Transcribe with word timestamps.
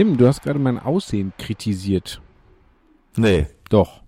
Tim, 0.00 0.16
du 0.16 0.26
hast 0.26 0.40
gerade 0.40 0.58
mein 0.58 0.78
Aussehen 0.78 1.34
kritisiert. 1.36 2.22
Nee. 3.16 3.48
Doch, 3.68 4.00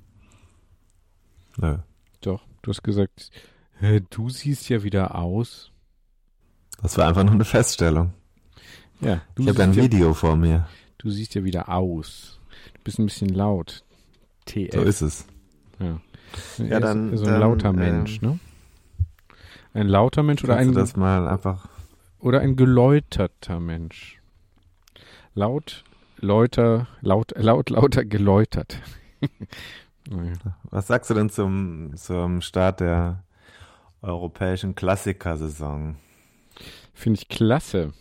Nö. 1.58 1.76
doch. 2.22 2.40
Du 2.62 2.70
hast 2.70 2.82
gesagt, 2.82 3.30
"Hä, 3.78 4.00
du 4.08 4.30
siehst 4.30 4.70
ja 4.70 4.82
wieder 4.84 5.14
aus. 5.14 5.70
Das 6.80 6.96
war 6.96 7.08
einfach 7.08 7.24
nur 7.24 7.34
eine 7.34 7.44
Feststellung. 7.44 8.14
Ja, 9.02 9.20
du 9.34 9.42
Ich 9.42 9.48
habe 9.50 9.62
ein 9.64 9.74
siehst 9.74 9.84
ja, 9.86 9.92
Video 9.92 10.14
vor 10.14 10.34
mir. 10.34 10.66
Du 10.96 11.10
siehst 11.10 11.34
ja 11.34 11.44
wieder 11.44 11.68
aus. 11.68 12.40
Du 12.72 12.80
bist 12.84 12.98
ein 12.98 13.04
bisschen 13.04 13.28
laut. 13.28 13.84
TF. 14.46 14.72
So 14.72 14.80
ist 14.80 15.02
es. 15.02 15.26
Ja, 15.78 16.00
Ja, 16.56 16.80
dann- 16.80 17.14
so 17.18 17.24
ein 17.26 17.32
dann, 17.32 17.40
lauter 17.40 17.68
ähm, 17.68 17.76
Mensch, 17.76 18.22
ne? 18.22 18.38
Ein 19.74 19.88
lauter 19.88 20.22
Mensch 20.22 20.42
oder 20.42 20.56
ein, 20.56 20.68
du 20.68 20.72
das 20.72 20.96
mal 20.96 21.28
einfach. 21.28 21.68
oder 22.18 22.40
ein 22.40 22.56
geläuterter 22.56 23.60
Mensch. 23.60 24.21
Laut, 25.34 25.82
läuter, 26.18 26.88
laut, 27.00 27.32
laut, 27.36 27.70
lauter, 27.70 28.04
geläutert. 28.04 28.78
Was 30.64 30.88
sagst 30.88 31.08
du 31.08 31.14
denn 31.14 31.30
zum, 31.30 31.96
zum 31.96 32.42
Start 32.42 32.80
der 32.80 33.24
europäischen 34.02 34.74
Klassikersaison? 34.74 35.96
Finde 36.92 37.18
ich 37.18 37.28
klasse. 37.28 37.94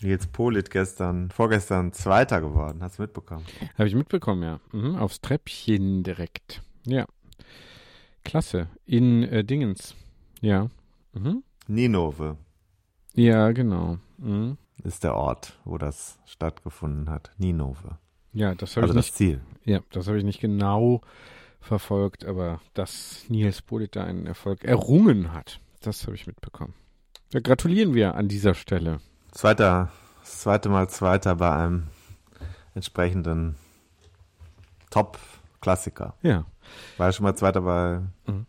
Nils 0.00 0.26
Polit 0.26 0.70
gestern, 0.70 1.30
vorgestern 1.30 1.92
Zweiter 1.92 2.40
geworden. 2.40 2.82
Hast 2.82 2.98
du 2.98 3.02
mitbekommen? 3.02 3.44
Habe 3.76 3.88
ich 3.88 3.94
mitbekommen, 3.94 4.42
ja. 4.42 4.60
Mhm, 4.72 4.96
aufs 4.96 5.20
Treppchen 5.20 6.02
direkt. 6.02 6.62
Ja. 6.86 7.06
Klasse. 8.24 8.68
In 8.86 9.24
äh, 9.24 9.44
Dingens. 9.44 9.94
Ja. 10.40 10.68
Mhm. 11.12 11.42
Ninove 11.66 12.38
Ja, 13.14 13.52
genau. 13.52 13.98
Mhm. 14.16 14.56
Ist 14.84 15.04
der 15.04 15.14
Ort, 15.14 15.58
wo 15.64 15.78
das 15.78 16.18
stattgefunden 16.26 17.08
hat. 17.10 17.30
Ninove. 17.38 17.98
Ja, 18.32 18.54
das 18.54 18.76
habe 18.76 18.86
Also 18.86 18.94
ich 18.94 18.96
das 18.98 19.06
nicht, 19.06 19.14
Ziel. 19.14 19.40
ja, 19.64 19.80
das 19.90 20.06
habe 20.08 20.18
ich 20.18 20.24
nicht 20.24 20.40
genau 20.40 21.00
verfolgt, 21.60 22.24
aber 22.24 22.60
dass 22.74 23.24
Niels 23.28 23.62
Polit 23.62 23.94
da 23.94 24.04
einen 24.04 24.26
Erfolg 24.26 24.64
errungen 24.64 25.32
hat, 25.32 25.60
das 25.82 26.04
habe 26.06 26.14
ich 26.16 26.26
mitbekommen. 26.26 26.74
Da 27.30 27.40
gratulieren 27.40 27.94
wir 27.94 28.14
an 28.14 28.28
dieser 28.28 28.54
Stelle. 28.54 29.00
Zweiter, 29.32 29.90
das 30.20 30.40
zweite 30.40 30.68
Mal 30.68 30.88
Zweiter 30.88 31.36
bei 31.36 31.50
einem 31.54 31.88
entsprechenden 32.74 33.56
Top-Klassiker. 34.90 36.14
Ja. 36.22 36.44
War 36.96 37.08
ja 37.08 37.12
schon 37.12 37.24
mal 37.24 37.34
Zweiter 37.36 37.62
bei, 37.62 38.00
Mhm. 38.26 38.46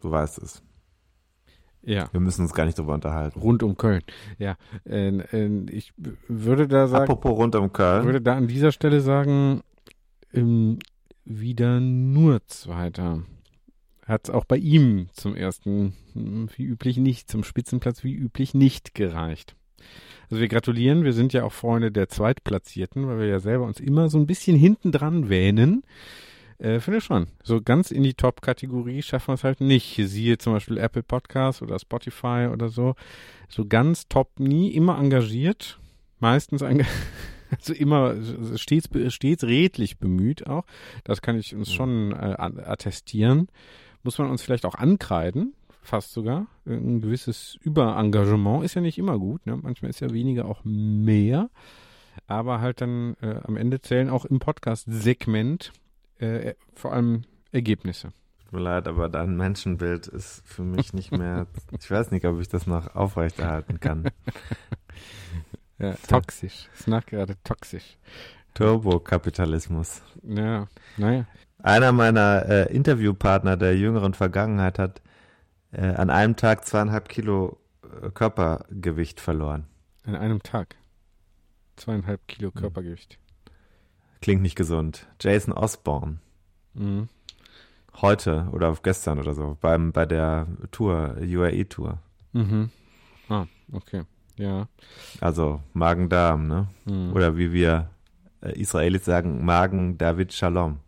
du 0.00 0.10
weißt 0.10 0.38
es. 0.38 0.62
Ja. 1.84 2.08
Wir 2.12 2.20
müssen 2.20 2.42
uns 2.42 2.54
gar 2.54 2.64
nicht 2.64 2.78
drüber 2.78 2.94
unterhalten. 2.94 3.40
Rund 3.40 3.62
um 3.62 3.76
Köln. 3.76 4.02
Ja. 4.38 4.56
Äh, 4.88 5.08
äh, 5.18 5.66
ich 5.70 5.92
würde 6.28 6.68
da 6.68 6.86
sagen, 6.86 7.04
Apropos 7.04 7.36
rund 7.36 7.54
um 7.56 7.66
Ich 7.66 7.72
Köln. 7.72 8.04
würde 8.04 8.20
da 8.20 8.36
an 8.36 8.46
dieser 8.46 8.72
Stelle 8.72 9.00
sagen, 9.00 9.62
ähm, 10.32 10.78
wieder 11.24 11.80
nur 11.80 12.46
Zweiter. 12.46 13.22
Hat 14.06 14.24
es 14.24 14.30
auch 14.30 14.44
bei 14.44 14.56
ihm 14.56 15.08
zum 15.12 15.34
ersten, 15.36 15.94
hm, 16.12 16.48
wie 16.56 16.64
üblich 16.64 16.96
nicht, 16.96 17.30
zum 17.30 17.44
Spitzenplatz 17.44 18.02
wie 18.04 18.14
üblich 18.14 18.54
nicht 18.54 18.94
gereicht. 18.94 19.54
Also 20.30 20.40
wir 20.40 20.48
gratulieren, 20.48 21.04
wir 21.04 21.12
sind 21.12 21.32
ja 21.32 21.44
auch 21.44 21.52
Freunde 21.52 21.92
der 21.92 22.08
Zweitplatzierten, 22.08 23.06
weil 23.06 23.18
wir 23.18 23.26
ja 23.26 23.40
selber 23.40 23.64
uns 23.64 23.80
immer 23.80 24.08
so 24.08 24.18
ein 24.18 24.26
bisschen 24.26 24.56
hinten 24.56 24.92
dran 24.92 25.28
wähnen. 25.28 25.82
Äh, 26.62 26.78
finde 26.78 26.98
ich 26.98 27.04
schon. 27.04 27.26
So 27.42 27.60
ganz 27.60 27.90
in 27.90 28.04
die 28.04 28.14
Top-Kategorie 28.14 29.02
schaffen 29.02 29.28
wir 29.28 29.34
es 29.34 29.42
halt 29.42 29.60
nicht. 29.60 29.96
Siehe 29.96 30.38
zum 30.38 30.52
Beispiel 30.52 30.78
Apple 30.78 31.02
Podcast 31.02 31.60
oder 31.60 31.76
Spotify 31.80 32.48
oder 32.52 32.68
so. 32.68 32.94
So 33.48 33.66
ganz 33.66 34.06
top 34.06 34.38
nie, 34.38 34.70
immer 34.70 34.96
engagiert. 34.96 35.80
Meistens 36.20 36.62
engagiert. 36.62 36.88
Also 37.54 37.74
immer 37.74 38.14
stets, 38.56 38.88
stets 39.08 39.44
redlich 39.44 39.98
bemüht 39.98 40.46
auch. 40.46 40.64
Das 41.04 41.20
kann 41.20 41.36
ich 41.36 41.54
uns 41.54 41.70
schon 41.70 42.12
äh, 42.12 42.34
attestieren. 42.38 43.48
Muss 44.02 44.16
man 44.16 44.30
uns 44.30 44.40
vielleicht 44.40 44.64
auch 44.64 44.74
ankreiden, 44.74 45.52
fast 45.82 46.12
sogar. 46.12 46.46
Ein 46.64 47.02
gewisses 47.02 47.58
Überengagement 47.60 48.64
ist 48.64 48.72
ja 48.72 48.80
nicht 48.80 48.96
immer 48.96 49.18
gut. 49.18 49.44
Ne? 49.44 49.58
Manchmal 49.58 49.90
ist 49.90 50.00
ja 50.00 50.14
weniger 50.14 50.46
auch 50.46 50.62
mehr. 50.64 51.50
Aber 52.26 52.62
halt 52.62 52.80
dann 52.80 53.18
äh, 53.20 53.40
am 53.42 53.58
Ende 53.58 53.82
zählen 53.82 54.08
auch 54.08 54.24
im 54.24 54.38
Podcast-Segment 54.38 55.72
äh, 56.22 56.54
vor 56.74 56.92
allem 56.92 57.22
Ergebnisse. 57.50 58.12
Tut 58.44 58.52
mir 58.52 58.60
leid, 58.60 58.88
aber 58.88 59.08
dein 59.08 59.36
Menschenbild 59.36 60.06
ist 60.06 60.42
für 60.46 60.62
mich 60.62 60.92
nicht 60.92 61.12
mehr. 61.12 61.46
ich 61.78 61.90
weiß 61.90 62.10
nicht, 62.10 62.24
ob 62.26 62.40
ich 62.40 62.48
das 62.48 62.66
noch 62.66 62.94
aufrechterhalten 62.94 63.80
kann. 63.80 64.08
Ja, 65.78 65.94
toxisch. 66.06 66.68
Ist 66.78 66.86
nach 66.86 67.04
gerade 67.04 67.34
toxisch. 67.42 67.98
Turbokapitalismus. 68.54 70.02
Ja, 70.22 70.68
naja. 70.96 71.26
Einer 71.58 71.90
meiner 71.90 72.46
äh, 72.48 72.72
Interviewpartner 72.72 73.56
der 73.56 73.76
jüngeren 73.76 74.14
Vergangenheit 74.14 74.78
hat 74.78 75.02
äh, 75.72 75.86
an 75.86 76.10
einem 76.10 76.36
Tag 76.36 76.66
zweieinhalb 76.66 77.08
Kilo 77.08 77.58
äh, 77.82 78.10
Körpergewicht 78.10 79.20
verloren. 79.20 79.66
An 80.04 80.14
einem 80.14 80.42
Tag. 80.42 80.76
Zweieinhalb 81.76 82.28
Kilo 82.28 82.52
Körpergewicht. 82.52 83.18
Klingt 84.22 84.40
nicht 84.40 84.54
gesund. 84.54 85.06
Jason 85.20 85.52
Osborne. 85.52 86.18
Mhm. 86.74 87.08
Heute 88.00 88.48
oder 88.52 88.74
gestern 88.82 89.18
oder 89.18 89.34
so, 89.34 89.58
beim, 89.60 89.92
bei 89.92 90.06
der 90.06 90.46
Tour, 90.70 91.16
UAE-Tour. 91.20 91.98
Mhm. 92.32 92.70
Ah, 93.28 93.46
okay. 93.72 94.04
Ja. 94.36 94.68
Also 95.20 95.60
Magen-Darm, 95.74 96.46
ne? 96.46 96.68
Mhm. 96.86 97.12
Oder 97.12 97.36
wie 97.36 97.52
wir 97.52 97.90
äh, 98.42 98.58
Israelis 98.58 99.04
sagen, 99.04 99.44
Magen-David 99.44 100.32
Shalom. 100.32 100.78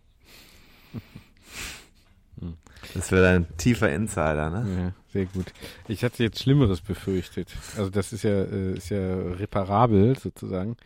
Hm. 2.41 2.55
Das 2.94 3.11
wäre 3.11 3.28
ein 3.28 3.56
tiefer 3.56 3.93
Insider, 3.93 4.49
ne? 4.49 4.83
Ja, 4.83 4.93
sehr 5.12 5.27
gut. 5.27 5.53
Ich 5.89 6.05
hatte 6.05 6.23
jetzt 6.23 6.41
Schlimmeres 6.41 6.81
befürchtet. 6.81 7.49
Also 7.76 7.91
das 7.91 8.12
ist 8.12 8.23
ja, 8.23 8.31
äh, 8.31 8.75
ist 8.76 8.91
ja 8.91 9.14
reparabel 9.32 10.19
sozusagen. 10.19 10.76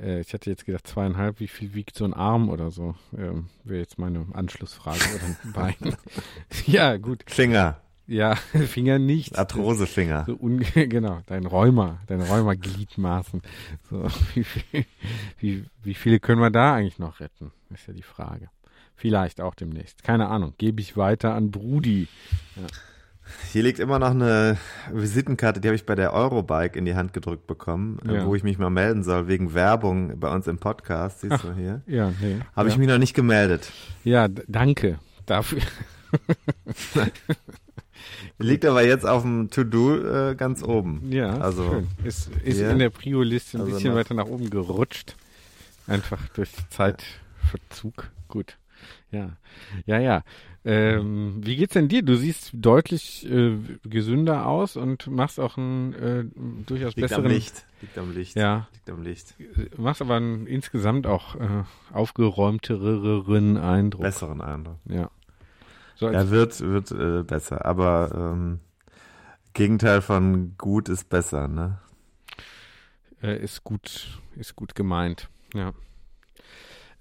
Äh, 0.00 0.20
ich 0.20 0.32
hatte 0.32 0.50
jetzt 0.50 0.64
gedacht, 0.66 0.86
zweieinhalb, 0.86 1.40
wie 1.40 1.48
viel 1.48 1.74
wiegt 1.74 1.96
so 1.96 2.04
ein 2.04 2.14
Arm 2.14 2.48
oder 2.48 2.70
so? 2.70 2.94
Ähm, 3.16 3.48
Wäre 3.64 3.80
jetzt 3.80 3.98
meine 3.98 4.26
Anschlussfrage 4.32 5.00
oder 5.14 5.24
ein 5.24 5.52
Bein. 5.52 5.96
ja, 6.66 6.96
gut. 6.96 7.24
Finger, 7.26 7.80
Ja, 8.06 8.34
Finger 8.66 8.98
nicht. 8.98 9.38
Arthrosefinger. 9.38 10.24
So 10.26 10.36
genau, 10.74 11.20
dein 11.26 11.46
Rheuma, 11.46 12.00
dein 12.06 12.20
Rheuma-Gliedmaßen. 12.20 13.42
So, 13.90 14.06
wie, 14.34 14.44
viel, 14.44 14.84
wie, 15.38 15.64
wie 15.82 15.94
viele 15.94 16.20
können 16.20 16.40
wir 16.40 16.50
da 16.50 16.74
eigentlich 16.74 16.98
noch 16.98 17.20
retten? 17.20 17.52
Ist 17.70 17.86
ja 17.88 17.94
die 17.94 18.02
Frage. 18.02 18.48
Vielleicht 18.94 19.40
auch 19.42 19.54
demnächst. 19.54 20.02
Keine 20.02 20.28
Ahnung. 20.28 20.54
Gebe 20.56 20.80
ich 20.80 20.96
weiter 20.96 21.34
an 21.34 21.50
Brudi. 21.50 22.08
Hier 23.52 23.62
liegt 23.62 23.78
immer 23.78 23.98
noch 23.98 24.10
eine 24.10 24.56
Visitenkarte, 24.92 25.60
die 25.60 25.68
habe 25.68 25.76
ich 25.76 25.86
bei 25.86 25.94
der 25.94 26.12
Eurobike 26.12 26.78
in 26.78 26.84
die 26.84 26.94
Hand 26.94 27.12
gedrückt 27.12 27.46
bekommen, 27.46 27.98
äh, 28.06 28.14
Ja. 28.16 28.26
wo 28.26 28.34
ich 28.34 28.42
mich 28.42 28.58
mal 28.58 28.70
melden 28.70 29.02
soll, 29.02 29.26
wegen 29.28 29.54
Werbung 29.54 30.18
bei 30.20 30.28
uns 30.32 30.46
im 30.46 30.58
Podcast, 30.58 31.20
siehst 31.22 31.42
du 31.42 31.52
hier. 31.54 31.82
Ja, 31.86 32.12
nee. 32.20 32.38
Habe 32.54 32.68
ja. 32.68 32.74
ich 32.74 32.78
mich 32.78 32.88
noch 32.88 32.98
nicht 32.98 33.14
gemeldet. 33.14 33.70
Ja, 34.04 34.28
danke 34.28 34.98
dafür. 35.26 35.60
Liegt 38.38 38.64
aber 38.64 38.84
jetzt 38.84 39.06
auf 39.06 39.22
dem 39.22 39.50
To-Do 39.50 39.96
äh, 40.30 40.34
ganz 40.34 40.62
oben. 40.62 41.10
Ja, 41.10 41.38
also 41.38 41.64
schön. 41.70 41.88
Ist, 42.04 42.30
ist 42.44 42.58
hier. 42.58 42.70
in 42.70 42.78
der 42.78 42.90
Prio-Liste 42.90 43.56
ein 43.58 43.62
Also 43.62 43.74
bisschen 43.74 43.94
weiter 43.94 44.14
nach 44.14 44.26
oben 44.26 44.50
gerutscht. 44.50 45.16
Einfach 45.86 46.28
durch 46.28 46.50
Zeitverzug. 46.70 48.10
Gut. 48.28 48.56
Ja. 49.10 49.30
Ja, 49.86 49.98
ja. 49.98 50.22
Ähm, 50.66 51.40
wie 51.42 51.56
geht's 51.56 51.74
denn 51.74 51.88
dir? 51.88 52.02
Du 52.02 52.16
siehst 52.16 52.50
deutlich 52.52 53.24
äh, 53.30 53.56
gesünder 53.84 54.46
aus 54.46 54.76
und 54.76 55.06
machst 55.06 55.38
auch 55.38 55.56
einen 55.56 55.94
äh, 55.94 56.24
durchaus 56.66 56.96
liegt 56.96 57.12
am 57.12 57.22
besseren. 57.22 57.30
Licht. 57.30 57.66
Liegt 57.80 57.98
am 57.98 58.12
Licht. 58.12 58.36
Ja. 58.36 58.68
Liegt 58.72 58.90
am 58.90 59.02
Licht. 59.02 59.34
Machst 59.78 60.02
aber 60.02 60.16
einen 60.16 60.46
insgesamt 60.46 61.06
auch 61.06 61.36
äh, 61.36 61.64
aufgeräumteren 61.92 63.56
Eindruck. 63.56 64.02
Besseren 64.02 64.40
Eindruck. 64.40 64.78
Ja. 64.86 65.10
So 65.94 66.10
Ja, 66.10 66.30
wird, 66.30 66.60
wird 66.60 66.90
äh, 66.90 67.22
besser. 67.22 67.64
Aber 67.64 68.10
ähm, 68.34 68.60
Gegenteil 69.54 70.02
von 70.02 70.56
gut 70.58 70.88
ist 70.88 71.08
besser, 71.08 71.48
ne? 71.48 71.78
äh, 73.22 73.42
ist 73.42 73.64
gut, 73.64 74.20
ist 74.36 74.56
gut 74.56 74.74
gemeint. 74.74 75.28
Ja. 75.54 75.72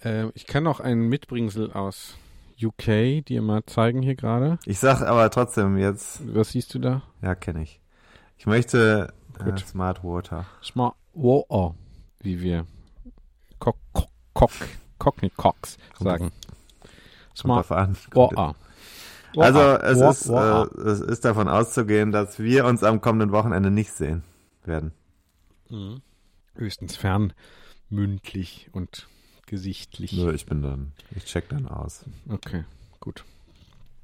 Äh, 0.03 0.29
ich 0.33 0.45
kann 0.45 0.63
noch 0.63 0.79
ein 0.79 0.99
Mitbringsel 1.09 1.71
aus 1.71 2.17
UK 2.61 3.25
dir 3.25 3.41
mal 3.41 3.65
zeigen 3.65 4.01
hier 4.01 4.15
gerade. 4.15 4.59
Ich 4.65 4.79
sag 4.79 5.01
aber 5.01 5.29
trotzdem 5.29 5.77
jetzt, 5.77 6.21
Was 6.33 6.49
siehst 6.49 6.73
du 6.73 6.79
da? 6.79 7.01
ja, 7.21 7.35
kenne 7.35 7.63
ich. 7.63 7.81
Ich 8.37 8.45
möchte 8.45 9.13
äh. 9.39 9.57
Smart 9.57 10.03
Water. 10.03 10.45
Smart 10.63 10.95
Water, 11.13 11.75
wie 12.19 12.41
wir 12.41 12.65
Cock, 13.59 13.77
Cock, 13.93 14.09
Cock, 14.33 14.51
Cockney 14.99 15.29
Cox 15.29 15.77
sagen. 15.99 16.31
Kommt 16.31 17.35
Smart 17.37 17.69
Water. 17.69 18.55
Also 19.37 19.59
es 19.59 19.99
ist, 19.99 20.29
äh, 20.29 20.89
es 20.89 21.01
ist 21.01 21.25
davon 21.25 21.47
auszugehen, 21.47 22.11
dass 22.11 22.39
wir 22.39 22.65
uns 22.65 22.83
am 22.83 23.01
kommenden 23.01 23.31
Wochenende 23.31 23.69
nicht 23.69 23.91
sehen 23.91 24.23
werden. 24.63 24.93
Mhm. 25.69 26.01
Höchstens 26.55 26.95
fern, 26.95 27.33
mündlich 27.89 28.69
und 28.71 29.07
gesichtlich. 29.45 30.13
Nur 30.13 30.33
ich 30.33 30.45
bin 30.45 30.61
dann, 30.61 30.91
ich 31.15 31.25
check 31.25 31.49
dann 31.49 31.67
aus. 31.67 32.05
Okay, 32.29 32.63
gut. 32.99 33.23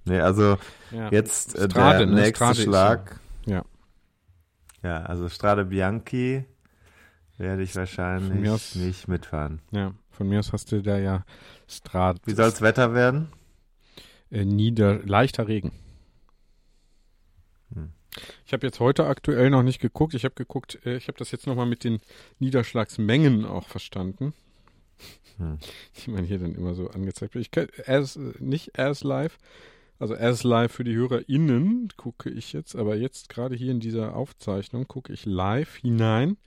Nee, 0.05 0.19
also 0.19 0.57
Ja. 0.91 1.09
jetzt 1.11 1.55
äh, 1.55 1.69
Strade, 1.69 1.99
der 1.99 2.07
ne? 2.07 2.13
nächste 2.15 2.35
Strade 2.35 2.61
Schlag. 2.61 3.19
ja. 3.45 3.63
Ja, 4.83 5.03
also 5.03 5.29
Strade 5.29 5.65
Bianchi 5.65 6.43
werde 7.37 7.61
ich 7.61 7.73
Von 7.73 7.81
mir 7.81 7.87
wahrscheinlich 7.87 8.49
aus- 8.49 8.75
nicht 8.75 9.07
mitfahren. 9.07 9.61
Ja, 9.71 9.93
von 10.09 10.27
mir 10.27 10.39
aus 10.39 10.53
hast 10.53 10.71
du 10.71 10.81
da 10.81 10.97
ja 10.97 11.23
Strat. 11.67 12.17
Wie 12.25 12.33
soll's 12.33 12.61
Wetter 12.61 12.93
werden? 12.95 13.27
äh, 14.31 14.43
nieder 14.45 14.99
leichter 15.03 15.47
Regen. 15.47 15.71
Hm. 17.73 17.91
Ich 18.45 18.53
habe 18.53 18.65
jetzt 18.65 18.79
heute 18.79 19.05
aktuell 19.07 19.49
noch 19.49 19.63
nicht 19.63 19.79
geguckt. 19.79 20.13
Ich 20.13 20.23
habe 20.25 20.35
geguckt, 20.35 20.79
äh, 20.85 20.97
ich 20.97 21.07
habe 21.07 21.17
das 21.17 21.31
jetzt 21.31 21.47
nochmal 21.47 21.65
mit 21.65 21.83
den 21.83 21.99
Niederschlagsmengen 22.39 23.45
auch 23.45 23.67
verstanden, 23.67 24.33
Hm. 25.37 25.57
die 26.05 26.11
man 26.11 26.23
hier 26.23 26.39
dann 26.39 26.55
immer 26.55 26.73
so 26.73 26.89
angezeigt 26.89 27.35
wird. 27.35 27.45
Ich 27.45 27.51
kann, 27.51 27.67
as, 27.85 28.17
nicht 28.39 28.77
as 28.79 29.03
live, 29.03 29.37
also 29.99 30.15
as 30.15 30.43
live 30.43 30.71
für 30.71 30.83
die 30.83 30.95
HörerInnen 30.95 31.89
gucke 31.97 32.29
ich 32.29 32.53
jetzt, 32.53 32.75
aber 32.75 32.95
jetzt 32.95 33.29
gerade 33.29 33.55
hier 33.55 33.71
in 33.71 33.79
dieser 33.79 34.15
Aufzeichnung 34.15 34.87
gucke 34.87 35.13
ich 35.13 35.25
live 35.25 35.75
hinein. 35.77 36.37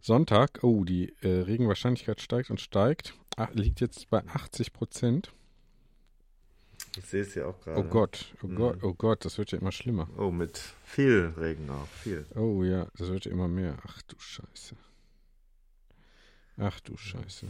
Sonntag, 0.00 0.60
oh, 0.62 0.84
die 0.84 1.14
äh, 1.22 1.28
Regenwahrscheinlichkeit 1.40 2.20
steigt 2.20 2.50
und 2.50 2.60
steigt. 2.60 3.14
Ah, 3.36 3.48
liegt 3.52 3.80
jetzt 3.80 4.10
bei 4.10 4.22
80 4.26 4.72
Prozent. 4.72 5.32
Ich 6.96 7.06
sehe 7.06 7.22
es 7.22 7.34
ja 7.34 7.46
auch 7.46 7.58
gerade. 7.60 7.80
Oh 7.80 7.84
Gott, 7.84 8.34
oh 8.42 8.46
Mhm. 8.46 8.56
Gott, 8.56 8.84
oh 8.84 8.94
Gott, 8.94 9.24
das 9.24 9.38
wird 9.38 9.50
ja 9.50 9.58
immer 9.58 9.72
schlimmer. 9.72 10.08
Oh, 10.16 10.30
mit 10.30 10.60
viel 10.84 11.32
Regen 11.36 11.68
auch, 11.70 11.88
viel. 11.88 12.26
Oh 12.36 12.62
ja, 12.62 12.86
das 12.96 13.08
wird 13.08 13.24
ja 13.24 13.32
immer 13.32 13.48
mehr. 13.48 13.78
Ach 13.86 14.02
du 14.02 14.16
Scheiße. 14.18 14.76
Ach 16.56 16.78
du 16.80 16.96
Scheiße. 16.96 17.46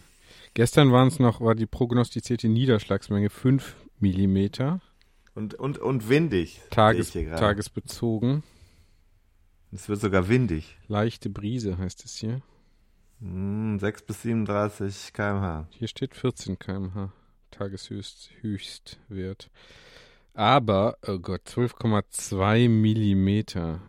Gestern 0.54 0.92
waren 0.92 1.08
es 1.08 1.18
noch, 1.18 1.40
war 1.40 1.54
die 1.54 1.66
prognostizierte 1.66 2.48
Niederschlagsmenge 2.48 3.30
5 3.30 3.76
Millimeter, 4.00 4.80
Und, 5.34 5.54
und, 5.54 5.78
und 5.78 6.08
windig. 6.08 6.60
Tages, 6.70 7.12
tagesbezogen. 7.12 8.42
Es 9.72 9.88
wird 9.88 10.00
sogar 10.00 10.28
windig. 10.28 10.76
Leichte 10.88 11.28
Brise 11.30 11.78
heißt 11.78 12.04
es 12.04 12.16
hier. 12.16 12.40
Hm, 13.20 13.78
6 13.78 14.02
bis 14.02 14.22
37 14.22 15.12
km/h. 15.12 15.66
Hier 15.70 15.88
steht 15.88 16.14
14 16.14 16.58
km/h. 16.58 17.12
Tageshöchst, 17.50 18.30
Höchstwert. 18.40 19.50
Aber, 20.34 20.96
oh 21.06 21.18
Gott, 21.18 21.42
12,2 21.46 22.68
Millimeter 22.68 23.80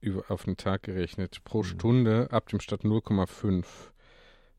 über, 0.00 0.30
auf 0.30 0.44
den 0.44 0.56
Tag 0.58 0.82
gerechnet. 0.82 1.42
Pro 1.44 1.60
Mhm. 1.60 1.64
Stunde 1.64 2.28
ab 2.30 2.48
dem 2.48 2.60
Stadt 2.60 2.82
0,5. 2.84 3.64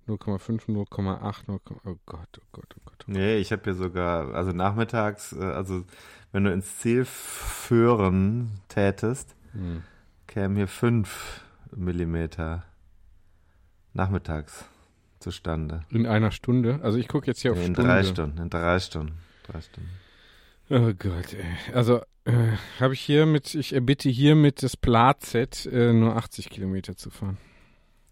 0,5, 0.10 0.68
0,8, 0.68 1.36
0, 1.48 1.60
oh 1.86 1.96
Gott, 2.06 2.20
oh 2.40 2.46
Gott, 2.52 2.76
oh 2.78 2.82
Gott. 2.86 3.04
Nee, 3.08 3.38
ich 3.38 3.52
habe 3.52 3.62
hier 3.64 3.76
sogar, 3.76 4.34
also 4.34 4.52
nachmittags, 4.52 5.34
äh, 5.34 5.44
also 5.44 5.84
wenn 6.32 6.44
du 6.44 6.52
ins 6.52 6.80
Ziel 6.80 7.06
führen 7.06 8.52
tätest, 8.68 9.36
Hm. 9.54 9.84
kämen 10.28 10.56
hier 10.58 10.68
5 10.68 11.42
Millimeter 11.76 12.64
nachmittags 13.94 14.66
zustande. 15.20 15.82
In 15.90 16.06
einer 16.06 16.32
Stunde? 16.32 16.80
Also 16.84 16.98
ich 16.98 17.08
gucke 17.08 17.28
jetzt 17.28 17.42
hier 17.42 17.52
auf 17.52 17.58
Nee, 17.58 17.66
in 17.66 17.74
Stunde. 17.74 17.90
drei 17.92 18.04
Stunden, 18.04 18.38
in 18.38 18.50
drei 18.50 18.80
Stunden. 18.80 19.18
Drei 19.44 19.62
Stunden. 19.62 19.90
Oh 20.70 20.94
Gott, 20.98 21.34
ey. 21.34 21.74
Also 21.74 22.02
äh, 22.26 22.52
habe 22.80 22.94
ich 22.94 23.02
hier 23.02 23.26
mit, 23.26 23.56
ich 23.56 23.74
erbitte 23.74 24.08
hiermit 24.10 24.62
das 24.62 24.78
Platzett, 24.78 25.66
äh, 25.66 25.94
nur 25.94 26.16
80 26.16 26.50
Kilometer 26.50 26.96
zu 26.96 27.10
fahren. 27.10 27.38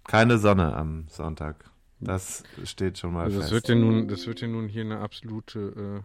Keine 0.08 0.40
Sonne 0.40 0.76
am 0.76 1.06
Sonntag. 1.10 1.70
Das 2.00 2.44
steht 2.64 3.00
schon 3.00 3.14
mal 3.14 3.24
Also 3.24 3.38
das 3.40 3.50
fest. 3.50 3.54
wird 3.54 3.70
ja 3.70 3.76
nun, 3.76 4.08
das 4.08 4.28
wird 4.28 4.42
ja 4.42 4.48
nun 4.48 4.68
hier 4.68 4.84
eine 4.84 5.00
absolute 5.00 6.04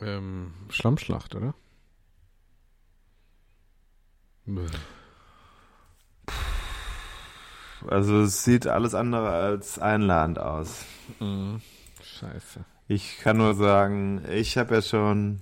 äh, 0.00 0.06
ähm, 0.16 0.52
Schlammschlacht, 0.70 1.34
oder? 1.34 1.54
Bäh. 4.46 4.66
also 7.86 8.22
es 8.22 8.44
sieht 8.44 8.66
alles 8.66 8.94
andere 8.94 9.30
als 9.30 9.78
einladend 9.78 10.38
aus. 10.38 10.84
Mhm. 11.20 11.60
Scheiße. 12.02 12.64
Ich 12.88 13.18
kann 13.20 13.38
nur 13.38 13.54
sagen, 13.54 14.22
ich 14.30 14.58
habe 14.58 14.74
ja 14.74 14.82
schon 14.82 15.40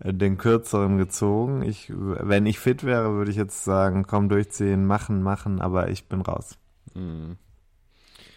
den 0.00 0.38
kürzeren 0.38 0.98
gezogen. 0.98 1.62
Ich, 1.62 1.92
wenn 1.94 2.46
ich 2.46 2.58
fit 2.58 2.84
wäre, 2.84 3.14
würde 3.14 3.30
ich 3.30 3.36
jetzt 3.36 3.64
sagen, 3.64 4.04
komm 4.06 4.28
durchziehen, 4.28 4.86
machen, 4.86 5.22
machen, 5.22 5.60
aber 5.60 5.88
ich 5.88 6.08
bin 6.08 6.20
raus. 6.20 6.58
Mhm. 6.94 7.36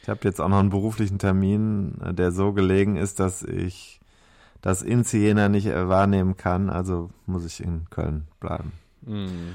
Ich 0.02 0.10
habe 0.10 0.22
jetzt 0.24 0.40
auch 0.40 0.48
noch 0.48 0.60
einen 0.60 0.70
beruflichen 0.70 1.20
Termin, 1.20 1.96
der 2.12 2.32
so 2.32 2.54
gelegen 2.54 2.96
ist, 2.96 3.20
dass 3.20 3.44
ich 3.44 4.00
das 4.62 4.82
in 4.82 5.04
Siena 5.04 5.50
nicht 5.50 5.68
äh, 5.68 5.90
wahrnehmen 5.90 6.38
kann. 6.38 6.70
Also 6.70 7.10
muss 7.26 7.46
ich 7.46 7.62
in 7.62 7.90
Köln 7.90 8.28
bleiben. 8.40 8.72
Mhm. 9.02 9.54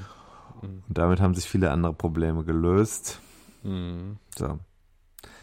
Und 0.61 0.83
damit 0.87 1.19
haben 1.19 1.33
sich 1.33 1.49
viele 1.49 1.71
andere 1.71 1.93
Probleme 1.93 2.43
gelöst. 2.43 3.19
Mhm. 3.63 4.17
So. 4.37 4.59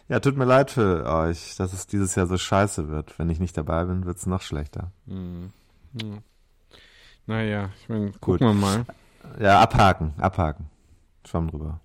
Ja, 0.08 0.20
tut 0.20 0.36
mir 0.36 0.44
leid 0.44 0.70
für 0.70 1.06
euch, 1.06 1.56
dass 1.56 1.72
es 1.72 1.86
dieses 1.86 2.14
Jahr 2.14 2.26
so 2.26 2.36
scheiße 2.36 2.88
wird. 2.88 3.18
Wenn 3.18 3.30
ich 3.30 3.38
nicht 3.38 3.56
dabei 3.56 3.84
bin, 3.84 4.06
wird 4.06 4.18
es 4.18 4.26
noch 4.26 4.42
schlechter. 4.42 4.92
Mhm. 5.06 5.52
Ja. 7.30 7.36
Naja, 7.36 7.70
ich 7.80 7.88
meine, 7.88 8.12
gucken 8.20 8.46
wir 8.46 8.54
mal. 8.54 8.84
Ja, 9.38 9.60
abhaken, 9.60 10.14
abhaken. 10.18 10.68
Schwamm 11.24 11.50
drüber. 11.50 11.80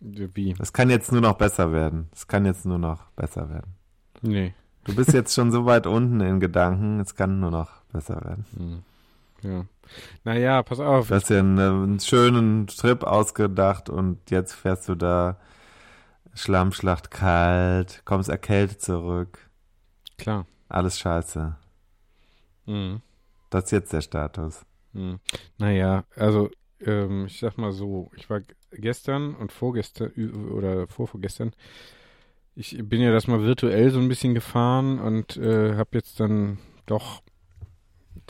Wie? 0.00 0.54
Es 0.58 0.72
kann 0.72 0.90
jetzt 0.90 1.10
nur 1.10 1.20
noch 1.20 1.34
besser 1.34 1.72
werden. 1.72 2.08
Es 2.12 2.28
kann 2.28 2.44
jetzt 2.44 2.64
nur 2.66 2.78
noch 2.78 3.10
besser 3.16 3.48
werden. 3.48 3.74
Nee. 4.22 4.54
Du 4.84 4.94
bist 4.94 5.12
jetzt 5.12 5.34
schon 5.34 5.50
so 5.50 5.66
weit 5.66 5.86
unten 5.86 6.20
in 6.20 6.38
Gedanken, 6.38 7.00
es 7.00 7.16
kann 7.16 7.40
nur 7.40 7.50
noch 7.50 7.82
besser 7.92 8.20
werden. 8.24 8.46
Mhm. 8.52 8.82
Ja. 9.42 9.64
Naja, 10.24 10.62
pass 10.62 10.78
auf. 10.78 11.08
Du 11.08 11.14
hast 11.14 11.30
dir 11.30 11.40
einen, 11.40 11.58
äh, 11.58 11.62
einen 11.62 12.00
schönen 12.00 12.66
Trip 12.68 13.02
ausgedacht 13.02 13.90
und 13.90 14.30
jetzt 14.30 14.52
fährst 14.52 14.88
du 14.88 14.94
da 14.94 15.38
Schlammschlacht 16.34 17.10
kalt, 17.10 18.02
kommst 18.04 18.28
erkältet 18.28 18.82
zurück. 18.82 19.38
Klar. 20.18 20.46
Alles 20.68 20.98
scheiße. 20.98 21.56
Mhm. 22.66 23.00
Das 23.50 23.64
ist 23.64 23.70
jetzt 23.72 23.92
der 23.92 24.02
Status. 24.02 24.65
Hm. 24.96 25.20
Naja, 25.58 26.04
also 26.16 26.50
ähm, 26.80 27.26
ich 27.26 27.38
sag 27.38 27.58
mal 27.58 27.72
so, 27.72 28.10
ich 28.16 28.28
war 28.30 28.40
gestern 28.72 29.34
und 29.34 29.52
vorgestern 29.52 30.10
oder 30.50 30.86
vorvorgestern, 30.88 31.52
ich 32.54 32.78
bin 32.82 33.02
ja 33.02 33.12
das 33.12 33.26
mal 33.26 33.42
virtuell 33.42 33.90
so 33.90 33.98
ein 33.98 34.08
bisschen 34.08 34.34
gefahren 34.34 34.98
und 34.98 35.36
äh, 35.36 35.74
habe 35.74 35.90
jetzt 35.92 36.18
dann 36.18 36.58
doch, 36.86 37.22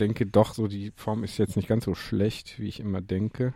denke 0.01 0.27
doch 0.27 0.53
so, 0.53 0.67
die 0.67 0.93
Form 0.97 1.23
ist 1.23 1.39
jetzt 1.39 1.57
nicht 1.57 1.69
ganz 1.69 1.85
so 1.85 1.95
schlecht, 1.95 2.59
wie 2.59 2.67
ich 2.67 2.81
immer 2.81 3.01
denke. 3.01 3.55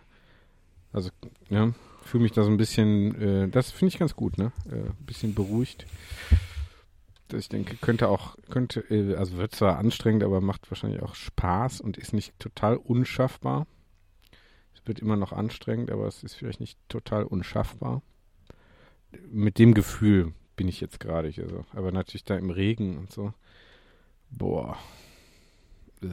Also, 0.92 1.10
ja, 1.48 1.72
fühle 2.02 2.22
mich 2.22 2.32
da 2.32 2.44
so 2.44 2.50
ein 2.50 2.56
bisschen, 2.56 3.20
äh, 3.20 3.48
das 3.48 3.72
finde 3.72 3.92
ich 3.92 3.98
ganz 3.98 4.14
gut, 4.14 4.38
ne? 4.38 4.52
Äh, 4.70 4.90
ein 4.90 5.06
bisschen 5.06 5.34
beruhigt. 5.34 5.86
Ich 7.32 7.48
denke, 7.48 7.76
könnte 7.76 8.08
auch, 8.08 8.36
könnte, 8.50 8.80
äh, 8.90 9.16
also 9.16 9.36
wird 9.36 9.54
zwar 9.54 9.78
anstrengend, 9.78 10.22
aber 10.22 10.40
macht 10.40 10.70
wahrscheinlich 10.70 11.02
auch 11.02 11.14
Spaß 11.14 11.80
und 11.80 11.98
ist 11.98 12.12
nicht 12.12 12.38
total 12.38 12.76
unschaffbar. 12.76 13.66
Es 14.74 14.86
wird 14.86 15.00
immer 15.00 15.16
noch 15.16 15.32
anstrengend, 15.32 15.90
aber 15.90 16.06
es 16.06 16.22
ist 16.22 16.34
vielleicht 16.34 16.60
nicht 16.60 16.78
total 16.88 17.24
unschaffbar. 17.24 18.02
Mit 19.30 19.58
dem 19.58 19.74
Gefühl 19.74 20.32
bin 20.56 20.68
ich 20.68 20.80
jetzt 20.80 21.00
gerade 21.00 21.28
hier 21.28 21.48
so. 21.48 21.64
Aber 21.72 21.90
natürlich 21.92 22.24
da 22.24 22.36
im 22.36 22.50
Regen 22.50 22.98
und 22.98 23.12
so. 23.12 23.32
Boah. 24.30 24.78
Äh. 26.02 26.08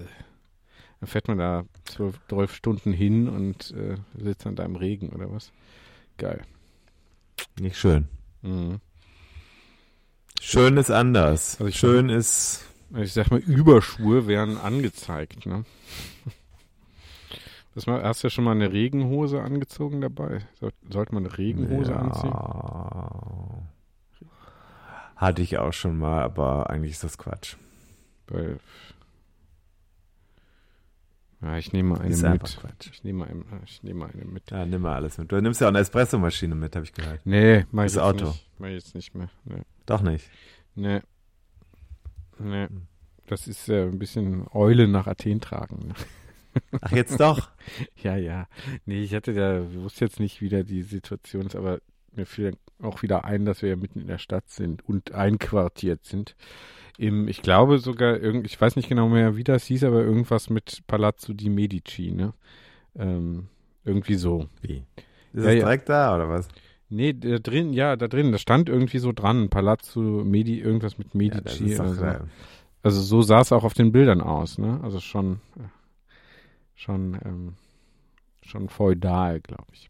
Dann 0.99 1.07
fährt 1.07 1.27
man 1.27 1.37
da 1.37 1.65
zwölf, 1.85 2.19
zwölf 2.27 2.55
Stunden 2.55 2.91
hin 2.91 3.29
und 3.29 3.71
äh, 3.71 3.97
sitzt 4.17 4.45
dann 4.45 4.55
da 4.55 4.65
im 4.65 4.75
Regen 4.75 5.09
oder 5.09 5.31
was. 5.31 5.51
Geil. 6.17 6.41
Nicht 7.59 7.77
schön. 7.77 8.07
Mhm. 8.41 8.79
Schön 10.49 10.77
ist 10.77 10.89
anders. 10.91 11.55
Also 11.59 11.65
ich 11.67 11.75
schön 11.77 12.07
ist. 12.07 12.63
Also 12.93 13.03
Ich 13.03 13.11
sag 13.11 13.31
mal, 13.31 13.39
Überschuhe 13.39 14.27
wären 14.27 14.57
angezeigt, 14.57 15.45
ne? 15.45 15.65
Das 17.75 17.85
mal, 17.85 18.01
hast 18.01 18.23
du 18.23 18.27
ja 18.27 18.29
schon 18.31 18.45
mal 18.45 18.51
eine 18.51 18.71
Regenhose 18.71 19.41
angezogen 19.41 19.99
dabei? 19.99 20.39
Soll, 20.59 20.71
sollte 20.89 21.13
man 21.13 21.25
eine 21.25 21.37
Regenhose 21.37 21.91
ja, 21.91 21.97
anziehen? 21.97 22.33
Hatte 25.17 25.41
ich 25.41 25.57
auch 25.57 25.73
schon 25.73 25.99
mal, 25.99 26.23
aber 26.23 26.69
eigentlich 26.69 26.93
ist 26.93 27.03
das 27.03 27.17
Quatsch. 27.17 27.57
Weil, 28.29 28.59
ja, 31.41 31.57
ich 31.57 31.73
nehme 31.73 31.89
mal 31.89 31.99
eine 31.99 32.13
Ist 32.13 32.21
mit. 32.21 32.31
einfach 32.31 32.61
Quatsch. 32.61 32.89
Ich 32.93 33.03
nehme, 33.03 33.25
eine, 33.25 33.43
ich 33.65 33.83
nehme 33.83 34.05
eine 34.05 34.23
mit. 34.23 34.49
Ja, 34.49 34.65
nimm 34.65 34.81
mal 34.83 34.95
alles 34.95 35.17
mit. 35.17 35.29
Du 35.29 35.41
nimmst 35.41 35.59
ja 35.59 35.67
auch 35.67 35.71
eine 35.71 35.79
Espressomaschine 35.79 36.55
mit, 36.55 36.73
habe 36.73 36.85
ich 36.85 36.93
gehört. 36.93 37.19
Nee, 37.25 37.65
mach 37.71 37.83
ich 37.83 37.93
Das 37.93 37.95
jetzt 37.95 38.03
Auto. 38.03 38.25
nicht. 38.27 38.47
Mach 38.59 38.67
ich 38.69 38.73
jetzt 38.75 38.95
nicht 38.95 39.13
mehr. 39.13 39.29
Nee. 39.43 39.61
Doch 39.87 40.01
nicht. 40.03 40.29
Nee. 40.75 41.01
Nee. 42.37 42.67
Das 43.25 43.47
ist 43.47 43.67
äh, 43.69 43.83
ein 43.83 43.97
bisschen 43.97 44.45
Eule 44.53 44.87
nach 44.87 45.07
Athen 45.07 45.41
tragen. 45.41 45.87
Ne? 45.87 45.93
Ach, 46.81 46.91
jetzt 46.91 47.19
doch. 47.19 47.49
Ja, 48.01 48.15
ja. 48.15 48.47
Nee, 48.85 49.01
ich 49.01 49.13
hatte 49.13 49.31
ich 49.31 49.81
wusste 49.81 50.05
jetzt 50.05 50.19
nicht, 50.19 50.41
wie 50.41 50.49
da 50.49 50.63
die 50.63 50.83
Situation 50.83 51.47
ist, 51.47 51.55
aber 51.55 51.79
mir 52.13 52.25
fiel 52.25 52.55
auch 52.81 53.01
wieder 53.01 53.25
ein, 53.25 53.45
dass 53.45 53.61
wir 53.61 53.69
ja 53.69 53.75
mitten 53.75 53.99
in 53.99 54.07
der 54.07 54.17
Stadt 54.19 54.49
sind 54.49 54.87
und 54.87 55.11
einquartiert 55.13 56.05
sind. 56.05 56.35
Im, 56.97 57.27
ich 57.27 57.41
glaube 57.41 57.79
sogar, 57.79 58.17
irgend, 58.19 58.45
ich 58.45 58.59
weiß 58.59 58.75
nicht 58.75 58.89
genau 58.89 59.07
mehr, 59.09 59.35
wie 59.35 59.43
das 59.43 59.65
hieß, 59.65 59.83
aber 59.83 60.01
irgendwas 60.01 60.49
mit 60.49 60.83
Palazzo 60.87 61.33
di 61.33 61.49
Medici, 61.49 62.11
ne? 62.11 62.33
Ähm, 62.95 63.47
irgendwie 63.83 64.15
so. 64.15 64.47
Wie? 64.61 64.83
Ist 65.33 65.43
Ja, 65.43 65.43
das 65.43 65.53
ja. 65.53 65.59
direkt 65.59 65.89
da 65.89 66.15
oder 66.15 66.29
was? 66.29 66.47
Nee, 66.89 67.13
da 67.13 67.39
drin, 67.39 67.73
ja, 67.73 67.95
da 67.97 68.07
drin, 68.07 68.31
da 68.31 68.37
stand 68.37 68.69
irgendwie 68.69 68.99
so 68.99 69.11
dran, 69.11 69.49
Palazzo 69.49 69.99
Medi, 69.99 70.59
irgendwas 70.59 70.97
mit 70.97 71.07
Ja, 71.13 71.17
Medici 71.17 71.65
ist 71.65 71.79
oder 71.79 71.93
so. 71.93 72.03
äh, 72.05 72.19
Also 72.83 73.01
so 73.01 73.21
sah 73.21 73.41
es 73.41 73.51
auch 73.51 73.63
auf 73.65 73.73
den 73.73 73.91
Bildern 73.91 74.21
aus, 74.21 74.57
ne? 74.57 74.79
Also 74.83 74.99
schon, 75.01 75.41
schon, 76.75 77.17
ähm, 77.25 77.53
schon 78.41 78.69
feudal, 78.69 79.41
glaube 79.41 79.65
ich. 79.73 79.89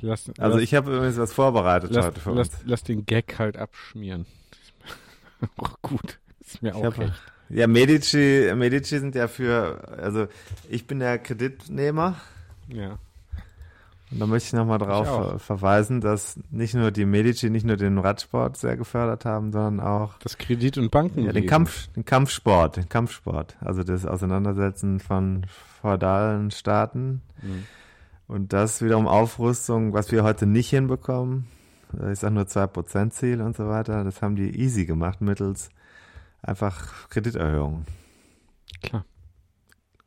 Lass, 0.00 0.28
Also 0.38 0.56
lass, 0.56 0.62
ich 0.62 0.74
habe 0.74 0.94
übrigens 0.94 1.16
was 1.16 1.32
vorbereitet 1.32 1.90
lass, 1.92 2.06
heute 2.06 2.20
für 2.20 2.32
lass, 2.32 2.48
uns. 2.48 2.58
lass 2.66 2.82
den 2.82 3.06
Gag 3.06 3.38
halt 3.38 3.56
abschmieren. 3.56 4.26
auch 5.56 5.78
gut. 5.82 6.18
Ist 6.40 6.62
mir 6.62 6.70
Ich 6.70 6.74
auch 6.74 6.84
hab- 6.84 6.98
recht. 6.98 7.12
Ja, 7.50 7.66
Medici, 7.66 8.50
Medici 8.56 8.98
sind 8.98 9.14
ja 9.14 9.28
für, 9.28 9.86
also 9.98 10.26
ich 10.68 10.86
bin 10.86 10.98
der 10.98 11.18
Kreditnehmer 11.18 12.16
Ja. 12.68 12.98
Und 14.10 14.20
da 14.20 14.26
möchte 14.26 14.48
ich 14.48 14.52
nochmal 14.52 14.78
ver 14.78 15.38
verweisen, 15.38 16.00
dass 16.00 16.38
nicht 16.50 16.74
nur 16.74 16.90
die 16.90 17.04
Medici 17.04 17.50
nicht 17.50 17.66
nur 17.66 17.76
den 17.76 17.98
Radsport 17.98 18.56
sehr 18.56 18.76
gefördert 18.76 19.24
haben, 19.24 19.50
sondern 19.52 19.80
auch 19.80 20.18
Das 20.18 20.38
Kredit- 20.38 20.78
und 20.78 20.90
Banken. 20.90 21.24
ja, 21.24 21.32
den 21.32 21.46
Kampf, 21.46 21.88
den 21.96 22.04
Kampfsport, 22.04 22.76
den 22.76 22.88
Kampfsport, 22.88 23.56
also 23.60 23.82
das 23.82 24.06
Auseinandersetzen 24.06 25.00
von 25.00 25.46
feudalen 25.80 26.50
Staaten 26.50 27.22
Mhm. 27.42 27.64
und 28.28 28.52
das 28.52 28.82
wiederum 28.82 29.06
Aufrüstung, 29.08 29.92
was 29.92 30.12
wir 30.12 30.22
heute 30.22 30.46
nicht 30.46 30.70
hinbekommen. 30.70 31.46
Äh, 32.00 32.12
Ich 32.12 32.20
sage 32.20 32.34
nur 32.34 32.46
2% 32.46 33.12
Ziel 33.12 33.40
und 33.40 33.56
so 33.56 33.68
weiter. 33.68 34.04
Das 34.04 34.22
haben 34.22 34.36
die 34.36 34.58
easy 34.60 34.84
gemacht 34.86 35.20
mittels 35.20 35.70
einfach 36.42 37.08
Krediterhöhung. 37.08 37.84
Klar. 38.82 39.04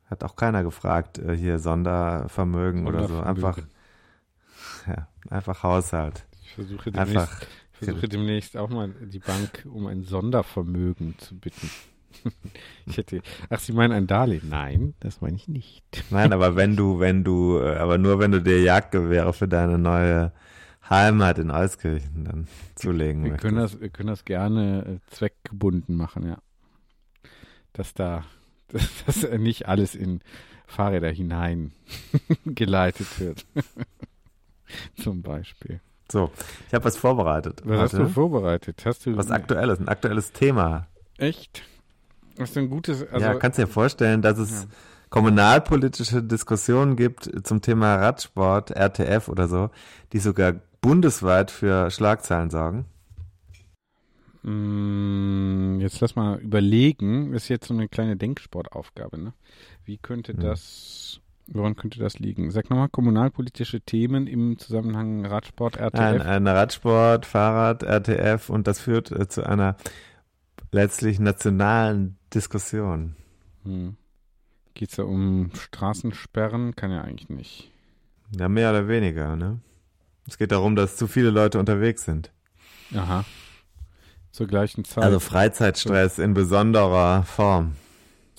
Hat 0.08 0.24
auch 0.24 0.36
keiner 0.36 0.62
gefragt, 0.62 1.18
äh, 1.18 1.36
hier 1.36 1.58
Sondervermögen 1.58 2.86
oder 2.86 3.02
so. 3.02 3.08
Sondervermögen. 3.16 3.44
Einfach, 3.46 3.62
ja, 4.88 5.08
einfach 5.30 5.62
Haushalt. 5.62 6.26
Ich 6.42 6.54
versuche 6.54 6.90
demnächst, 6.90 7.16
Einfach. 7.16 7.42
ich 7.72 7.78
versuche 7.78 8.08
demnächst 8.08 8.56
auch 8.56 8.70
mal 8.70 8.88
die 8.88 9.18
Bank 9.18 9.66
um 9.70 9.86
ein 9.86 10.02
Sondervermögen 10.02 11.18
zu 11.18 11.38
bitten. 11.38 11.70
ich 12.86 12.96
hätte, 12.96 13.22
ach, 13.50 13.60
Sie 13.60 13.72
meinen 13.72 13.92
ein 13.92 14.06
Darlehen? 14.06 14.48
Nein, 14.48 14.94
das 15.00 15.20
meine 15.20 15.36
ich 15.36 15.48
nicht. 15.48 15.84
Nein, 16.10 16.32
aber 16.32 16.56
wenn 16.56 16.76
du, 16.76 16.98
wenn 17.00 17.24
du, 17.24 17.58
äh, 17.58 17.76
aber 17.76 17.98
nur 17.98 18.18
wenn 18.18 18.32
du 18.32 18.42
dir 18.42 18.60
Jagdgewehre 18.62 19.32
für 19.32 19.48
deine 19.48 19.78
neue 19.78 20.32
Heimat 20.88 21.38
in 21.38 21.50
Euskirchen 21.50 22.24
dann 22.24 22.48
zulegen 22.74 23.22
Wir 23.22 23.32
möchtest. 23.32 23.42
können 23.42 23.58
das, 23.58 23.80
wir 23.80 23.90
können 23.90 24.08
das 24.08 24.24
gerne 24.24 25.00
äh, 25.04 25.10
zweckgebunden 25.14 25.96
machen, 25.96 26.26
ja. 26.26 26.38
Dass 27.72 27.94
da, 27.94 28.24
dass, 28.68 29.04
dass 29.04 29.30
nicht 29.38 29.68
alles 29.68 29.94
in 29.94 30.20
Fahrräder 30.66 31.10
hinein 31.10 31.72
geleitet 32.44 33.20
wird. 33.20 33.46
Zum 35.02 35.22
Beispiel. 35.22 35.80
So, 36.10 36.30
ich 36.68 36.74
habe 36.74 36.84
was 36.84 36.96
vorbereitet. 36.96 37.60
Was 37.64 37.80
hast 37.80 37.92
heute. 37.94 38.04
du 38.04 38.08
vorbereitet? 38.08 38.82
Hast 38.84 39.04
du 39.06 39.16
was 39.16 39.30
Aktuelles, 39.30 39.78
ein 39.78 39.88
aktuelles 39.88 40.32
Thema. 40.32 40.86
Echt? 41.18 41.62
Hast 42.38 42.56
du 42.56 42.60
ein 42.60 42.70
gutes, 42.70 43.02
also, 43.06 43.26
ja, 43.26 43.34
kannst 43.34 43.58
dir 43.58 43.66
vorstellen, 43.66 44.22
dass 44.22 44.38
es 44.38 44.62
Ja. 44.64 44.68
kommunalpolitische 45.10 46.22
Diskussionen 46.22 46.96
gibt 46.96 47.28
zum 47.46 47.60
Thema 47.60 47.96
Radsport, 47.96 48.70
RTF 48.70 49.28
oder 49.28 49.48
so, 49.48 49.70
die 50.12 50.18
sogar 50.18 50.54
bundesweit 50.80 51.50
für 51.50 51.90
Schlagzeilen 51.90 52.50
sorgen. 52.50 52.84
Mm, 54.42 55.80
Jetzt 55.80 56.00
lass 56.00 56.16
mal 56.16 56.38
überlegen. 56.38 57.32
Das 57.32 57.44
ist 57.44 57.48
jetzt 57.48 57.68
so 57.68 57.74
eine 57.74 57.88
kleine 57.88 58.16
Denksportaufgabe, 58.16 59.18
ne? 59.18 59.32
Wie 59.84 59.98
könnte 59.98 60.32
Hm. 60.32 60.40
das, 60.40 61.20
woran 61.48 61.76
könnte 61.76 61.98
das 61.98 62.18
liegen? 62.18 62.50
Sag 62.50 62.70
nochmal, 62.70 62.88
kommunalpolitische 62.88 63.80
Themen 63.80 64.26
im 64.26 64.58
Zusammenhang 64.58 65.24
Radsport, 65.24 65.76
RTF. 65.76 66.00
Ein, 66.00 66.22
ein 66.22 66.46
Radsport, 66.46 67.26
Fahrrad, 67.26 67.82
RTF 67.82 68.50
und 68.50 68.66
das 68.66 68.80
führt 68.80 69.10
äh, 69.10 69.28
zu 69.28 69.44
einer 69.44 69.76
letztlich 70.72 71.18
nationalen 71.18 72.18
Diskussion. 72.34 73.16
Hm. 73.64 73.96
Geht 74.74 74.90
es 74.90 74.96
da 74.96 75.04
um 75.04 75.50
Straßensperren? 75.54 76.76
Kann 76.76 76.90
ja 76.90 77.02
eigentlich 77.02 77.28
nicht. 77.28 77.72
Ja, 78.36 78.48
mehr 78.48 78.70
oder 78.70 78.86
weniger, 78.88 79.34
ne? 79.34 79.60
Es 80.26 80.36
geht 80.36 80.52
darum, 80.52 80.76
dass 80.76 80.96
zu 80.96 81.06
viele 81.06 81.30
Leute 81.30 81.58
unterwegs 81.58 82.04
sind. 82.04 82.30
Aha. 82.94 83.24
Zur 84.30 84.46
gleichen 84.46 84.84
Zeit. 84.84 85.02
Also 85.02 85.20
Freizeitstress 85.20 86.18
in 86.18 86.34
besonderer 86.34 87.22
Form. 87.24 87.72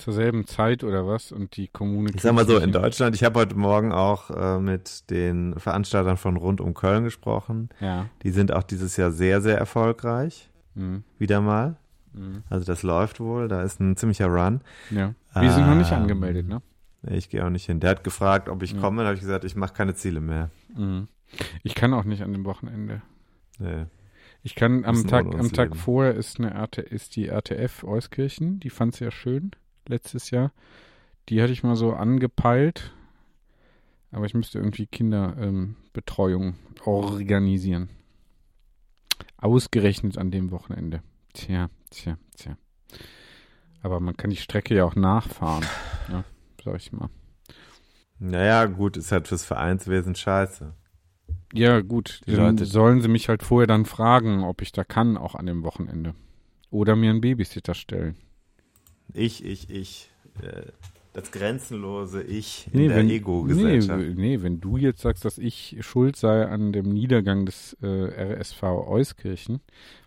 Zur 0.00 0.12
selben 0.12 0.46
Zeit 0.46 0.82
oder 0.84 1.06
was? 1.06 1.30
Und 1.32 1.56
die 1.56 1.68
Kommune. 1.68 2.10
Ich 2.14 2.22
sag 2.22 2.34
mal 2.34 2.46
so, 2.46 2.58
in 2.58 2.72
Deutschland, 2.72 3.14
ich 3.14 3.22
habe 3.24 3.38
heute 3.38 3.54
Morgen 3.54 3.92
auch 3.92 4.30
äh, 4.30 4.58
mit 4.58 5.08
den 5.10 5.58
Veranstaltern 5.58 6.16
von 6.16 6.36
Rund 6.36 6.60
um 6.60 6.74
Köln 6.74 7.04
gesprochen. 7.04 7.68
Ja. 7.80 8.06
Die 8.22 8.30
sind 8.30 8.52
auch 8.52 8.62
dieses 8.64 8.96
Jahr 8.96 9.10
sehr, 9.12 9.40
sehr 9.40 9.58
erfolgreich. 9.58 10.50
Hm. 10.74 11.04
Wieder 11.18 11.40
mal. 11.40 11.76
Hm. 12.14 12.42
Also 12.50 12.64
das 12.64 12.82
läuft 12.82 13.20
wohl, 13.20 13.46
da 13.48 13.62
ist 13.62 13.80
ein 13.80 13.96
ziemlicher 13.96 14.26
Run. 14.26 14.60
Ja. 14.90 15.14
Wir 15.34 15.52
sind 15.52 15.66
noch 15.66 15.76
nicht 15.76 15.92
Ähm, 15.92 15.98
angemeldet, 16.02 16.48
ne? 16.48 16.60
Ich 17.08 17.30
gehe 17.30 17.44
auch 17.44 17.50
nicht 17.50 17.66
hin. 17.66 17.80
Der 17.80 17.90
hat 17.90 18.04
gefragt, 18.04 18.48
ob 18.48 18.62
ich 18.62 18.72
Ja. 18.72 18.80
komme. 18.80 19.02
Da 19.02 19.08
habe 19.08 19.14
ich 19.14 19.20
gesagt, 19.22 19.44
ich 19.44 19.56
mache 19.56 19.72
keine 19.74 19.94
Ziele 19.94 20.20
mehr. 20.20 20.50
Mhm. 20.76 21.08
Ich 21.62 21.74
kann 21.74 21.94
auch 21.94 22.04
nicht 22.04 22.22
an 22.22 22.32
dem 22.32 22.44
Wochenende. 22.44 23.02
Nee. 23.58 23.86
Ich 24.42 24.54
kann 24.54 24.84
am 24.84 25.06
Tag, 25.06 25.26
am 25.26 25.52
Tag 25.52 25.68
leben. 25.70 25.78
vorher 25.80 26.14
ist 26.14 26.38
eine 26.40 26.54
RT, 26.54 26.78
ist 26.78 27.14
die 27.16 27.28
RTF 27.28 27.84
Euskirchen, 27.84 28.58
die 28.58 28.70
fand 28.70 28.94
sehr 28.94 29.10
schön 29.10 29.50
letztes 29.88 30.30
Jahr. 30.30 30.52
Die 31.28 31.40
hatte 31.42 31.52
ich 31.52 31.62
mal 31.62 31.76
so 31.76 31.92
angepeilt, 31.92 32.92
aber 34.10 34.26
ich 34.26 34.34
müsste 34.34 34.58
irgendwie 34.58 34.86
Kinderbetreuung 34.86 36.42
ähm, 36.48 36.54
organisieren. 36.84 37.88
Ausgerechnet 39.36 40.18
an 40.18 40.30
dem 40.30 40.50
Wochenende. 40.50 41.02
Tja, 41.32 41.70
tja, 41.90 42.18
tja. 42.36 42.56
Aber 43.82 44.00
man 44.00 44.16
kann 44.16 44.30
die 44.30 44.36
Strecke 44.36 44.74
ja 44.74 44.84
auch 44.84 44.96
nachfahren, 44.96 45.64
ja, 46.10 46.24
sag 46.62 46.76
ich 46.76 46.92
mal. 46.92 47.08
Naja, 48.18 48.66
gut, 48.66 48.98
ist 48.98 49.12
halt 49.12 49.28
fürs 49.28 49.44
Vereinswesen 49.44 50.14
scheiße. 50.14 50.74
Ja, 51.54 51.80
gut. 51.80 52.20
Die 52.26 52.32
Dann 52.36 52.56
Leute- 52.56 52.66
sollen 52.66 53.00
sie 53.00 53.08
mich 53.08 53.28
halt 53.28 53.42
vorher 53.42 53.66
dann 53.66 53.86
fragen, 53.86 54.44
ob 54.44 54.60
ich 54.60 54.72
da 54.72 54.84
kann, 54.84 55.16
auch 55.16 55.34
an 55.34 55.46
dem 55.46 55.62
Wochenende. 55.62 56.14
Oder 56.70 56.96
mir 56.96 57.10
einen 57.10 57.22
Babysitter 57.22 57.74
stellen. 57.74 58.16
Ich, 59.14 59.44
ich, 59.44 59.70
ich. 59.70 60.10
Äh, 60.42 60.62
das 61.12 61.32
grenzenlose 61.32 62.22
Ich 62.22 62.68
in 62.72 62.80
Nee, 62.82 62.88
der 62.88 62.96
wenn, 62.98 63.06
nee, 63.06 63.16
Ego-Gesellschaft. 63.16 64.00
w- 64.00 64.14
nee, 64.14 64.42
wenn 64.42 64.60
du 64.60 64.76
jetzt 64.76 65.00
sagst, 65.00 65.24
dass 65.24 65.38
ich 65.38 65.76
schuld 65.80 66.14
sei 66.14 66.46
an 66.46 66.72
dem 66.72 66.88
Niedergang 66.88 67.46
des 67.46 67.76
äh, 67.82 67.86
RSV 68.36 68.62
Euskirchen, 68.62 69.60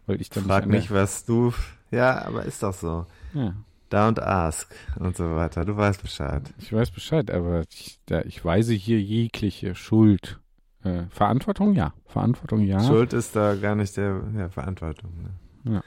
weil 0.06 0.22
ich 0.22 0.30
dann 0.30 0.46
Frag 0.46 0.66
nicht, 0.66 0.90
mich, 0.90 0.92
was 0.92 1.26
du 1.26 1.54
Ja, 1.92 2.24
aber 2.26 2.46
ist 2.46 2.64
doch 2.64 2.74
so. 2.74 3.06
Ja. 3.34 3.54
Don't 3.92 4.20
ask 4.22 4.74
und 4.98 5.16
so 5.18 5.36
weiter. 5.36 5.66
Du 5.66 5.76
weißt 5.76 6.02
Bescheid. 6.02 6.42
Ich 6.58 6.72
weiß 6.72 6.90
Bescheid, 6.92 7.30
aber 7.30 7.64
ich, 7.70 8.00
da, 8.06 8.22
ich 8.22 8.44
weise 8.46 8.74
hier 8.74 9.00
jegliche 9.02 9.76
Schuld. 9.76 10.40
Äh, 10.84 11.04
Verantwortung 11.10 11.74
ja. 11.76 11.94
Verantwortung 12.06 12.62
ja. 12.62 12.82
Schuld 12.82 13.12
ist 13.14 13.36
da 13.36 13.56
gar 13.56 13.76
nicht 13.76 13.96
der 13.98 14.22
ja, 14.38 14.50
Verantwortung. 14.50 15.12
Ne? 15.22 15.30
Ja, 15.64 15.72
ja. 15.74 15.82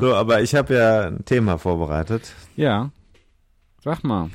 So, 0.00 0.14
aber 0.14 0.42
ich 0.42 0.54
habe 0.54 0.74
ja 0.74 1.02
ein 1.08 1.24
Thema 1.24 1.58
vorbereitet. 1.58 2.32
Ja. 2.56 2.90
Sag 3.84 4.02
mal, 4.04 4.30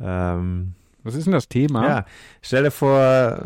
Ähm, 0.00 0.74
was 1.02 1.14
ist 1.14 1.24
denn 1.26 1.32
das 1.32 1.48
Thema? 1.48 1.86
ja, 1.86 2.06
stell 2.42 2.64
dir 2.64 2.70
vor, 2.70 2.98
ja 2.98 3.42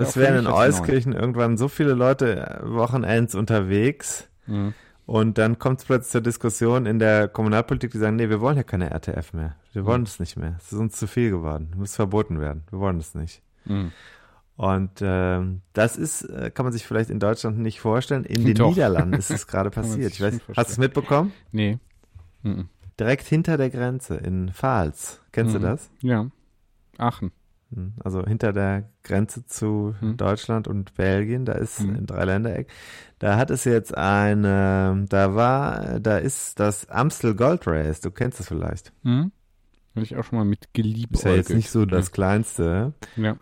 es 0.00 0.16
wären 0.16 0.38
in 0.38 0.46
Euskirchen 0.46 1.12
irgendwann 1.12 1.56
so 1.56 1.68
viele 1.68 1.94
Leute 1.94 2.60
Wochenends 2.64 3.34
unterwegs 3.34 4.28
Mhm. 4.46 4.74
und 5.06 5.38
dann 5.38 5.58
kommt 5.58 5.80
es 5.80 5.84
plötzlich 5.84 6.10
zur 6.12 6.20
Diskussion 6.20 6.86
in 6.86 6.98
der 6.98 7.28
Kommunalpolitik, 7.28 7.90
die 7.92 7.98
sagen, 7.98 8.16
nee, 8.16 8.28
wir 8.28 8.40
wollen 8.40 8.56
ja 8.56 8.62
keine 8.64 8.90
RTF 8.90 9.32
mehr. 9.32 9.54
Wir 9.72 9.84
wollen 9.84 10.02
es 10.04 10.18
nicht 10.20 10.36
mehr. 10.36 10.54
Es 10.58 10.72
ist 10.72 10.78
uns 10.78 10.96
zu 10.96 11.06
viel 11.06 11.30
geworden. 11.30 11.72
Muss 11.76 11.94
verboten 11.96 12.40
werden. 12.40 12.62
Wir 12.70 12.78
wollen 12.80 12.98
es 12.98 13.14
nicht. 13.14 13.42
Mhm. 13.64 13.92
Und 14.60 14.90
ähm, 15.00 15.62
das 15.72 15.96
ist, 15.96 16.22
äh, 16.24 16.50
kann 16.50 16.66
man 16.66 16.72
sich 16.74 16.84
vielleicht 16.86 17.08
in 17.08 17.18
Deutschland 17.18 17.58
nicht 17.58 17.80
vorstellen. 17.80 18.24
In 18.24 18.44
den 18.44 18.54
Doch. 18.56 18.68
Niederlanden 18.68 19.14
ist 19.14 19.30
es 19.30 19.46
gerade 19.46 19.70
passiert. 19.70 20.12
Ich 20.12 20.20
weiß, 20.20 20.38
hast 20.54 20.68
du 20.68 20.72
es 20.72 20.76
mitbekommen? 20.78 21.32
Nee. 21.50 21.78
Mhm. 22.42 22.68
Direkt 22.98 23.24
hinter 23.26 23.56
der 23.56 23.70
Grenze 23.70 24.16
in 24.16 24.52
Pfalz. 24.52 25.22
Kennst 25.32 25.54
Mhm. 25.54 25.60
du 25.62 25.66
das? 25.66 25.90
Ja. 26.02 26.26
Aachen. 26.98 27.30
Hm, 27.72 27.94
Also 28.04 28.22
hinter 28.26 28.52
der 28.52 28.90
Grenze 29.02 29.46
zu 29.46 29.94
Mhm. 29.98 30.18
Deutschland 30.18 30.68
und 30.68 30.92
Belgien, 30.94 31.46
da 31.46 31.52
ist 31.54 31.80
Mhm. 31.80 31.96
ein 31.96 32.06
Dreiländereck. 32.06 32.68
Da 33.18 33.38
hat 33.38 33.50
es 33.50 33.64
jetzt 33.64 33.96
eine, 33.96 35.06
da 35.08 35.34
war, 35.34 36.00
da 36.00 36.18
ist 36.18 36.60
das 36.60 36.86
Amstel 36.90 37.34
Gold 37.34 37.66
Race. 37.66 38.02
Du 38.02 38.10
kennst 38.10 38.40
es 38.40 38.48
vielleicht. 38.48 38.92
Mhm. 39.04 39.32
Habe 39.94 40.04
ich 40.04 40.16
auch 40.18 40.24
schon 40.24 40.36
mal 40.38 40.44
mit 40.44 40.74
geliebt. 40.74 41.14
Ist 41.14 41.24
ja 41.24 41.32
jetzt 41.34 41.48
nicht 41.54 41.70
so 41.70 41.86
das 41.86 42.12
kleinste. 42.12 42.92
Ja. 43.16 43.36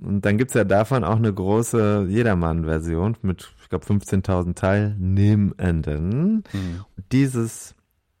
Und 0.00 0.24
dann 0.24 0.38
gibt's 0.38 0.54
ja 0.54 0.64
davon 0.64 1.04
auch 1.04 1.16
eine 1.16 1.32
große 1.32 2.06
Jedermann-Version 2.08 3.16
mit, 3.22 3.52
ich 3.62 3.68
glaube, 3.68 3.86
15.000 3.86 4.54
Teilnehmenden. 4.54 6.44
Mhm. 6.52 6.84
Dieses 7.10 7.74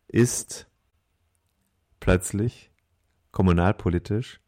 ist 0.08 0.66
plötzlich 2.00 2.70
kommunalpolitisch 3.30 4.40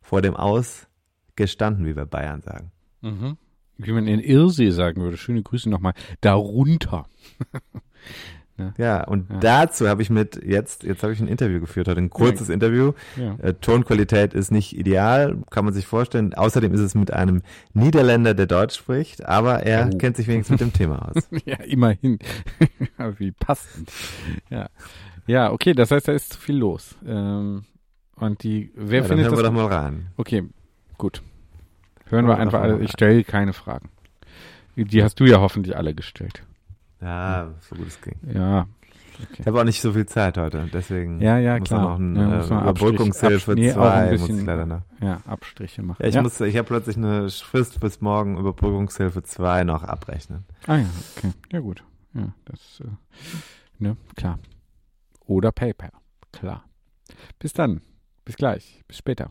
vor 0.00 0.22
dem 0.22 0.36
Aus 0.36 0.88
gestanden, 1.36 1.86
wie 1.86 1.96
wir 1.96 2.06
Bayern 2.06 2.42
sagen. 2.42 2.72
Mhm. 3.00 3.36
Wie 3.76 3.92
man 3.92 4.06
in 4.06 4.20
Irsee 4.20 4.70
sagen 4.70 5.02
würde. 5.02 5.16
Schöne 5.16 5.42
Grüße 5.42 5.68
nochmal. 5.70 5.94
Darunter. 6.20 7.06
Ja, 8.78 9.04
und 9.04 9.30
Ja. 9.30 9.36
dazu 9.40 9.88
habe 9.88 10.02
ich 10.02 10.10
mit 10.10 10.40
jetzt, 10.44 10.82
jetzt 10.84 11.02
habe 11.02 11.12
ich 11.12 11.20
ein 11.20 11.28
Interview 11.28 11.60
geführt, 11.60 11.88
heute 11.88 12.00
ein 12.00 12.10
kurzes 12.10 12.48
Interview. 12.48 12.92
Ja. 13.16 13.34
Äh, 13.42 13.54
Tonqualität 13.54 14.34
ist 14.34 14.50
nicht 14.50 14.76
ideal, 14.78 15.36
kann 15.50 15.64
man 15.64 15.74
sich 15.74 15.86
vorstellen. 15.86 16.34
Außerdem 16.34 16.72
ist 16.74 16.80
es 16.80 16.94
mit 16.94 17.12
einem 17.12 17.42
Niederländer, 17.74 18.34
der 18.34 18.46
Deutsch 18.46 18.76
spricht, 18.78 19.24
aber 19.26 19.62
er 19.64 19.90
Oh. 19.92 19.98
kennt 19.98 20.16
sich 20.16 20.26
wenigstens 20.28 20.60
mit 20.60 20.60
dem 20.60 20.72
Thema 20.72 21.08
aus. 21.10 21.28
ja, 21.44 21.56
immerhin. 21.56 22.18
Wie 23.18 23.32
passend. 23.32 23.90
Ja. 24.50 24.68
Ja, 25.26 25.52
okay, 25.52 25.74
das 25.74 25.90
heißt, 25.90 26.08
da 26.08 26.12
ist 26.12 26.32
zu 26.32 26.40
viel 26.40 26.56
los. 26.56 26.96
Ähm, 27.06 27.64
und 28.16 28.42
die, 28.42 28.72
wer 28.74 29.00
Ja, 29.02 29.08
dann 29.08 29.08
findet 29.08 29.26
hören 29.26 29.36
wir 29.38 29.42
das? 29.42 29.52
doch 29.52 29.52
mal 29.52 29.66
rein. 29.66 30.06
Okay, 30.16 30.44
gut. 30.98 31.22
Hören 32.06 32.24
Hören 32.24 32.26
wir 32.26 32.36
wir 32.36 32.38
einfach 32.42 32.60
alle. 32.62 32.80
Ich 32.80 32.90
stelle 32.90 33.22
keine 33.24 33.52
Fragen. 33.52 33.88
Die 34.76 35.02
hast 35.02 35.20
du 35.20 35.24
ja 35.26 35.40
hoffentlich 35.40 35.76
alle 35.76 35.94
gestellt. 35.94 36.42
Ja, 37.00 37.50
so 37.60 37.76
gut 37.76 37.86
es 37.88 38.00
ging. 38.00 38.16
Ja. 38.34 38.66
Ich 39.38 39.46
habe 39.46 39.60
auch 39.60 39.64
nicht 39.64 39.82
so 39.82 39.92
viel 39.92 40.06
Zeit 40.06 40.38
heute, 40.38 40.68
deswegen 40.72 41.20
Ja, 41.20 41.36
ja, 41.38 41.58
muss 41.58 41.68
klar. 41.68 41.82
noch 41.82 41.98
ein, 41.98 42.16
Ja, 42.16 42.40
äh, 42.42 42.48
man 42.48 42.62
Überbrückungshilfe 42.62 43.52
Absch- 43.52 43.54
nee, 43.54 43.70
auch 43.72 43.74
2 43.76 43.90
ein 43.90 44.20
muss 44.20 44.28
ich 44.30 44.42
leider 44.44 44.64
noch. 44.66 44.82
Ja, 45.02 45.20
Abstriche 45.26 45.82
machen. 45.82 46.02
Ja, 46.02 46.08
ich 46.08 46.14
ja. 46.14 46.22
muss, 46.22 46.40
ich 46.40 46.56
habe 46.56 46.66
plötzlich 46.66 46.96
eine 46.96 47.28
Frist 47.28 47.80
bis 47.80 48.00
morgen 48.00 48.38
Überbrückungshilfe 48.38 49.22
2 49.22 49.64
noch 49.64 49.82
abrechnen. 49.82 50.44
Ah 50.66 50.76
ja, 50.78 50.86
okay. 51.16 51.32
Ja 51.52 51.60
gut. 51.60 51.84
Ja, 52.14 52.32
das, 52.46 52.80
äh, 52.82 52.88
ne, 53.78 53.96
klar. 54.16 54.38
Oder 55.26 55.52
PayPal. 55.52 55.90
Klar. 56.32 56.64
Bis 57.38 57.52
dann. 57.52 57.82
Bis 58.24 58.36
gleich. 58.36 58.82
Bis 58.88 58.96
später. 58.98 59.30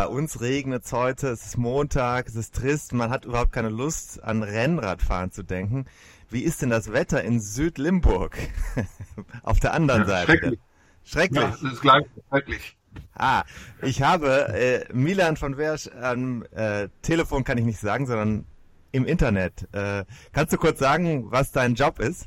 Bei 0.00 0.06
uns 0.06 0.40
regnet 0.40 0.86
es 0.86 0.92
heute, 0.94 1.28
es 1.28 1.44
ist 1.44 1.58
Montag, 1.58 2.26
es 2.26 2.34
ist 2.34 2.54
trist, 2.54 2.94
man 2.94 3.10
hat 3.10 3.26
überhaupt 3.26 3.52
keine 3.52 3.68
Lust 3.68 4.24
an 4.24 4.42
Rennradfahren 4.42 5.30
zu 5.30 5.42
denken. 5.42 5.84
Wie 6.30 6.40
ist 6.40 6.62
denn 6.62 6.70
das 6.70 6.90
Wetter 6.90 7.22
in 7.22 7.38
Südlimburg? 7.38 8.34
Auf 9.42 9.60
der 9.60 9.74
anderen 9.74 10.00
Ja, 10.04 10.06
Seite. 10.08 10.32
schrecklich. 10.32 10.60
Schrecklich. 11.04 11.42
Ja, 11.42 11.50
das 11.50 11.72
ist 11.74 11.82
gleich 11.82 12.06
schrecklich. 12.30 12.78
Ah, 13.12 13.42
ich 13.82 14.00
habe 14.00 14.48
äh, 14.54 14.86
Milan 14.94 15.36
von 15.36 15.58
Wersch 15.58 15.90
am 16.00 16.44
äh, 16.50 16.88
Telefon 17.02 17.44
kann 17.44 17.58
ich 17.58 17.66
nicht 17.66 17.80
sagen, 17.80 18.06
sondern 18.06 18.46
im 18.92 19.04
Internet. 19.04 19.68
Äh, 19.72 20.06
kannst 20.32 20.54
du 20.54 20.56
kurz 20.56 20.78
sagen, 20.78 21.30
was 21.30 21.52
dein 21.52 21.74
Job 21.74 21.98
ist? 21.98 22.26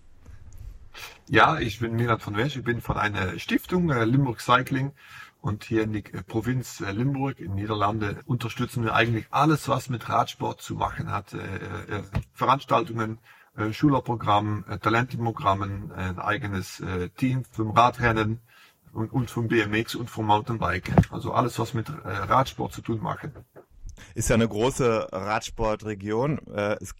Ja, 1.27 1.57
ich 1.57 1.79
bin 1.79 1.95
Milan 1.95 2.19
von 2.19 2.35
Wersch, 2.37 2.55
ich 2.55 2.63
bin 2.63 2.81
von 2.81 2.97
einer 2.97 3.39
Stiftung, 3.39 3.89
äh, 3.89 4.05
Limburg 4.05 4.41
Cycling. 4.41 4.91
Und 5.43 5.65
hier 5.65 5.83
in 5.83 5.91
der 5.91 6.05
äh, 6.13 6.23
Provinz 6.23 6.79
äh, 6.79 6.93
Limburg 6.93 7.41
in 7.41 7.55
Niederlande 7.55 8.21
unterstützen 8.25 8.85
wir 8.85 8.95
eigentlich 8.95 9.25
alles, 9.29 9.67
was 9.67 9.89
mit 9.89 10.07
Radsport 10.07 10.61
zu 10.61 10.75
machen 10.75 11.11
hat. 11.11 11.33
Äh, 11.33 11.37
äh, 11.97 12.03
Veranstaltungen, 12.33 13.19
Schülerprogramm, 13.69 14.65
Talentenprogrammen, 14.81 15.91
ein 15.91 16.17
eigenes 16.17 16.81
Team 17.17 17.43
vom 17.51 17.69
Radrennen 17.69 18.39
und, 18.93 19.13
und 19.13 19.29
vom 19.29 19.47
BMX 19.47 19.93
und 19.93 20.09
vom 20.09 20.25
Mountainbike. 20.25 20.91
Also 21.11 21.33
alles, 21.33 21.59
was 21.59 21.75
mit 21.75 21.85
Radsport 22.03 22.73
zu 22.73 22.81
tun 22.81 22.99
machen. 22.99 23.31
Ist 24.15 24.29
ja 24.29 24.33
eine 24.33 24.47
große 24.47 25.07
Radsportregion. 25.11 26.39
Ist, 26.79 26.95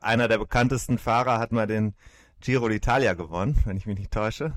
einer 0.00 0.26
der 0.26 0.38
bekanntesten 0.38 0.98
Fahrer 0.98 1.38
hat 1.38 1.52
mal 1.52 1.68
den 1.68 1.94
Giro 2.40 2.66
d'Italia 2.66 3.14
gewonnen, 3.14 3.56
wenn 3.64 3.76
ich 3.76 3.86
mich 3.86 3.96
nicht 3.96 4.10
täusche. 4.10 4.54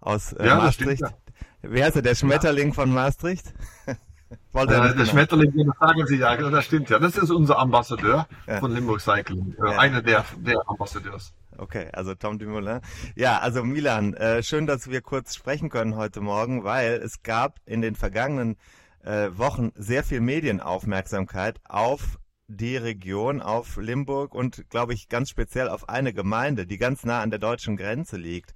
Aus 0.00 0.34
Ja, 0.38 0.58
das 0.58 0.74
stimmt, 0.74 1.00
Maastricht. 1.00 1.27
Wer 1.62 1.86
heißt 1.86 1.96
er? 1.96 2.02
Der 2.02 2.14
Schmetterling 2.14 2.72
von 2.72 2.92
Maastricht? 2.92 3.52
Wollte 4.52 4.74
er 4.74 4.80
Äh, 4.80 4.82
der 4.88 4.92
genau. 4.94 5.04
Schmetterling, 5.10 5.52
das 5.66 5.78
sagen 5.78 6.06
Sie 6.06 6.16
ja, 6.16 6.36
das 6.36 6.64
stimmt 6.64 6.90
ja. 6.90 6.98
Das 6.98 7.16
ist 7.16 7.30
unser 7.30 7.58
Ambassadeur 7.58 8.28
Ja. 8.46 8.60
von 8.60 8.72
Limburg 8.72 9.00
Cycling. 9.00 9.54
Äh, 9.58 9.70
Ja. 9.72 9.78
Einer 9.78 10.02
der, 10.02 10.24
der 10.38 10.60
Ambassadeurs. 10.68 11.32
Okay, 11.56 11.88
also 11.92 12.14
Tom 12.14 12.38
Dumoulin. 12.38 12.80
Ja, 13.16 13.38
also 13.38 13.64
Milan, 13.64 14.14
äh, 14.14 14.42
schön, 14.44 14.66
dass 14.66 14.90
wir 14.90 15.00
kurz 15.00 15.34
sprechen 15.34 15.70
können 15.70 15.96
heute 15.96 16.20
Morgen, 16.20 16.62
weil 16.62 16.92
es 17.04 17.22
gab 17.24 17.58
in 17.66 17.80
den 17.80 17.96
vergangenen 17.96 18.56
äh, 19.02 19.30
Wochen 19.36 19.72
sehr 19.74 20.04
viel 20.04 20.20
Medienaufmerksamkeit 20.20 21.58
auf 21.68 22.18
die 22.46 22.76
Region, 22.76 23.42
auf 23.42 23.76
Limburg 23.76 24.34
und, 24.34 24.70
glaube 24.70 24.94
ich, 24.94 25.08
ganz 25.08 25.30
speziell 25.30 25.68
auf 25.68 25.88
eine 25.88 26.12
Gemeinde, 26.12 26.66
die 26.66 26.78
ganz 26.78 27.04
nah 27.04 27.20
an 27.20 27.30
der 27.30 27.38
deutschen 27.38 27.76
Grenze 27.76 28.16
liegt. 28.16 28.54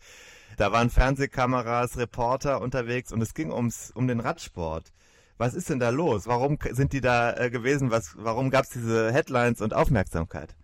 Da 0.57 0.73
waren 0.73 0.91
Fernsehkameras, 0.91 1.97
Reporter 1.97 2.61
unterwegs 2.61 3.13
und 3.13 3.21
es 3.23 3.35
ging 3.35 3.51
ums 3.51 3.91
um 3.91 4.07
den 4.09 4.21
Radsport. 4.21 4.93
Was 5.39 5.55
ist 5.55 5.71
denn 5.71 5.81
da 5.81 5.91
los? 5.91 6.27
Warum 6.27 6.59
sind 6.71 6.93
die 6.93 7.01
da 7.01 7.35
äh, 7.37 7.51
gewesen? 7.51 7.91
Was, 7.91 8.15
warum 8.17 8.51
gab 8.51 8.65
es 8.65 8.71
diese 8.71 9.13
Headlines 9.13 9.61
und 9.61 9.75
Aufmerksamkeit? 9.75 10.55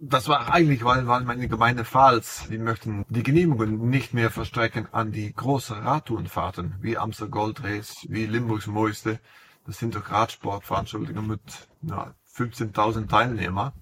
Das 0.00 0.28
war 0.28 0.52
eigentlich, 0.52 0.84
weil, 0.84 1.08
weil 1.08 1.24
meine 1.24 1.48
Gemeinde 1.48 1.84
Pfalz, 1.84 2.46
die 2.48 2.58
möchten 2.58 3.04
die 3.08 3.24
Genehmigungen 3.24 3.88
nicht 3.88 4.14
mehr 4.14 4.30
verstrecken 4.30 4.86
an 4.92 5.10
die 5.10 5.32
großen 5.32 5.76
Radtourenfahrten, 5.76 6.76
wie 6.80 6.96
Amstel 6.96 7.28
Gold 7.28 7.64
Race, 7.64 8.06
wie 8.08 8.26
Limburgs 8.26 8.68
Mooiste. 8.68 9.18
Das 9.66 9.78
sind 9.78 9.96
doch 9.96 10.10
Radsportveranstaltungen 10.10 11.26
mit 11.26 11.40
na, 11.82 12.14
15.000 12.36 13.08
Teilnehmer. 13.08 13.72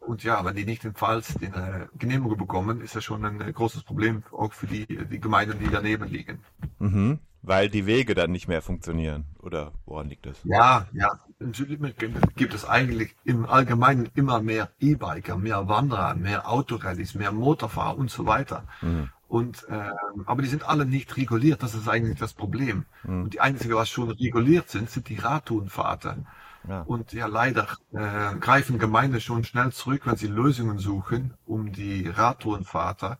Und 0.00 0.24
ja, 0.24 0.44
wenn 0.44 0.56
die 0.56 0.64
nicht 0.64 0.84
in 0.84 0.94
Pfalz 0.94 1.34
die 1.34 1.46
äh, 1.46 1.86
Genehmigung 1.98 2.38
bekommen, 2.38 2.80
ist 2.80 2.96
das 2.96 3.04
schon 3.04 3.24
ein 3.24 3.40
äh, 3.40 3.52
großes 3.52 3.82
Problem, 3.82 4.22
auch 4.32 4.52
für 4.52 4.66
die, 4.66 4.86
die 4.86 5.20
Gemeinden, 5.20 5.58
die 5.58 5.70
daneben 5.70 6.08
liegen. 6.08 6.40
Mhm. 6.78 7.18
Weil 7.42 7.68
die 7.68 7.86
Wege 7.86 8.14
dann 8.14 8.32
nicht 8.32 8.48
mehr 8.48 8.60
funktionieren. 8.60 9.24
Oder 9.40 9.72
woran 9.84 10.08
liegt 10.08 10.26
das? 10.26 10.36
Ja, 10.44 10.86
ja. 10.92 11.20
In 11.38 11.52
Südlimburg 11.54 11.94
gibt 12.34 12.54
es 12.54 12.64
eigentlich 12.64 13.14
im 13.24 13.46
Allgemeinen 13.46 14.08
immer 14.14 14.40
mehr 14.40 14.70
E-Biker, 14.80 15.36
mehr 15.36 15.68
Wanderer, 15.68 16.14
mehr 16.14 16.48
Autorallies, 16.48 17.14
mehr 17.14 17.30
Motorfahrer 17.30 17.98
und 17.98 18.10
so 18.10 18.26
weiter. 18.26 18.64
Und 19.28 19.66
ähm, 19.68 20.24
aber 20.24 20.42
die 20.42 20.48
sind 20.48 20.68
alle 20.68 20.86
nicht 20.86 21.16
reguliert. 21.16 21.62
Das 21.62 21.74
ist 21.74 21.88
eigentlich 21.88 22.18
das 22.18 22.32
Problem. 22.32 22.84
Und 23.04 23.34
die 23.34 23.40
einzigen, 23.40 23.74
was 23.74 23.90
schon 23.90 24.10
reguliert 24.10 24.68
sind, 24.68 24.90
sind 24.90 25.08
die 25.08 25.16
Radtourenfahrten. 25.16 26.26
Ja. 26.68 26.82
Und 26.82 27.12
ja, 27.12 27.26
leider 27.26 27.68
äh, 27.92 28.36
greifen 28.38 28.78
Gemeinden 28.78 29.20
schon 29.20 29.44
schnell 29.44 29.72
zurück, 29.72 30.02
wenn 30.04 30.16
sie 30.16 30.26
Lösungen 30.26 30.78
suchen, 30.78 31.34
um 31.46 31.72
die 31.72 32.08
Radtourenfahrer 32.08 33.18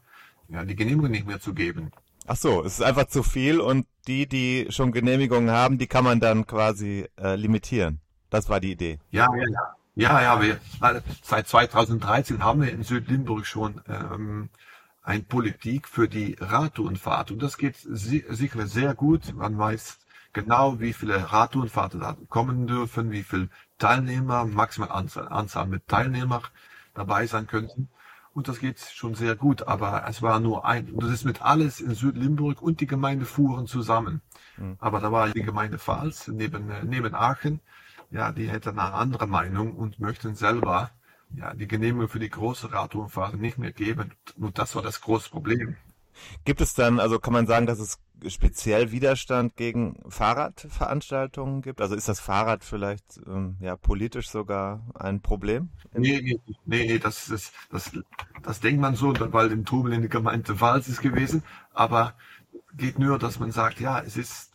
ja, 0.49 0.65
die 0.65 0.77
Genehmigung 0.77 1.11
nicht 1.11 1.27
mehr 1.27 1.41
zu 1.41 1.55
geben. 1.55 1.91
Ach 2.27 2.37
so, 2.37 2.65
es 2.65 2.75
ist 2.75 2.83
einfach 2.83 3.07
zu 3.07 3.23
viel 3.23 3.61
und 3.61 3.87
die, 4.09 4.27
die 4.27 4.67
schon 4.71 4.93
Genehmigungen 4.93 5.51
haben, 5.51 5.79
die 5.79 5.87
kann 5.87 6.05
man 6.05 6.19
dann 6.19 6.47
quasi 6.47 7.07
äh, 7.17 7.37
limitieren. 7.37 8.01
Das 8.31 8.49
war 8.49 8.61
die 8.61 8.73
Idee. 8.73 8.99
Ja, 9.11 9.29
ja, 9.37 9.45
ja. 9.49 9.77
Ja, 9.99 10.21
ja, 10.21 10.43
wir, 10.43 10.61
seit 11.23 11.49
2013 11.49 12.45
haben 12.45 12.61
wir 12.61 12.71
in 12.71 12.83
Südlimburg 12.83 13.47
schon 13.47 13.81
ähm, 13.89 14.51
eine 15.03 15.23
Politik 15.23 15.89
für 15.89 16.07
die 16.07 16.37
Radtourenfahrt 16.39 17.31
und 17.31 17.43
das 17.43 17.57
geht 17.57 17.77
si 17.77 18.23
sicher 18.29 18.67
sehr 18.67 18.95
gut. 18.95 19.33
Man 19.35 19.57
weiß 19.57 19.99
genau, 20.37 20.79
wie 20.79 20.93
viele 20.93 21.33
Radtourenfahrten 21.33 22.01
da 22.01 22.17
kommen 22.29 22.67
dürfen, 22.67 23.11
wie 23.11 23.25
viele 23.25 23.49
Teilnehmer, 23.79 24.45
maximal 24.45 24.91
Anzahl, 24.91 25.29
Anzahl 25.29 25.67
mit 25.67 25.89
Teilnehmern 25.89 26.43
dabei 26.95 27.27
sein 27.27 27.47
könnten. 27.47 27.89
Und 28.35 28.49
das 28.49 28.61
geht 28.61 28.79
schon 28.79 29.15
sehr 29.15 29.35
gut, 29.35 29.67
aber 29.67 30.05
es 30.07 30.21
war 30.21 30.39
nur 30.41 30.67
ein, 30.67 30.91
und 30.93 31.03
das 31.03 31.11
ist 31.11 31.25
mit 31.25 31.41
alles 31.41 31.81
in 31.81 31.95
Südlimburg 31.95 32.61
und 32.61 32.81
die 32.81 32.87
Gemeinde 32.87 33.25
fuhren 33.25 33.67
zusammen. 33.67 34.21
Mhm. 34.59 34.77
Aber 34.79 35.01
da 35.01 35.11
war 35.11 35.31
die 35.31 35.43
Gemeinde 35.43 35.79
Pfalz 35.79 36.29
neben, 36.29 36.71
neben 36.85 37.15
Aachen 37.15 37.61
ja, 38.11 38.33
die 38.33 38.49
hätten 38.49 38.79
eine 38.79 38.93
andere 38.93 39.27
Meinung 39.27 39.75
und 39.75 39.99
möchten 39.99 40.35
selber 40.35 40.91
ja, 41.35 41.55
die 41.55 41.67
Genehmigung 41.67 42.09
für 42.09 42.19
die 42.19 42.31
große 42.31 42.73
Radtourenfahrt 42.73 43.35
nicht 43.35 43.59
mehr 43.59 43.73
geben. 43.73 44.13
Und 44.39 44.59
das 44.59 44.75
war 44.77 44.83
das 44.83 45.01
große 45.01 45.31
Problem. 45.31 45.77
Gibt 46.45 46.61
es 46.61 46.75
dann, 46.75 47.01
also 47.01 47.19
kann 47.19 47.33
man 47.33 47.47
sagen, 47.47 47.67
dass 47.67 47.79
es 47.79 47.99
speziell 48.29 48.93
Widerstand 48.93 49.57
gegen 49.57 50.03
Fahrradveranstaltungen 50.09 51.63
gibt? 51.63 51.81
Also 51.81 51.95
ist 51.95 52.09
das 52.09 52.21
Fahrrad 52.21 52.65
vielleicht 52.65 53.21
ähm, 53.27 53.57
ja 53.61 53.77
politisch 53.77 54.29
sogar 54.29 54.87
ein 54.95 55.21
Problem? 55.21 55.71
Nee, 55.93 56.41
nee, 56.65 56.87
nee, 56.87 56.99
das 56.99 57.29
ist 57.29 57.53
das, 57.71 57.93
das 58.43 58.61
denkt 58.61 58.81
man 58.81 58.95
so, 58.95 59.15
weil 59.33 59.53
im 59.53 59.65
Trubel 59.65 59.93
in 59.93 60.03
der 60.03 60.11
Gemeinde 60.11 60.61
Wals 60.61 60.89
ist 60.89 61.03
gewesen, 61.03 61.43
aber 61.73 62.15
geht 62.75 62.99
nur, 62.99 63.19
dass 63.19 63.39
man 63.39 63.53
sagt, 63.53 63.81
ja, 63.81 64.01
es 64.01 64.17
ist 64.17 64.53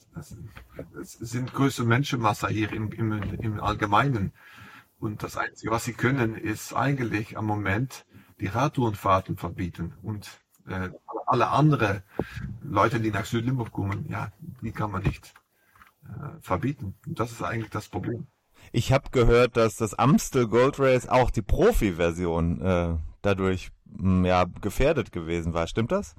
es 0.99 1.13
sind 1.13 1.53
größere 1.53 1.85
Menschenmasse 1.85 2.47
hier 2.49 2.71
im, 2.73 2.91
im, 2.91 3.11
im 3.39 3.59
Allgemeinen. 3.61 4.33
Und 4.99 5.23
das 5.23 5.37
Einzige, 5.37 5.71
was 5.71 5.85
sie 5.85 5.93
können, 5.93 6.35
ist 6.35 6.73
eigentlich 6.73 7.37
am 7.37 7.45
Moment 7.45 8.05
die 8.39 8.47
Radtourenfahrten 8.47 9.37
verbieten. 9.37 9.93
Und 10.03 10.29
äh, 10.71 10.89
alle 11.25 11.49
anderen 11.49 12.03
Leute, 12.63 12.99
die 12.99 13.11
nach 13.11 13.25
Südlimburg 13.25 13.71
kommen, 13.71 14.05
ja, 14.09 14.31
die 14.61 14.71
kann 14.71 14.91
man 14.91 15.03
nicht 15.03 15.33
äh, 16.05 16.41
verbieten. 16.41 16.95
Und 17.07 17.19
das 17.19 17.31
ist 17.31 17.41
eigentlich 17.41 17.69
das 17.69 17.87
Problem. 17.87 18.27
Ich 18.71 18.91
habe 18.93 19.09
gehört, 19.11 19.57
dass 19.57 19.75
das 19.75 19.93
Amstel 19.93 20.47
Gold 20.47 20.79
Race 20.79 21.07
auch 21.07 21.31
die 21.31 21.41
Profi-Version 21.41 22.61
äh, 22.61 22.97
dadurch 23.21 23.71
mh, 23.85 24.27
ja 24.27 24.45
gefährdet 24.61 25.11
gewesen 25.11 25.53
war. 25.53 25.67
Stimmt 25.67 25.91
das? 25.91 26.15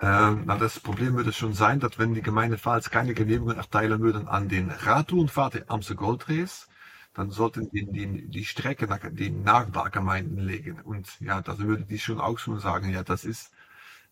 Ähm, 0.00 0.42
na, 0.46 0.56
das 0.56 0.80
Problem 0.80 1.14
würde 1.14 1.32
schon 1.32 1.52
sein, 1.52 1.78
dass 1.78 1.98
wenn 1.98 2.14
die 2.14 2.22
Gemeinde 2.22 2.58
Pfalz 2.58 2.90
keine 2.90 3.14
Genehmigung 3.14 3.54
erteilen 3.54 4.00
würden 4.00 4.26
an 4.26 4.48
den 4.48 4.70
Radtourenfahrt 4.70 5.54
der 5.54 5.70
Amstel 5.70 5.96
Gold 5.96 6.28
Race, 6.28 6.68
dann 7.14 7.30
sollten 7.30 7.70
die, 7.70 7.86
die, 7.86 8.28
die 8.28 8.44
Strecke 8.44 8.86
nach 8.86 9.00
den 9.10 9.42
Nachbargemeinden 9.42 10.38
legen. 10.38 10.80
Und 10.80 11.20
ja, 11.20 11.40
da 11.42 11.58
würde 11.58 11.84
die 11.84 11.98
schon 11.98 12.20
auch 12.20 12.38
schon 12.38 12.58
sagen, 12.58 12.90
ja, 12.90 13.02
das 13.02 13.24
ist, 13.24 13.52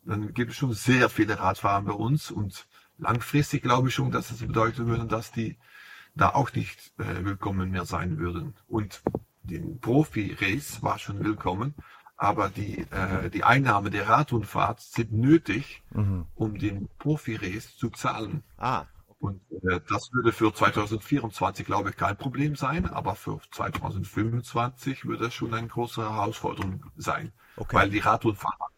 dann 0.04 0.34
gibt 0.34 0.52
es 0.52 0.56
schon 0.56 0.72
sehr 0.72 1.08
viele 1.08 1.38
Radfahrer 1.38 1.82
bei 1.82 1.92
uns 1.92 2.30
und 2.30 2.66
langfristig 2.98 3.62
glaube 3.62 3.88
ich 3.88 3.94
schon, 3.94 4.10
dass 4.10 4.30
es 4.30 4.46
bedeuten 4.46 4.86
würde, 4.86 5.06
dass 5.06 5.32
die 5.32 5.56
da 6.14 6.30
auch 6.30 6.52
nicht 6.52 6.92
äh, 6.98 7.24
willkommen 7.24 7.70
mehr 7.70 7.86
sein 7.86 8.18
würden. 8.18 8.54
Und 8.68 9.02
den 9.42 9.80
Profi-Race 9.80 10.82
war 10.82 10.98
schon 10.98 11.24
willkommen, 11.24 11.74
aber 12.16 12.50
die, 12.50 12.80
äh, 12.90 13.30
die 13.30 13.44
Einnahme 13.44 13.90
der 13.90 14.08
Radrundfahrt 14.08 14.80
sind 14.80 15.12
nötig, 15.12 15.82
mhm. 15.94 16.26
um 16.34 16.58
den 16.58 16.88
Profi-Race 16.98 17.76
zu 17.76 17.88
zahlen. 17.90 18.42
Ah. 18.58 18.84
Und 19.20 19.40
äh, 19.50 19.80
das 19.88 20.12
würde 20.12 20.32
für 20.32 20.52
2024, 20.52 21.66
glaube 21.66 21.90
ich, 21.90 21.96
kein 21.96 22.16
Problem 22.16 22.56
sein, 22.56 22.86
aber 22.86 23.14
für 23.14 23.38
2025 23.52 25.04
würde 25.04 25.24
das 25.24 25.34
schon 25.34 25.52
eine 25.54 25.68
große 25.68 26.02
Herausforderung 26.02 26.86
sein. 26.96 27.32
Okay. 27.56 27.76
Weil 27.76 27.90
die 27.90 27.98
Radrundfahrer, 27.98 28.68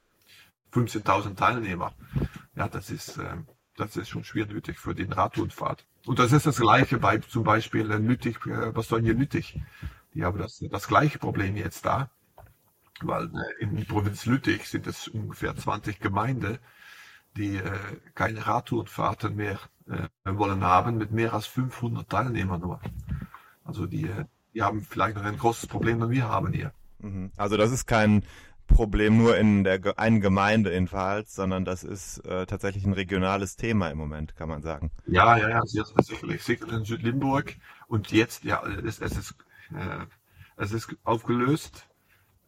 15.000 0.73 1.37
Teilnehmer, 1.37 1.95
ja, 2.57 2.69
das 2.69 2.91
ist, 2.91 3.19
äh, 3.19 3.37
das 3.77 3.97
ist 3.97 4.09
schon 4.09 4.25
schwer 4.25 4.47
nötig 4.47 4.79
für 4.79 4.95
den 4.95 5.13
Radrundfahrt. 5.13 5.87
Und 6.07 6.19
das 6.19 6.33
ist 6.33 6.47
das 6.47 6.59
Gleiche 6.59 6.99
bei 6.99 7.19
zum 7.19 7.45
Beispiel 7.45 7.87
Lüttich, 7.87 8.37
äh, 8.47 8.73
Bastogne 8.73 9.13
Lüttich. 9.13 9.61
Die 10.15 10.25
haben 10.25 10.39
das, 10.39 10.63
das 10.71 10.89
gleiche 10.89 11.21
Problem 11.21 11.57
jetzt 11.57 11.87
da 11.87 12.11
weil 13.05 13.27
äh, 13.27 13.63
in 13.63 13.87
Provinz 13.87 14.27
Lüttich 14.27 14.69
sind 14.69 14.87
es 14.87 15.09
ungefähr 15.09 15.57
20 15.57 16.01
Gemeinden, 16.01 16.59
die 17.37 17.57
äh, 17.57 17.79
keine 18.15 18.47
Radtourenfahrten 18.47 19.35
mehr 19.35 19.59
äh, 19.89 20.09
wollen 20.25 20.65
haben, 20.65 20.99
mit 20.99 21.13
mehr 21.13 21.33
als 21.33 21.47
500 21.47 22.09
Teilnehmern 22.09 22.61
nur. 22.61 22.81
Also 23.65 23.87
die, 23.87 24.05
äh, 24.05 24.25
die 24.55 24.63
haben 24.63 24.83
vielleicht 24.83 25.17
noch 25.17 25.25
ein 25.25 25.39
großes 25.39 25.67
Problem, 25.67 26.01
das 26.01 26.11
wir 26.11 26.29
haben 26.29 26.53
hier. 26.53 26.73
Mhm. 26.99 27.31
Also 27.37 27.57
das 27.57 27.73
ist 27.73 27.87
kein 27.87 28.25
Problem 28.67 29.19
nur 29.19 29.37
in 29.37 29.65
der 29.65 29.99
einen 29.99 30.21
Gemeinde 30.21 30.71
in 30.71 30.89
Pfalz, 30.89 31.35
sondern 31.35 31.65
das 31.65 31.85
ist 31.85 32.19
äh, 32.25 32.47
tatsächlich 32.47 32.85
ein 32.85 32.93
regionales 32.93 33.57
Thema 33.57 33.91
im 33.91 33.99
Moment, 33.99 34.37
kann 34.37 34.49
man 34.49 34.63
sagen. 34.63 34.91
Ja, 35.07 35.37
ja, 35.37 35.49
ja, 35.49 35.63
sehr, 35.65 35.85
sicherlich. 36.03 36.43
Sicher 36.43 36.73
in 36.73 36.85
Südlimburg. 36.85 37.57
Und 37.89 38.13
jetzt, 38.13 38.45
ja, 38.45 38.63
es, 38.63 39.01
es 39.01 39.17
ist, 39.17 39.35
äh, 39.75 40.07
es 40.57 40.73
ist 40.73 40.97
aufgelöst 41.05 41.87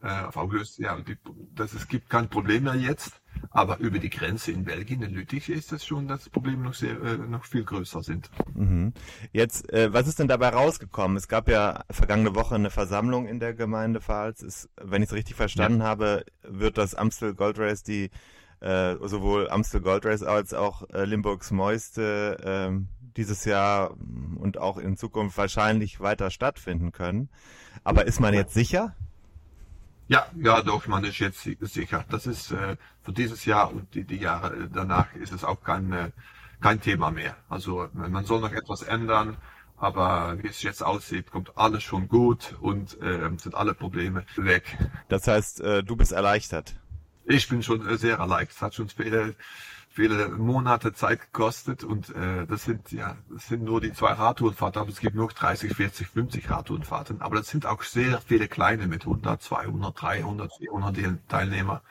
äh, 0.05 0.23
auf 0.23 0.37
aufgelöst. 0.37 0.77
Ja, 0.79 0.97
die, 0.99 1.17
das, 1.55 1.73
es 1.73 1.87
gibt 1.87 2.09
kein 2.09 2.29
Problem 2.29 2.63
mehr 2.63 2.75
jetzt, 2.75 3.21
aber 3.51 3.79
über 3.79 3.99
die 3.99 4.09
Grenze 4.09 4.51
in 4.51 4.65
Belgien, 4.65 5.01
in 5.01 5.13
Lüttich, 5.13 5.49
ist 5.49 5.71
das 5.71 5.85
schon 5.85 6.07
das 6.07 6.29
Problem 6.29 6.63
noch 6.63 6.73
sehr, 6.73 7.01
äh, 7.01 7.17
noch 7.17 7.45
viel 7.45 7.63
größer 7.63 8.03
sind. 8.03 8.29
Mhm. 8.53 8.93
Jetzt, 9.31 9.71
äh, 9.71 9.93
was 9.93 10.07
ist 10.07 10.19
denn 10.19 10.27
dabei 10.27 10.49
rausgekommen? 10.49 11.17
Es 11.17 11.27
gab 11.27 11.47
ja 11.47 11.83
vergangene 11.89 12.35
Woche 12.35 12.55
eine 12.55 12.69
Versammlung 12.69 13.27
in 13.27 13.39
der 13.39 13.53
Gemeinde 13.53 14.01
Pfalz. 14.01 14.41
Ist, 14.41 14.69
wenn 14.81 15.01
ich 15.01 15.09
es 15.09 15.15
richtig 15.15 15.35
verstanden 15.35 15.79
ja. 15.79 15.87
habe, 15.87 16.25
wird 16.43 16.77
das 16.77 16.95
Amstel 16.95 17.33
Gold 17.33 17.59
Race 17.59 17.83
die 17.83 18.09
äh, 18.61 18.95
sowohl 19.01 19.49
Amstel 19.49 19.81
Gold 19.81 20.05
Race 20.05 20.23
als 20.23 20.53
auch 20.53 20.89
äh, 20.89 21.05
Limburgs 21.05 21.51
Moiste 21.51 22.71
äh, 22.71 22.85
dieses 23.15 23.45
Jahr 23.45 23.95
und 24.37 24.57
auch 24.57 24.77
in 24.77 24.97
Zukunft 24.97 25.37
wahrscheinlich 25.37 25.99
weiter 25.99 26.29
stattfinden 26.29 26.91
können. 26.91 27.29
Aber 27.83 28.05
ist 28.05 28.19
man 28.19 28.33
jetzt 28.33 28.53
sicher? 28.53 28.95
Ja, 30.07 30.27
ja, 30.35 30.61
doch, 30.61 30.85
man 30.87 31.03
ist 31.03 31.19
jetzt 31.19 31.47
sicher. 31.61 32.05
Das 32.09 32.27
ist 32.27 32.51
äh, 32.51 32.77
für 33.01 33.11
dieses 33.11 33.45
Jahr 33.45 33.71
und 33.71 33.93
die, 33.95 34.03
die 34.03 34.17
Jahre 34.17 34.69
danach 34.71 35.13
ist 35.15 35.33
es 35.33 35.43
auch 35.43 35.63
kein, 35.63 35.91
äh, 35.91 36.11
kein 36.61 36.79
Thema 36.79 37.09
mehr. 37.09 37.35
Also 37.49 37.89
man 37.93 38.23
soll 38.25 38.41
noch 38.41 38.51
etwas 38.51 38.83
ändern, 38.83 39.37
aber 39.77 40.37
wie 40.43 40.47
es 40.47 40.61
jetzt 40.61 40.83
aussieht, 40.83 41.31
kommt 41.31 41.57
alles 41.57 41.81
schon 41.83 42.07
gut 42.07 42.55
und 42.61 43.01
äh, 43.01 43.29
sind 43.37 43.55
alle 43.55 43.73
Probleme 43.73 44.25
weg. 44.35 44.77
Das 45.09 45.27
heißt, 45.27 45.61
äh, 45.61 45.83
du 45.83 45.95
bist 45.95 46.11
erleichtert. 46.11 46.75
Ich 47.25 47.49
bin 47.49 47.63
schon 47.63 47.87
äh, 47.87 47.97
sehr 47.97 48.17
erleichtert. 48.17 48.55
Es 48.57 48.61
hat 48.61 48.75
schon 48.75 48.89
viele 48.89 49.35
viele 49.95 50.27
Monate 50.27 50.91
Zeit 50.91 51.21
gekostet 51.21 51.85
und 51.85 52.13
äh, 52.13 52.45
das 52.45 52.65
sind 52.65 52.91
ja 52.91 53.15
das 53.29 53.47
sind 53.47 53.63
nur 53.63 53.79
die 53.79 53.93
zwei 53.93 54.11
Radtourenfahrten, 54.11 54.81
aber 54.81 54.91
es 54.91 54.99
gibt 54.99 55.15
noch 55.15 55.31
30, 55.31 55.73
40, 55.73 56.07
50 56.07 56.49
Radtourenfahrten, 56.49 57.21
aber 57.21 57.37
das 57.37 57.47
sind 57.47 57.65
auch 57.65 57.81
sehr 57.81 58.19
viele 58.19 58.49
kleine 58.49 58.87
mit 58.87 59.03
100, 59.03 59.41
200, 59.41 60.01
300, 60.01 60.53
400 60.57 61.29
Teilnehmer 61.29 61.81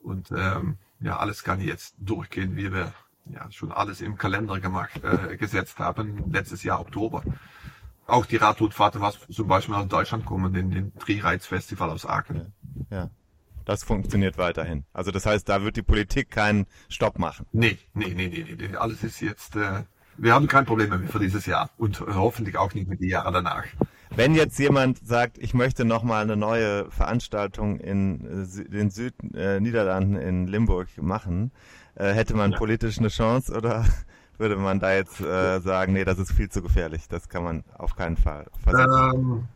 und 0.00 0.30
ähm, 0.30 0.78
ja 1.00 1.18
alles 1.18 1.42
kann 1.42 1.60
jetzt 1.60 1.96
durchgehen, 1.98 2.54
wie 2.54 2.72
wir 2.72 2.92
ja 3.26 3.50
schon 3.50 3.72
alles 3.72 4.00
im 4.00 4.16
Kalender 4.16 4.60
gemacht 4.60 5.02
äh, 5.02 5.36
gesetzt 5.36 5.80
haben 5.80 6.30
letztes 6.30 6.62
Jahr 6.62 6.80
Oktober. 6.80 7.24
Auch 8.06 8.26
die 8.26 8.36
Radtourenfahrten, 8.36 9.00
was 9.00 9.18
zum 9.28 9.48
Beispiel 9.48 9.74
aus 9.74 9.88
Deutschland 9.88 10.24
kommen, 10.24 10.54
in 10.54 10.70
den 10.70 10.94
Trireiz 10.98 11.46
Festival 11.46 11.90
aus 11.90 12.06
Aachen. 12.06 12.54
Ja. 12.90 12.96
ja 12.96 13.10
das 13.68 13.84
funktioniert 13.84 14.38
weiterhin. 14.38 14.84
Also 14.94 15.10
das 15.10 15.26
heißt, 15.26 15.46
da 15.46 15.62
wird 15.62 15.76
die 15.76 15.82
Politik 15.82 16.30
keinen 16.30 16.66
Stopp 16.88 17.18
machen. 17.18 17.46
Nee, 17.52 17.76
nee, 17.92 18.14
nee, 18.14 18.28
nee, 18.28 18.56
nee. 18.58 18.76
Alles 18.76 19.04
ist 19.04 19.20
jetzt, 19.20 19.56
äh, 19.56 19.82
wir 20.16 20.32
haben 20.32 20.48
kein 20.48 20.64
Problem 20.64 20.88
mehr 20.88 21.00
für 21.00 21.18
dieses 21.18 21.44
Jahr 21.44 21.68
und 21.76 22.00
hoffentlich 22.00 22.56
auch 22.56 22.72
nicht 22.72 22.88
mit 22.88 23.00
den 23.00 23.10
Jahren 23.10 23.34
danach. 23.34 23.64
Wenn 24.08 24.34
jetzt 24.34 24.58
jemand 24.58 25.06
sagt, 25.06 25.36
ich 25.36 25.52
möchte 25.52 25.84
nochmal 25.84 26.22
eine 26.22 26.36
neue 26.36 26.90
Veranstaltung 26.90 27.78
in 27.78 28.46
äh, 28.46 28.64
den 28.70 28.88
Südniederlanden 28.90 30.16
äh, 30.16 30.26
in 30.26 30.46
Limburg 30.46 30.88
machen, 30.96 31.52
äh, 31.94 32.14
hätte 32.14 32.34
man 32.34 32.52
ja. 32.52 32.58
politisch 32.58 32.98
eine 32.98 33.08
Chance 33.08 33.54
oder 33.54 33.84
würde 34.38 34.56
man 34.56 34.80
da 34.80 34.94
jetzt 34.94 35.20
äh, 35.20 35.60
sagen, 35.60 35.92
nee, 35.92 36.06
das 36.06 36.18
ist 36.18 36.32
viel 36.32 36.48
zu 36.48 36.62
gefährlich, 36.62 37.06
das 37.08 37.28
kann 37.28 37.44
man 37.44 37.64
auf 37.76 37.96
keinen 37.96 38.16
Fall 38.16 38.46
versuchen? 38.64 39.14
Ähm, 39.14 39.48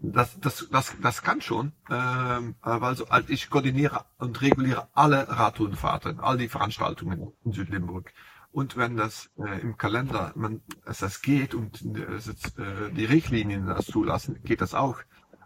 das, 0.00 0.38
das, 0.40 0.68
das, 0.70 0.96
das 1.02 1.22
kann 1.22 1.40
schon, 1.40 1.72
ähm, 1.90 2.54
weil 2.62 2.94
so, 2.96 3.06
ich 3.26 3.50
koordiniere 3.50 4.04
und 4.18 4.40
reguliere 4.40 4.88
alle 4.94 5.28
Radtourenfahrten, 5.28 6.20
all 6.20 6.38
die 6.38 6.48
Veranstaltungen 6.48 7.32
in 7.44 7.52
Südlimburg. 7.52 8.12
Und 8.52 8.76
wenn 8.76 8.96
das 8.96 9.30
äh, 9.38 9.60
im 9.60 9.76
Kalender, 9.76 10.32
man, 10.34 10.62
es 10.84 10.98
das 10.98 11.20
geht 11.20 11.54
und 11.54 11.82
jetzt, 11.82 12.58
äh, 12.58 12.90
die 12.92 13.04
Richtlinien 13.04 13.66
das 13.66 13.86
zulassen, 13.86 14.40
geht 14.42 14.60
das 14.60 14.74
auch. 14.74 14.98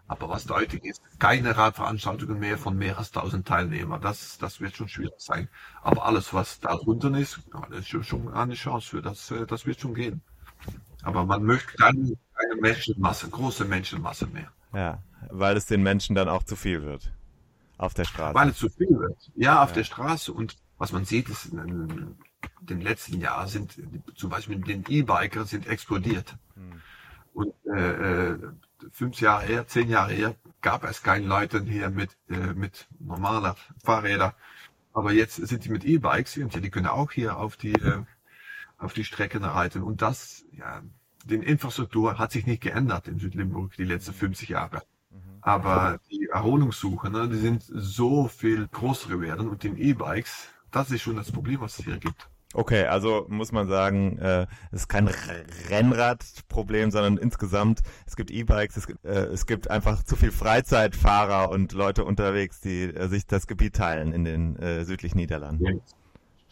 Aber 0.07 0.29
was 0.29 0.45
deutlich 0.45 0.83
ist, 0.83 1.01
keine 1.19 1.55
Radveranstaltungen 1.57 2.39
mehr 2.39 2.57
von 2.57 2.77
mehr 2.77 2.97
als 2.97 3.15
1000 3.15 3.47
Teilnehmern. 3.47 4.01
Das, 4.01 4.37
das 4.37 4.61
wird 4.61 4.75
schon 4.75 4.89
schwierig 4.89 5.13
sein. 5.17 5.49
Aber 5.81 6.05
alles, 6.05 6.33
was 6.33 6.59
darunter 6.59 7.15
ist, 7.17 7.39
ja, 7.53 7.65
das 7.69 7.91
ist 7.91 8.05
schon 8.05 8.31
eine 8.33 8.53
Chance 8.53 8.89
für 8.89 9.01
das, 9.01 9.31
äh, 9.31 9.45
das 9.47 9.65
wird 9.65 9.79
schon 9.79 9.95
gehen. 9.95 10.21
Aber 11.03 11.25
man 11.25 11.43
möchte 11.43 11.77
keine, 11.77 12.17
keine 12.33 12.61
Menschenmasse, 12.61 13.29
große 13.29 13.65
Menschenmasse 13.65 14.27
mehr. 14.27 14.51
Ja, 14.73 15.03
weil 15.29 15.55
es 15.55 15.65
den 15.65 15.83
Menschen 15.83 16.15
dann 16.15 16.29
auch 16.29 16.43
zu 16.43 16.55
viel 16.55 16.81
wird. 16.81 17.11
Auf 17.77 17.93
der 17.93 18.05
Straße. 18.05 18.35
Weil 18.35 18.49
es 18.49 18.57
zu 18.57 18.69
viel 18.69 18.89
wird. 18.89 19.31
Ja, 19.35 19.61
auf 19.61 19.69
ja. 19.69 19.75
der 19.75 19.83
Straße. 19.83 20.31
Und 20.31 20.57
was 20.77 20.91
man 20.91 21.05
sieht, 21.05 21.29
ist, 21.29 21.45
in 21.45 22.15
den 22.61 22.81
letzten 22.81 23.19
Jahren 23.19 23.47
sind 23.47 23.75
zum 24.15 24.29
Beispiel 24.29 24.59
den 24.59 24.85
E-Biker 24.87 25.45
sind 25.45 25.67
explodiert. 25.67 26.35
Hm. 26.55 26.81
Und 27.33 27.53
äh, 27.65 28.31
äh, 28.31 28.39
fünf 28.91 29.19
Jahre 29.19 29.45
her, 29.45 29.67
zehn 29.67 29.89
Jahre 29.89 30.13
her, 30.13 30.35
gab 30.61 30.83
es 30.83 31.03
keine 31.03 31.25
Leute 31.25 31.63
hier 31.63 31.89
mit, 31.89 32.11
äh, 32.29 32.53
mit 32.53 32.87
normaler 32.99 33.55
Fahrräder. 33.83 34.35
Aber 34.93 35.11
jetzt 35.11 35.35
sind 35.35 35.65
die 35.65 35.69
mit 35.69 35.83
E-Bikes 35.83 36.37
und 36.37 36.53
ja, 36.53 36.59
die 36.59 36.69
können 36.69 36.87
auch 36.87 37.11
hier 37.11 37.37
auf 37.37 37.57
die, 37.57 37.73
äh, 37.73 38.03
auf 38.83 38.93
die 38.93 39.03
Strecken 39.03 39.43
reiten. 39.43 39.81
Und 39.81 40.01
das, 40.01 40.45
ja, 40.51 40.81
die 41.25 41.35
Infrastruktur 41.35 42.17
hat 42.17 42.31
sich 42.31 42.45
nicht 42.45 42.61
geändert 42.61 43.07
in 43.07 43.19
Südlimburg 43.19 43.75
die 43.77 43.85
letzten 43.85 44.13
50 44.13 44.49
Jahre. 44.49 44.83
Mhm. 45.09 45.17
Aber 45.41 45.99
die 46.11 46.27
Erholungssuche, 46.31 47.09
ne, 47.09 47.29
die 47.29 47.37
sind 47.37 47.63
so 47.63 48.27
viel 48.27 48.67
größer 48.67 49.09
geworden 49.09 49.49
und 49.49 49.63
den 49.63 49.77
E-Bikes, 49.77 50.49
das 50.71 50.91
ist 50.91 51.01
schon 51.01 51.15
das 51.15 51.31
Problem, 51.31 51.61
was 51.61 51.79
es 51.79 51.85
hier 51.85 51.97
gibt. 51.97 52.29
Okay, 52.55 52.85
also 52.85 53.25
muss 53.29 53.51
man 53.51 53.67
sagen, 53.67 54.19
äh, 54.19 54.45
es 54.71 54.81
ist 54.81 54.87
kein 54.87 55.09
Rennradproblem, 55.69 56.91
sondern 56.91 57.17
insgesamt, 57.17 57.81
es 58.05 58.15
gibt 58.15 58.29
E-Bikes, 58.29 58.77
es, 58.77 58.87
äh, 59.03 59.25
es 59.33 59.47
gibt 59.47 59.71
einfach 59.71 60.03
zu 60.03 60.15
viel 60.15 60.31
Freizeitfahrer 60.31 61.49
und 61.49 61.73
Leute 61.73 62.05
unterwegs, 62.05 62.61
die 62.61 62.83
äh, 62.83 63.07
sich 63.07 63.25
das 63.25 63.47
Gebiet 63.47 63.75
teilen 63.75 64.13
in 64.13 64.23
den 64.23 64.55
äh, 64.57 64.85
südlichen 64.85 65.17
Niederlanden. 65.17 65.81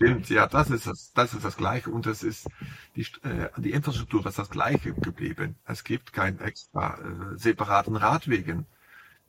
Stimmt, 0.01 0.29
ja, 0.29 0.47
das 0.47 0.69
ist 0.69 0.87
das, 0.87 1.13
das 1.13 1.33
ist 1.33 1.45
das 1.45 1.57
Gleiche 1.57 1.89
und 1.89 2.07
es 2.07 2.23
ist 2.23 2.47
die, 2.95 3.01
äh, 3.23 3.49
die 3.57 3.71
Infrastruktur 3.71 4.25
ist 4.25 4.39
das 4.39 4.49
Gleiche 4.49 4.93
geblieben. 4.93 5.55
Es 5.65 5.83
gibt 5.83 6.13
keinen 6.13 6.39
extra 6.39 6.97
äh, 6.97 7.37
separaten 7.37 7.95
Radwegen. 7.95 8.65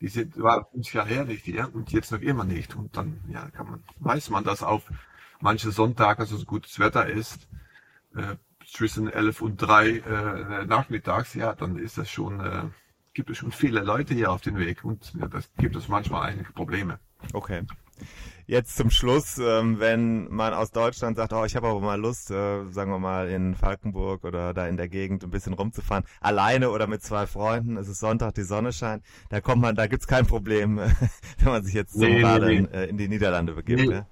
Die 0.00 0.08
sind 0.08 0.40
war 0.40 0.72
uns 0.74 0.92
ja 0.92 1.04
her 1.04 1.24
nicht 1.24 1.44
hier 1.44 1.70
und 1.72 1.92
jetzt 1.92 2.10
noch 2.10 2.20
immer 2.20 2.44
nicht. 2.44 2.74
Und 2.74 2.96
dann 2.96 3.20
ja, 3.28 3.48
kann 3.50 3.70
man 3.70 3.82
weiß 4.00 4.30
man 4.30 4.44
das 4.44 4.62
auf 4.62 4.82
manche 5.40 5.70
Sonntage, 5.70 6.24
so 6.24 6.42
gutes 6.44 6.78
Wetter 6.78 7.06
ist, 7.06 7.48
äh, 8.14 8.36
zwischen 8.66 9.08
11 9.08 9.42
und 9.42 9.56
3 9.58 9.88
äh, 9.88 10.64
nachmittags, 10.66 11.34
ja, 11.34 11.54
dann 11.54 11.76
ist 11.76 11.98
das 11.98 12.08
schon, 12.10 12.40
äh, 12.40 12.62
gibt 13.12 13.28
es 13.28 13.38
schon 13.38 13.52
viele 13.52 13.80
Leute 13.80 14.14
hier 14.14 14.32
auf 14.32 14.40
den 14.40 14.56
Weg 14.56 14.84
und 14.84 15.12
ja, 15.14 15.26
das 15.26 15.50
gibt 15.58 15.76
es 15.76 15.88
manchmal 15.88 16.30
einige 16.30 16.52
Probleme. 16.52 16.98
Okay. 17.32 17.64
Jetzt 18.52 18.76
zum 18.76 18.90
Schluss, 18.90 19.38
ähm, 19.38 19.80
wenn 19.80 20.28
man 20.28 20.52
aus 20.52 20.72
Deutschland 20.72 21.16
sagt, 21.16 21.32
oh, 21.32 21.42
ich 21.46 21.56
habe 21.56 21.68
aber 21.68 21.80
mal 21.80 21.98
Lust, 21.98 22.30
äh, 22.30 22.68
sagen 22.68 22.90
wir 22.90 22.98
mal 22.98 23.30
in 23.30 23.54
Falkenburg 23.54 24.24
oder 24.24 24.52
da 24.52 24.66
in 24.66 24.76
der 24.76 24.90
Gegend 24.90 25.24
ein 25.24 25.30
bisschen 25.30 25.54
rumzufahren, 25.54 26.04
alleine 26.20 26.68
oder 26.68 26.86
mit 26.86 27.02
zwei 27.02 27.26
Freunden, 27.26 27.78
es 27.78 27.88
ist 27.88 28.00
Sonntag, 28.00 28.34
die 28.34 28.42
Sonne 28.42 28.74
scheint, 28.74 29.02
da 29.30 29.40
kommt 29.40 29.62
man, 29.62 29.74
da 29.74 29.86
gibt's 29.86 30.06
kein 30.06 30.26
Problem, 30.26 30.76
wenn 31.38 31.48
man 31.48 31.62
sich 31.62 31.72
jetzt 31.72 31.96
nee, 31.96 32.20
zum 32.20 32.30
nee, 32.30 32.38
nee. 32.40 32.56
In, 32.58 32.70
äh, 32.72 32.84
in, 32.88 32.98
die 32.98 33.08
Niederlande 33.08 33.54
begibt. 33.54 33.88
Nee. 33.88 33.90
Ja? 33.90 34.06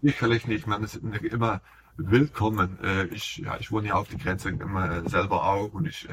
Sicherlich 0.00 0.46
nicht. 0.46 0.66
Man 0.66 0.82
ist 0.82 0.94
immer 0.96 1.60
willkommen. 1.98 2.78
Äh, 2.82 3.08
ich, 3.08 3.36
ja, 3.36 3.58
ich 3.60 3.70
wohne 3.70 3.88
ja 3.88 3.94
auf 3.96 4.08
die 4.08 4.16
Grenze 4.16 4.48
immer 4.48 5.06
selber 5.10 5.44
auch 5.44 5.74
und 5.74 5.86
ich 5.86 6.08
äh, 6.08 6.12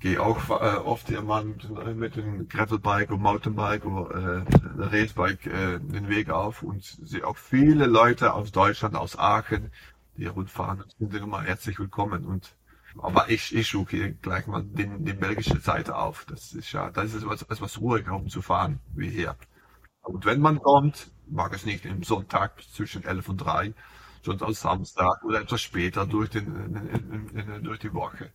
gehe 0.00 0.20
auch 0.20 0.48
äh, 0.48 0.78
oft 0.78 1.10
immer 1.10 1.44
mit, 1.44 1.96
mit 1.96 2.16
dem 2.16 2.48
Gravelbike 2.48 3.10
und 3.10 3.20
Mountainbike 3.20 3.84
oder 3.84 4.38
äh, 4.38 4.44
Racebike 4.78 5.50
äh, 5.50 5.78
den 5.78 6.08
Weg 6.08 6.30
auf 6.30 6.62
und 6.62 6.82
sehe 6.82 7.26
auch 7.26 7.36
viele 7.36 7.86
Leute 7.86 8.32
aus 8.32 8.50
Deutschland, 8.50 8.96
aus 8.96 9.18
Aachen, 9.18 9.70
die 10.16 10.26
rundfahren 10.26 10.82
und 10.82 10.90
sind 10.98 11.14
immer 11.14 11.42
herzlich 11.42 11.78
willkommen 11.78 12.24
und 12.24 12.56
aber 12.98 13.30
ich, 13.30 13.54
ich 13.54 13.68
suche 13.68 13.96
hier 13.96 14.10
gleich 14.10 14.48
mal 14.48 14.64
den, 14.64 15.04
den 15.04 15.20
belgische 15.20 15.60
Seite 15.60 15.94
auf. 15.94 16.24
Das 16.24 16.54
ist 16.54 16.72
ja, 16.72 16.90
das 16.90 17.14
ist 17.14 17.22
etwas, 17.22 17.42
etwas 17.42 17.80
ruhiger, 17.80 18.16
um 18.16 18.28
zu 18.28 18.42
fahren, 18.42 18.80
wie 18.94 19.08
hier. 19.08 19.36
Und 20.02 20.24
wenn 20.24 20.40
man 20.40 20.60
kommt, 20.60 21.12
mag 21.28 21.54
es 21.54 21.64
nicht 21.64 21.84
im 21.84 22.02
Sonntag 22.02 22.60
zwischen 22.74 23.04
11 23.04 23.28
und 23.28 23.36
3, 23.38 23.74
sondern 24.22 24.48
am 24.48 24.54
Samstag 24.54 25.22
oder 25.24 25.40
etwas 25.40 25.62
später 25.62 26.04
durch, 26.04 26.30
den, 26.30 26.46
in, 26.46 27.28
in, 27.32 27.48
in, 27.52 27.62
durch 27.62 27.78
die 27.78 27.94
Woche. 27.94 28.32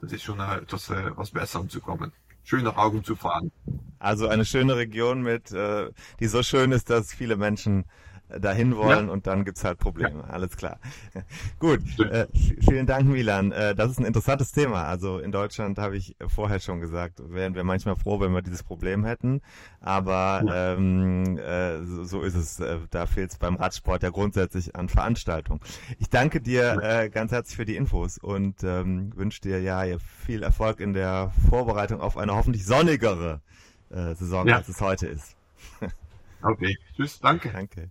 Das 0.00 0.12
ist 0.12 0.22
schon 0.22 0.40
etwas 0.40 0.90
äh, 0.90 1.10
was 1.16 1.30
besser 1.30 1.60
um 1.60 1.68
zu 1.68 1.80
kommen. 1.80 2.12
Schön 2.44 2.64
nach 2.64 2.76
Augen 2.76 3.02
zu 3.02 3.16
fahren. 3.16 3.50
Also 3.98 4.28
eine 4.28 4.44
schöne 4.44 4.76
Region 4.76 5.22
mit, 5.22 5.50
äh, 5.52 5.90
die 6.20 6.26
so 6.26 6.42
schön 6.42 6.70
ist, 6.72 6.90
dass 6.90 7.12
viele 7.12 7.36
Menschen 7.36 7.86
dahin 8.28 8.76
wollen 8.76 9.06
ja. 9.06 9.12
und 9.12 9.26
dann 9.26 9.44
gibt's 9.44 9.64
halt 9.64 9.78
Probleme. 9.78 10.24
Ja. 10.26 10.30
Alles 10.30 10.56
klar. 10.56 10.78
Gut, 11.58 11.80
äh, 12.00 12.26
vielen 12.34 12.86
Dank, 12.86 13.06
Milan. 13.06 13.52
Äh, 13.52 13.74
das 13.74 13.92
ist 13.92 13.98
ein 13.98 14.04
interessantes 14.04 14.52
Thema. 14.52 14.84
Also 14.84 15.18
in 15.18 15.32
Deutschland 15.32 15.78
habe 15.78 15.96
ich 15.96 16.16
vorher 16.26 16.58
schon 16.58 16.80
gesagt, 16.80 17.20
wären 17.30 17.54
wir 17.54 17.64
manchmal 17.64 17.96
froh, 17.96 18.20
wenn 18.20 18.32
wir 18.32 18.42
dieses 18.42 18.62
Problem 18.62 19.04
hätten. 19.04 19.42
Aber 19.80 20.42
ja. 20.44 20.74
ähm, 20.74 21.38
äh, 21.38 21.84
so, 21.84 22.04
so, 22.04 22.22
ist 22.22 22.34
es. 22.34 22.60
Äh, 22.60 22.78
da 22.90 23.06
fehlt 23.06 23.30
es 23.30 23.38
beim 23.38 23.56
Radsport 23.56 24.02
ja 24.02 24.10
grundsätzlich 24.10 24.74
an 24.74 24.88
Veranstaltung. 24.88 25.60
Ich 25.98 26.10
danke 26.10 26.40
dir 26.40 26.78
äh, 26.82 27.08
ganz 27.08 27.32
herzlich 27.32 27.56
für 27.56 27.64
die 27.64 27.76
Infos 27.76 28.18
und 28.18 28.64
ähm, 28.64 29.12
wünsche 29.14 29.40
dir 29.40 29.60
ja 29.60 29.84
viel 29.98 30.42
Erfolg 30.42 30.80
in 30.80 30.92
der 30.92 31.32
Vorbereitung 31.48 32.00
auf 32.00 32.16
eine 32.16 32.34
hoffentlich 32.34 32.64
sonnigere 32.64 33.40
äh, 33.90 34.14
Saison, 34.14 34.50
als 34.50 34.68
es 34.68 34.80
heute 34.80 35.06
ist. 35.06 35.35
Okay, 36.48 36.76
tschüss, 36.94 37.18
danke. 37.18 37.50
Danke. 37.50 37.90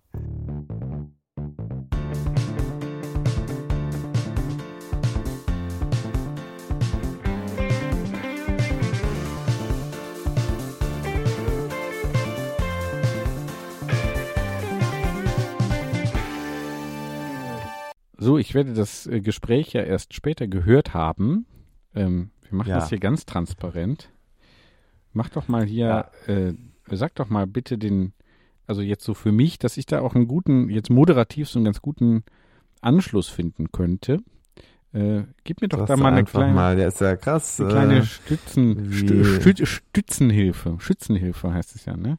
So, 18.18 18.38
ich 18.38 18.56
werde 18.56 18.74
das 18.74 19.06
äh, 19.06 19.20
Gespräch 19.20 19.74
ja 19.74 19.84
erst 19.84 20.14
später 20.14 20.48
gehört 20.48 20.94
haben. 20.94 21.46
Ähm, 21.94 22.32
wir 22.50 22.58
machen 22.58 22.70
ja. 22.70 22.76
das 22.76 22.88
hier 22.88 23.00
ganz 23.00 23.26
transparent. 23.26 24.14
Mach 25.12 25.28
doch 25.28 25.50
mal 25.50 25.66
hier, 25.66 26.10
ja. 26.28 26.34
äh, 26.34 26.54
sag 26.90 27.16
doch 27.16 27.30
mal 27.30 27.48
bitte 27.48 27.78
den 27.78 28.14
also 28.68 28.82
jetzt 28.82 29.04
so 29.04 29.14
für 29.14 29.32
mich, 29.32 29.60
dass 29.60 29.78
ich 29.78 29.86
da 29.86 30.02
auch 30.02 30.16
einen 30.16 30.28
guten, 30.28 30.70
jetzt 30.70 30.90
moderativ 30.90 31.50
so 31.50 31.60
einen 31.60 31.66
ganz 31.66 31.82
guten 31.82 32.24
Anschluss 32.82 33.30
finden 33.30 33.72
könnte. 33.72 34.22
Äh, 34.94 35.24
gib 35.44 35.62
mir 35.62 35.68
doch 35.68 35.80
das 35.80 35.88
da 35.88 35.98
mal 35.98 36.14
eine 36.14 36.24
kleine, 36.24 36.54
mal, 36.54 36.76
der 36.78 36.88
ist 36.88 37.02
ja 37.02 37.18
krass, 37.18 37.60
eine 37.60 37.70
kleine 37.70 37.98
äh, 37.98 38.06
Stützen, 38.06 38.94
Stü, 38.94 39.66
Stützenhilfe. 39.66 40.78
Schützenhilfe 40.80 41.54
heißt 41.54 41.76
es 41.76 41.86
ja, 41.86 41.98
ne? 41.98 42.18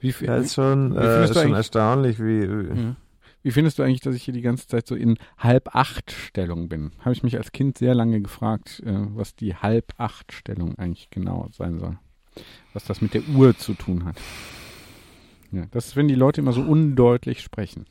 Wie, 0.00 0.14
ja, 0.20 0.36
ist 0.36 0.54
schon, 0.54 0.92
wie, 0.92 0.98
wie 0.98 1.00
äh, 1.00 1.32
schon 1.32 1.54
erstaunlich, 1.54 2.18
wie, 2.18 2.42
wie, 2.42 2.80
ja. 2.80 2.96
wie 3.42 3.50
findest 3.50 3.78
du 3.78 3.82
eigentlich, 3.82 4.02
dass 4.02 4.14
ich 4.14 4.24
hier 4.24 4.34
die 4.34 4.42
ganze 4.42 4.66
Zeit 4.66 4.86
so 4.86 4.94
in 4.94 5.16
halb 5.38 5.74
acht 5.74 6.12
Stellung 6.12 6.68
bin? 6.68 6.92
Habe 6.98 7.12
ich 7.12 7.22
mich 7.22 7.38
als 7.38 7.52
Kind 7.52 7.78
sehr 7.78 7.94
lange 7.94 8.20
gefragt, 8.20 8.82
äh, 8.84 8.92
was 9.14 9.34
die 9.34 9.54
halb 9.54 9.94
acht 9.96 10.34
Stellung 10.34 10.76
eigentlich 10.78 11.08
genau 11.08 11.48
sein 11.50 11.78
soll. 11.78 11.98
Was 12.74 12.84
das 12.84 13.00
mit 13.00 13.14
der 13.14 13.22
Uhr 13.34 13.56
zu 13.56 13.72
tun 13.72 14.04
hat. 14.04 14.16
Ja, 15.56 15.66
das 15.70 15.86
ist, 15.86 15.96
wenn 15.96 16.08
die 16.08 16.14
Leute 16.14 16.42
immer 16.42 16.52
so 16.52 16.60
undeutlich 16.60 17.42
sprechen. 17.42 17.86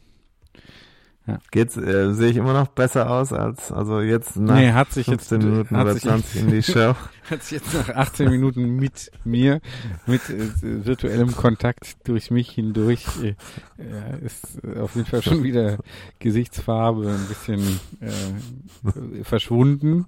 Ja. 1.28 1.40
Geht's, 1.50 1.76
äh, 1.76 2.14
sehe 2.14 2.30
ich 2.30 2.38
immer 2.38 2.54
noch 2.54 2.68
besser 2.68 3.10
aus 3.10 3.34
als, 3.34 3.72
also 3.72 4.00
jetzt 4.00 4.38
nach 4.38 4.58
nee, 4.58 4.72
hat 4.72 4.92
sich 4.92 5.08
15 5.08 5.42
jetzt, 5.42 5.50
Minuten 5.50 5.76
oder 5.76 5.96
20 5.96 6.42
in 6.42 6.52
die 6.52 6.62
Show. 6.62 6.94
hat 7.32 7.42
sich 7.42 7.60
jetzt 7.60 7.74
nach 7.74 7.90
18 7.90 8.30
Minuten 8.30 8.76
mit 8.76 9.12
mir, 9.24 9.60
mit 10.06 10.22
äh, 10.30 10.86
virtuellem 10.86 11.36
Kontakt 11.36 12.08
durch 12.08 12.30
mich 12.30 12.52
hindurch, 12.52 13.08
äh, 13.24 14.24
ist 14.24 14.64
auf 14.78 14.96
jeden 14.96 15.08
Fall 15.08 15.24
schon 15.24 15.42
wieder 15.42 15.80
Gesichtsfarbe 16.20 17.10
ein 17.10 17.28
bisschen 17.28 17.80
äh, 18.02 19.24
verschwunden. 19.24 20.06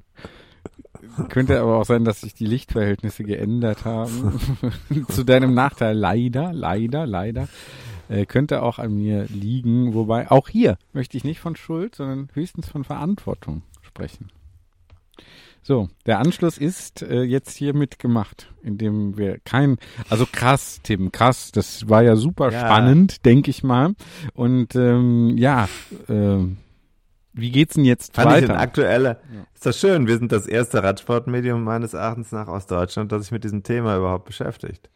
Könnte 1.29 1.59
aber 1.59 1.77
auch 1.77 1.85
sein, 1.85 2.05
dass 2.05 2.21
sich 2.21 2.33
die 2.33 2.45
Lichtverhältnisse 2.45 3.23
geändert 3.23 3.85
haben. 3.85 4.39
Zu 5.09 5.23
deinem 5.23 5.53
Nachteil. 5.53 5.97
Leider, 5.97 6.53
leider, 6.53 7.05
leider. 7.05 7.47
Äh, 8.09 8.25
könnte 8.25 8.63
auch 8.63 8.79
an 8.79 8.95
mir 8.95 9.25
liegen. 9.25 9.93
Wobei 9.93 10.31
auch 10.31 10.49
hier 10.49 10.77
möchte 10.93 11.17
ich 11.17 11.23
nicht 11.23 11.39
von 11.39 11.55
Schuld, 11.55 11.95
sondern 11.95 12.29
höchstens 12.33 12.67
von 12.67 12.83
Verantwortung 12.83 13.63
sprechen. 13.81 14.31
So, 15.67 15.89
der 16.05 16.19
Anschluss 16.19 16.57
ist 16.57 17.01
äh, 17.01 17.23
jetzt 17.23 17.57
hier 17.57 17.73
mitgemacht, 17.73 18.53
indem 18.63 19.17
wir 19.17 19.39
kein, 19.39 19.75
also 20.07 20.25
krass, 20.25 20.79
Tim, 20.81 21.11
krass, 21.11 21.51
das 21.51 21.89
war 21.89 22.03
ja 22.03 22.15
super 22.15 22.51
ja. 22.51 22.59
spannend, 22.61 23.25
denke 23.25 23.51
ich 23.51 23.63
mal. 23.63 23.93
Und 24.33 24.75
ähm, 24.75 25.37
ja, 25.37 25.67
äh, 26.07 26.37
wie 27.37 27.51
geht's 27.51 27.75
denn 27.75 27.85
jetzt 27.85 28.15
Fand 28.15 28.27
ich 28.35 28.43
weiter? 28.43 28.53
ein 28.55 28.59
aktueller. 28.59 29.19
Ja. 29.33 29.45
Ist 29.53 29.65
das 29.65 29.79
schön. 29.79 30.07
Wir 30.07 30.17
sind 30.17 30.31
das 30.31 30.45
erste 30.47 30.83
Radsportmedium 30.83 31.63
meines 31.63 31.93
Erachtens 31.93 32.31
nach 32.31 32.47
aus 32.47 32.67
Deutschland, 32.67 33.11
das 33.11 33.21
sich 33.23 33.31
mit 33.31 33.43
diesem 33.43 33.63
Thema 33.63 33.95
überhaupt 33.97 34.25
beschäftigt. 34.25 34.89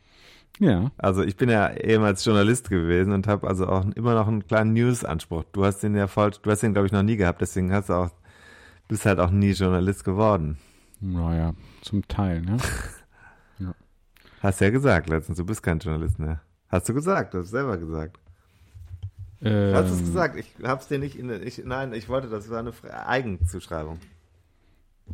ja, 0.59 0.91
Also 0.97 1.23
ich 1.23 1.37
bin 1.37 1.49
ja 1.49 1.69
ehemals 1.71 2.25
Journalist 2.25 2.69
gewesen 2.69 3.13
und 3.13 3.27
habe 3.27 3.47
also 3.47 3.67
auch 3.67 3.85
immer 3.95 4.13
noch 4.15 4.27
einen 4.27 4.45
kleinen 4.45 4.73
News-Anspruch. 4.73 5.43
Du 5.53 5.63
hast 5.65 5.79
den 5.79 5.95
ja 5.95 6.07
voll, 6.07 6.31
du 6.41 6.51
hast 6.51 6.61
den 6.63 6.73
glaube 6.73 6.87
ich 6.87 6.91
noch 6.91 7.03
nie 7.03 7.15
gehabt, 7.17 7.41
deswegen 7.41 7.71
hast 7.71 7.89
du 7.89 7.93
auch, 7.93 8.09
bist 8.87 9.05
halt 9.05 9.19
auch 9.19 9.31
nie 9.31 9.51
Journalist 9.51 10.03
geworden. 10.03 10.57
naja, 10.99 11.53
zum 11.81 12.07
Teil, 12.07 12.41
ne? 12.41 12.57
Hast 14.41 14.59
ja 14.59 14.71
gesagt 14.71 15.07
letztens, 15.07 15.37
du 15.37 15.45
bist 15.45 15.61
kein 15.61 15.77
Journalist 15.77 16.17
mehr. 16.17 16.41
Hast 16.67 16.89
du 16.89 16.95
gesagt, 16.95 17.33
du 17.35 17.39
hast 17.39 17.49
selber 17.51 17.77
gesagt. 17.77 18.17
Ähm, 19.43 19.73
Hast 19.73 19.89
du 19.89 19.95
es 19.95 20.01
gesagt? 20.01 20.35
Ich 20.37 20.53
hab's 20.63 20.87
dir 20.87 20.99
nicht 20.99 21.17
in 21.17 21.29
ich, 21.45 21.63
nein, 21.65 21.93
ich 21.93 22.09
wollte, 22.09 22.29
das 22.29 22.49
war 22.49 22.59
eine 22.59 22.73
Eigenzuschreibung. 23.07 23.99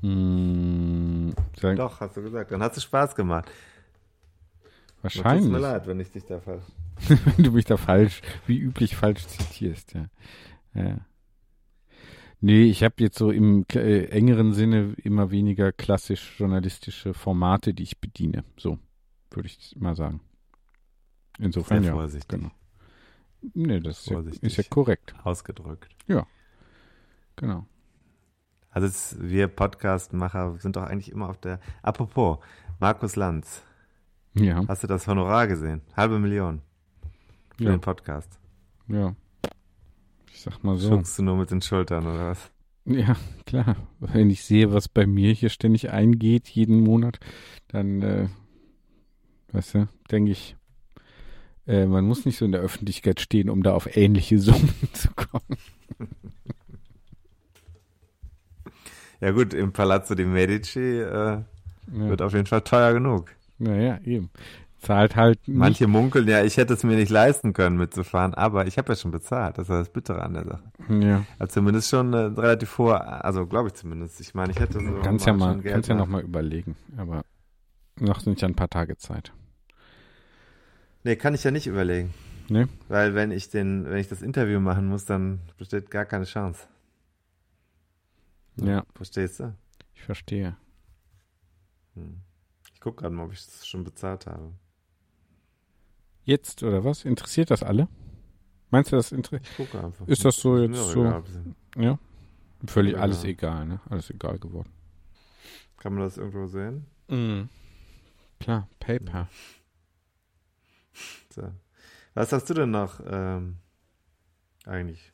mh, 0.02 1.34
sagen, 1.60 1.78
Doch, 1.78 2.00
hast 2.02 2.18
du 2.18 2.22
gesagt. 2.22 2.52
Dann 2.52 2.62
hast 2.62 2.78
du 2.78 2.82
Spaß 2.82 3.16
gemacht. 3.16 3.46
Tut 3.48 5.04
wahrscheinlich. 5.04 5.50
mir 5.50 5.60
leid, 5.60 5.88
wenn 5.88 6.00
ich 6.00 6.12
dich 6.12 6.26
da 6.26 6.40
falsch. 6.40 6.66
wenn 7.08 7.44
du 7.44 7.52
mich 7.52 7.66
da 7.66 7.78
falsch, 7.78 8.22
wie 8.48 8.58
üblich 8.58 8.96
falsch 8.96 9.26
zitierst, 9.28 9.94
ja. 9.94 10.08
ja. 10.74 10.98
Nee, 12.40 12.66
ich 12.66 12.84
habe 12.84 12.96
jetzt 13.00 13.18
so 13.18 13.32
im 13.32 13.66
äh, 13.74 14.06
engeren 14.06 14.54
Sinne 14.54 14.94
immer 15.04 15.32
weniger 15.32 15.72
klassisch 15.72 16.36
journalistische 16.38 17.13
Formate, 17.13 17.74
die 17.74 17.84
ich 17.84 18.00
bediene. 18.00 18.44
So, 18.58 18.78
würde 19.32 19.48
ich 19.48 19.76
mal 19.78 19.96
sagen. 19.96 20.22
Insofern 21.40 21.84
Sehr 21.84 21.92
ja. 21.92 21.98
vorsichtig. 21.98 22.28
Genau. 22.28 22.52
Nee, 23.54 23.80
das 23.80 24.00
ist 24.00 24.10
ja, 24.10 24.19
ist 24.41 24.58
ja 24.58 24.63
korrekt. 24.69 25.13
Ausgedrückt. 25.23 25.88
Genau. 27.36 27.65
Also 28.71 28.88
es, 28.88 29.15
wir 29.19 29.47
Podcastmacher 29.47 30.58
sind 30.60 30.76
doch 30.76 30.84
eigentlich 30.84 31.12
immer 31.12 31.30
auf 31.30 31.38
der. 31.38 31.60
Apropos, 31.84 32.39
Markus 32.80 33.15
Lanz, 33.15 33.63
Ja, 34.34 34.63
hast 34.67 34.84
du 34.84 34.88
das 34.88 35.08
Honorar 35.08 35.47
gesehen? 35.47 35.82
Halbe 35.95 36.19
Million 36.19 36.62
für 37.58 37.65
ja, 37.65 37.71
den 37.71 37.82
Podcast. 37.82 38.39
ja. 38.88 39.15
Ich 40.32 40.41
sag 40.43 40.63
mal 40.63 40.78
so. 40.78 40.89
Schuckst 40.89 41.17
du 41.17 41.23
nur 41.23 41.38
mit 41.38 41.50
den 41.50 41.62
Schultern 41.63 42.06
oder 42.06 42.30
was? 42.30 42.52
Ja, 42.86 43.15
klar. 43.47 43.76
Wenn 44.00 44.30
ich 44.30 44.43
sehe, 44.43 44.71
was 44.71 44.88
bei 44.88 45.08
mir 45.08 45.34
hier 45.34 45.50
ständig 45.50 45.89
eingeht, 45.91 46.47
jeden 46.47 46.82
Monat, 46.82 47.19
dann, 47.69 48.02
äh, 48.04 48.30
weißt 49.52 49.73
du, 49.73 49.88
denke 50.12 50.32
ich, 50.32 50.56
äh, 51.68 51.86
man 51.86 52.06
muss 52.06 52.26
nicht 52.26 52.38
so 52.38 52.46
in 52.46 52.52
der 52.52 52.62
Öffentlichkeit 52.62 53.20
stehen, 53.20 53.50
um 53.50 53.62
da 53.64 53.74
auf 53.74 53.96
ähnliche 53.98 54.40
Summen 54.40 54.74
zu 54.94 55.10
kommen. 55.16 55.58
Ja 59.20 59.32
gut, 59.32 59.54
im 59.54 59.72
Palazzo 59.74 60.16
di 60.16 60.26
Medici 60.26 60.80
äh, 60.80 61.04
Ja. 61.04 61.44
wird 62.10 62.22
auf 62.22 62.34
jeden 62.34 62.46
Fall 62.48 62.62
teuer 62.62 62.94
genug. 62.94 63.32
Naja, 63.58 64.00
eben. 64.04 64.30
Zahlt 64.80 65.16
halt 65.16 65.40
nicht. 65.48 65.58
Manche 65.58 65.88
munkeln, 65.88 66.28
ja, 66.28 66.44
ich 66.44 66.58
hätte 66.58 66.74
es 66.74 66.84
mir 66.84 66.96
nicht 66.98 67.10
leisten 67.10 67.54
können 67.54 67.78
mitzufahren, 67.78 68.34
aber 68.36 68.68
ich 68.68 68.78
habe 68.78 68.92
ja 68.92 68.96
schon 68.96 69.10
bezahlt. 69.12 69.58
Das 69.58 69.64
ist 69.64 69.70
das 69.76 69.90
Bittere 69.90 70.22
an 70.22 70.34
der 70.34 70.44
Sache. 70.46 70.64
Ja, 71.02 71.26
Also 71.40 71.54
zumindest 71.54 71.90
schon 71.90 72.14
äh, 72.14 72.18
relativ 72.18 72.70
vor, 72.70 73.02
also 73.26 73.48
glaube 73.48 73.70
ich 73.70 73.74
zumindest. 73.74 74.20
Ich 74.22 74.36
meine, 74.36 74.52
ich 74.52 74.60
hätte 74.60 74.80
so 74.80 75.00
kannst 75.02 75.26
ja 75.26 75.34
mal, 75.34 75.60
kannst 75.62 75.90
ja 75.90 75.96
nach- 75.96 76.02
noch 76.06 76.12
mal 76.12 76.22
überlegen. 76.22 76.76
Aber 76.98 77.24
noch 78.00 78.20
sind 78.20 78.40
ja 78.42 78.48
ein 78.48 78.56
paar 78.56 78.70
Tage 78.70 78.98
Zeit. 78.98 79.32
Nee, 81.08 81.15
kann 81.15 81.34
ich 81.34 81.41
ja 81.46 81.52
nicht 81.52 81.67
überlegen. 81.67 82.13
Nee? 82.50 82.65
Weil 82.89 83.15
wenn 83.15 83.32
ich 83.32 83.50
den, 83.50 83.86
wenn 83.86 83.96
ich 83.98 84.10
das 84.10 84.22
Interview 84.22 84.60
machen 84.60 84.88
muss, 84.88 85.06
dann 85.06 85.39
besteht 85.58 85.89
gar 85.89 86.04
keine 86.04 86.26
Chance. 86.26 86.67
Ja, 88.58 88.84
Verstehst 88.93 89.39
du? 89.39 89.56
ich 89.96 90.02
verstehe. 90.04 90.58
Hm. 91.96 92.17
Ich 92.74 92.82
gucke 92.82 93.04
gerade 93.04 93.15
mal, 93.15 93.24
ob 93.24 93.32
ich 93.32 93.46
das 93.46 93.65
schon 93.65 93.86
bezahlt 93.86 94.26
habe. 94.26 94.52
Jetzt 96.26 96.62
oder 96.62 96.84
was? 96.84 97.06
Interessiert 97.06 97.52
das 97.52 97.63
alle? 97.63 97.88
Meinst 98.70 98.91
du, 98.91 98.98
das 98.98 99.13
interessiert? 99.13 99.50
Ich 99.50 99.56
gucke 99.56 99.82
einfach. 99.82 100.06
Ist 100.10 100.26
das 100.26 100.36
so 100.36 100.58
jetzt 100.58 100.76
so? 100.76 101.06
egal. 101.06 101.24
Ja. 101.78 102.00
Völlig 102.65 102.96
Ja. 102.96 103.00
alles 103.00 103.24
egal, 103.24 103.65
ne? 103.65 103.80
Alles 103.89 104.10
egal 104.10 104.39
geworden. 104.39 104.74
Kann 105.78 105.93
man 105.93 106.04
das 106.04 106.17
irgendwo 106.17 106.48
sehen? 106.48 106.86
Mhm. 107.08 107.48
Klar, 108.41 108.67
Paper. 108.82 109.30
So. 111.30 111.44
Was 112.14 112.32
hast 112.34 112.50
du 112.50 112.54
denn 112.54 112.72
noch 112.72 113.00
ähm, 113.08 113.58
eigentlich 114.66 115.12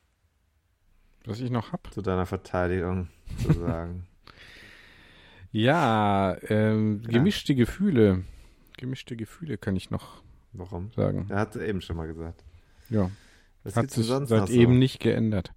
Was 1.25 1.39
ich 1.41 1.51
noch 1.51 1.71
hab? 1.73 1.93
zu 1.93 2.01
deiner 2.01 2.25
Verteidigung 2.25 3.09
zu 3.41 3.53
sagen? 3.59 4.07
Ja, 5.51 6.37
ähm, 6.49 7.01
Ja. 7.05 7.11
gemischte 7.11 7.55
Gefühle. 7.55 8.23
Gemischte 8.77 9.15
Gefühle 9.15 9.57
kann 9.57 9.75
ich 9.75 9.91
noch 9.91 10.21
Warum? 10.53 10.91
sagen. 10.93 11.27
Er 11.29 11.39
hat 11.39 11.55
eben 11.55 11.81
schon 11.81 11.95
mal 11.97 12.07
gesagt. 12.07 12.43
Ja, 12.89 13.09
Was 13.63 13.75
hat 13.75 13.91
sich 13.91 14.05
sonst 14.05 14.29
seit 14.29 14.41
noch 14.41 14.47
so? 14.47 14.53
eben 14.53 14.79
nicht 14.79 14.99
geändert. 14.99 15.53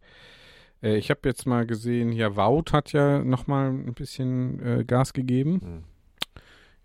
Äh, 0.82 0.96
ich 0.96 1.10
habe 1.10 1.20
jetzt 1.24 1.46
mal 1.46 1.66
gesehen, 1.66 2.12
ja, 2.12 2.36
Wout 2.36 2.72
hat 2.72 2.92
ja 2.92 3.22
noch 3.24 3.46
mal 3.46 3.70
ein 3.70 3.94
bisschen 3.94 4.60
äh, 4.60 4.84
Gas 4.84 5.12
gegeben. 5.12 5.60
Hm. 5.60 5.84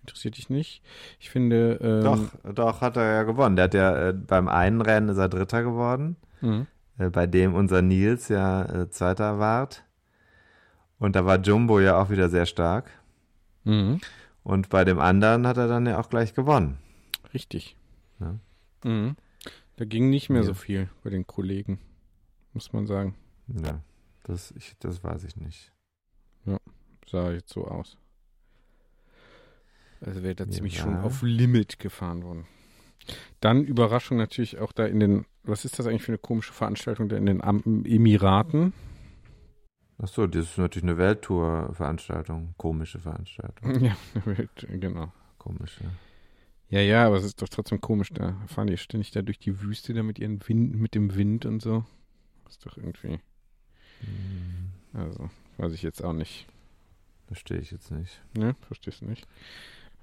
Interessiert 0.02 0.38
dich 0.38 0.50
nicht? 0.50 0.84
Ich 1.20 1.30
finde, 1.30 1.78
ähm, 1.82 2.04
Doch, 2.04 2.54
doch, 2.54 2.82
hat 2.82 2.98
er 2.98 3.04
ja 3.14 3.24
gewonnen. 3.24 3.56
Der 3.56 3.66
hat 3.66 3.74
ja 3.74 4.10
äh, 4.10 4.14
beim 4.14 4.48
einen 4.48 4.82
Rennen 4.82 5.10
ist 5.10 5.18
er 5.18 5.30
Dritter 5.30 5.62
geworden, 5.64 6.16
mh, 6.42 6.66
äh, 6.98 7.10
bei 7.10 7.28
dem 7.28 7.54
unser 7.54 7.82
Nils 7.82 8.28
ja 8.28 8.64
äh, 8.66 8.90
Zweiter 8.90 9.38
ward. 9.40 9.84
Und 10.98 11.16
da 11.16 11.26
war 11.26 11.40
Jumbo 11.40 11.80
ja 11.80 12.02
auch 12.02 12.10
wieder 12.10 12.30
sehr 12.30 12.46
stark. 12.46 12.90
mh, 13.64 14.00
Und 14.44 14.70
bei 14.70 14.84
dem 14.86 15.00
anderen 15.00 15.46
hat 15.46 15.58
er 15.58 15.68
dann 15.68 15.86
ja 15.86 16.00
auch 16.00 16.10
gleich 16.10 16.34
gewonnen. 16.34 16.78
richtig. 17.34 17.76
Ja. 18.20 18.36
Mhm. 18.84 19.16
Da 19.78 19.86
ging 19.86 20.10
nicht 20.10 20.30
mehr 20.30 20.42
Ja. 20.42 20.48
so 20.48 20.54
viel 20.56 20.90
bei 21.04 21.10
den 21.12 21.26
Kollegen, 21.28 21.80
muss 22.54 22.74
man 22.74 22.86
sagen. 22.88 23.16
Ja, 23.48 23.82
das, 24.24 24.52
ich, 24.58 24.76
das 24.80 25.04
weiß 25.04 25.24
ich 25.26 25.36
nicht. 25.36 25.72
Sah 27.08 27.32
jetzt 27.32 27.50
so 27.52 27.66
aus. 27.68 27.98
Also 30.02 30.24
wäre 30.24 30.36
da 30.36 30.46
Ja. 30.46 30.50
ziemlich 30.52 30.78
schon 30.80 30.96
auf 30.98 31.22
Limit 31.22 31.80
gefahren 31.80 32.24
worden. 32.24 32.46
Dann 33.40 33.64
Überraschung 33.64 34.18
natürlich 34.18 34.60
auch 34.60 34.72
da 34.72 34.86
in 34.86 35.00
den, 35.00 35.26
was 35.44 35.66
ist 35.66 35.80
das 35.80 35.88
eigentlich 35.88 36.04
für 36.04 36.12
eine 36.12 36.18
komische 36.20 36.54
Veranstaltung 36.54 37.10
da 37.10 37.18
in 37.18 37.26
den 37.26 37.42
Am 37.44 37.84
Emiraten? 37.86 38.74
Ach 40.04 40.08
so, 40.08 40.26
das 40.28 40.46
ist 40.52 40.58
natürlich 40.58 40.84
eine 40.84 40.98
Welttour-Veranstaltung. 40.98 42.54
Komische 42.58 43.00
Veranstaltung. 43.00 43.82
Ja, 43.84 43.96
genau. 44.78 45.12
Komische. 45.38 45.84
Ja, 46.70 46.80
ja, 46.80 47.06
aber 47.06 47.18
es 47.18 47.24
ist 47.26 47.42
doch 47.42 47.50
trotzdem 47.50 47.82
komisch, 47.82 48.10
da 48.14 48.36
fahren 48.48 48.68
die 48.68 48.78
ständig 48.78 49.12
da 49.12 49.22
durch 49.22 49.40
die 49.40 49.62
Wüste 49.62 49.94
da 49.94 50.04
mit 50.04 50.20
ihren 50.20 50.40
Wind, 50.48 50.76
mit 50.76 50.96
dem 50.96 51.16
Wind 51.16 51.46
und 51.46 51.62
so. 51.62 51.84
Das 52.46 52.54
ist 52.54 52.66
doch 52.66 52.78
irgendwie, 52.78 53.20
Hm, 54.00 54.72
also, 54.94 55.30
weiß 55.58 55.74
ich 55.74 55.84
jetzt 55.84 56.04
auch 56.04 56.14
nicht. 56.14 56.48
Verstehe 57.28 57.58
ich 57.60 57.72
jetzt 57.72 57.92
nicht. 57.92 58.22
Ne, 58.36 58.56
verstehst 58.68 59.02
du 59.02 59.06
nicht? 59.06 59.28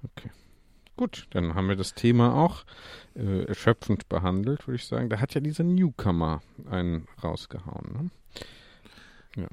Okay. 0.03 0.29
Gut, 0.97 1.27
dann 1.29 1.55
haben 1.55 1.69
wir 1.69 1.77
das 1.77 1.93
Thema 1.93 2.35
auch 2.35 2.65
äh, 3.15 3.45
erschöpfend 3.45 4.09
behandelt, 4.09 4.67
würde 4.67 4.75
ich 4.75 4.85
sagen. 4.85 5.09
Da 5.09 5.19
hat 5.19 5.33
ja 5.33 5.39
dieser 5.39 5.63
Newcomer 5.63 6.41
einen 6.69 7.07
rausgehauen, 7.23 7.93
ne? 7.93 8.11
Ja. 9.41 9.47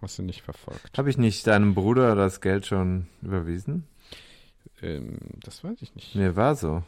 Hast 0.00 0.18
du 0.18 0.22
nicht 0.22 0.42
verfolgt. 0.42 0.98
Habe 0.98 1.10
ich 1.10 1.18
nicht 1.18 1.46
deinem 1.46 1.74
Bruder 1.74 2.14
das 2.14 2.40
Geld 2.40 2.66
schon 2.66 3.08
überwiesen? 3.22 3.88
Ähm, 4.80 5.18
das 5.40 5.64
weiß 5.64 5.80
ich 5.80 5.94
nicht. 5.94 6.14
Mir 6.14 6.36
war 6.36 6.54
so. 6.54 6.82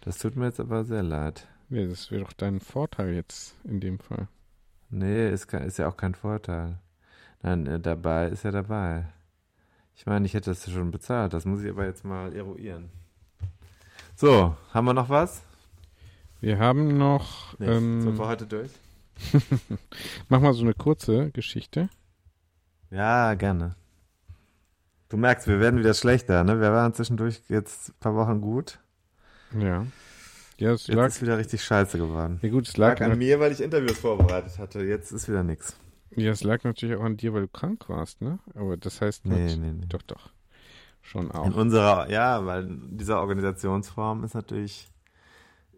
Das 0.00 0.18
tut 0.18 0.36
mir 0.36 0.46
jetzt 0.46 0.60
aber 0.60 0.84
sehr 0.84 1.02
leid. 1.02 1.46
Nee, 1.68 1.86
das 1.86 2.10
wäre 2.10 2.22
doch 2.22 2.32
dein 2.32 2.60
Vorteil 2.60 3.14
jetzt 3.14 3.54
in 3.64 3.80
dem 3.80 3.98
Fall. 3.98 4.28
Nee, 4.88 5.30
ist, 5.30 5.52
ist 5.52 5.78
ja 5.78 5.88
auch 5.88 5.96
kein 5.96 6.14
Vorteil. 6.14 6.78
Nein, 7.42 7.66
äh, 7.66 7.78
dabei 7.78 8.28
ist 8.28 8.44
ja 8.44 8.50
dabei. 8.50 9.06
Ich 10.00 10.06
meine, 10.06 10.24
ich 10.24 10.32
hätte 10.32 10.48
das 10.48 10.64
schon 10.70 10.90
bezahlt. 10.90 11.34
Das 11.34 11.44
muss 11.44 11.62
ich 11.62 11.68
aber 11.68 11.84
jetzt 11.84 12.06
mal 12.06 12.34
eruieren. 12.34 12.88
So, 14.16 14.56
haben 14.72 14.86
wir 14.86 14.94
noch 14.94 15.10
was? 15.10 15.42
Wir 16.40 16.58
haben 16.58 16.96
noch. 16.96 17.58
Nee, 17.58 17.66
ähm, 17.66 18.00
sind 18.00 18.18
wir 18.18 18.26
heute 18.26 18.46
durch? 18.46 18.70
mach 20.30 20.40
mal 20.40 20.54
so 20.54 20.62
eine 20.62 20.72
kurze 20.72 21.30
Geschichte. 21.32 21.90
Ja, 22.90 23.34
gerne. 23.34 23.76
Du 25.10 25.18
merkst, 25.18 25.46
wir 25.46 25.60
werden 25.60 25.78
wieder 25.78 25.92
schlechter, 25.92 26.44
ne? 26.44 26.58
Wir 26.62 26.72
waren 26.72 26.94
zwischendurch 26.94 27.42
jetzt 27.48 27.90
ein 27.90 27.94
paar 28.00 28.14
Wochen 28.14 28.40
gut. 28.40 28.78
Ja. 29.52 29.84
Ja, 30.56 30.72
es 30.72 30.86
Jetzt 30.86 30.96
lag. 30.96 31.08
ist 31.08 31.20
wieder 31.20 31.36
richtig 31.36 31.62
scheiße 31.62 31.98
geworden. 31.98 32.38
Ja 32.40 32.48
gut, 32.48 32.66
es 32.66 32.78
lag, 32.78 32.98
Lag 32.98 33.10
an 33.10 33.18
mir, 33.18 33.38
weil 33.38 33.52
ich 33.52 33.60
Interviews 33.60 33.98
vorbereitet 33.98 34.56
hatte. 34.58 34.80
Jetzt 34.80 35.12
ist 35.12 35.28
wieder 35.28 35.42
nix. 35.42 35.76
Ja, 36.16 36.30
es 36.30 36.42
lag 36.44 36.64
natürlich 36.64 36.96
auch 36.96 37.04
an 37.04 37.16
dir, 37.16 37.32
weil 37.34 37.42
du 37.42 37.48
krank 37.48 37.88
warst, 37.88 38.20
ne? 38.20 38.38
Aber 38.54 38.76
das 38.76 39.00
heißt 39.00 39.24
Nee, 39.24 39.54
nat- 39.54 39.60
nee, 39.60 39.72
nee. 39.72 39.86
doch, 39.88 40.02
doch. 40.02 40.30
Schon 41.02 41.30
In 41.30 41.32
auch. 41.32 41.54
unserer, 41.54 42.10
ja, 42.10 42.44
weil 42.46 42.64
in 42.66 42.98
dieser 42.98 43.20
Organisationsform 43.20 44.24
ist 44.24 44.34
natürlich. 44.34 44.88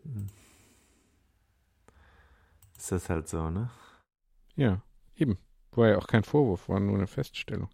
hm, 0.05 0.28
Ist 2.76 2.93
das 2.93 3.09
halt 3.09 3.28
so, 3.28 3.51
ne? 3.51 3.70
Ja, 4.57 4.83
Eben. 5.16 5.39
War 5.72 5.89
ja 5.89 5.99
auch 5.99 6.07
kein 6.07 6.24
Vorwurf, 6.24 6.68
war 6.68 6.80
nur 6.80 6.97
eine 6.97 7.07
Feststellung. 7.07 7.68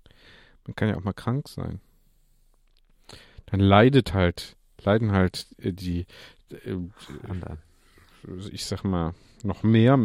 Man 0.67 0.77
kann 0.77 0.89
ja 0.89 0.97
auch 0.97 1.05
mal 1.05 1.13
krank 1.15 1.49
sein. 1.49 1.81
Dann 3.47 3.61
leidet 3.61 4.13
halt, 4.15 4.57
leiden 4.83 5.13
halt 5.13 5.47
äh, 5.59 5.73
die, 5.73 6.07
äh, 6.51 6.77
Anderen. 7.29 7.59
ich 8.53 8.65
sag 8.67 8.85
mal, 8.85 9.15
noch 9.43 9.63
mehr, 9.63 9.99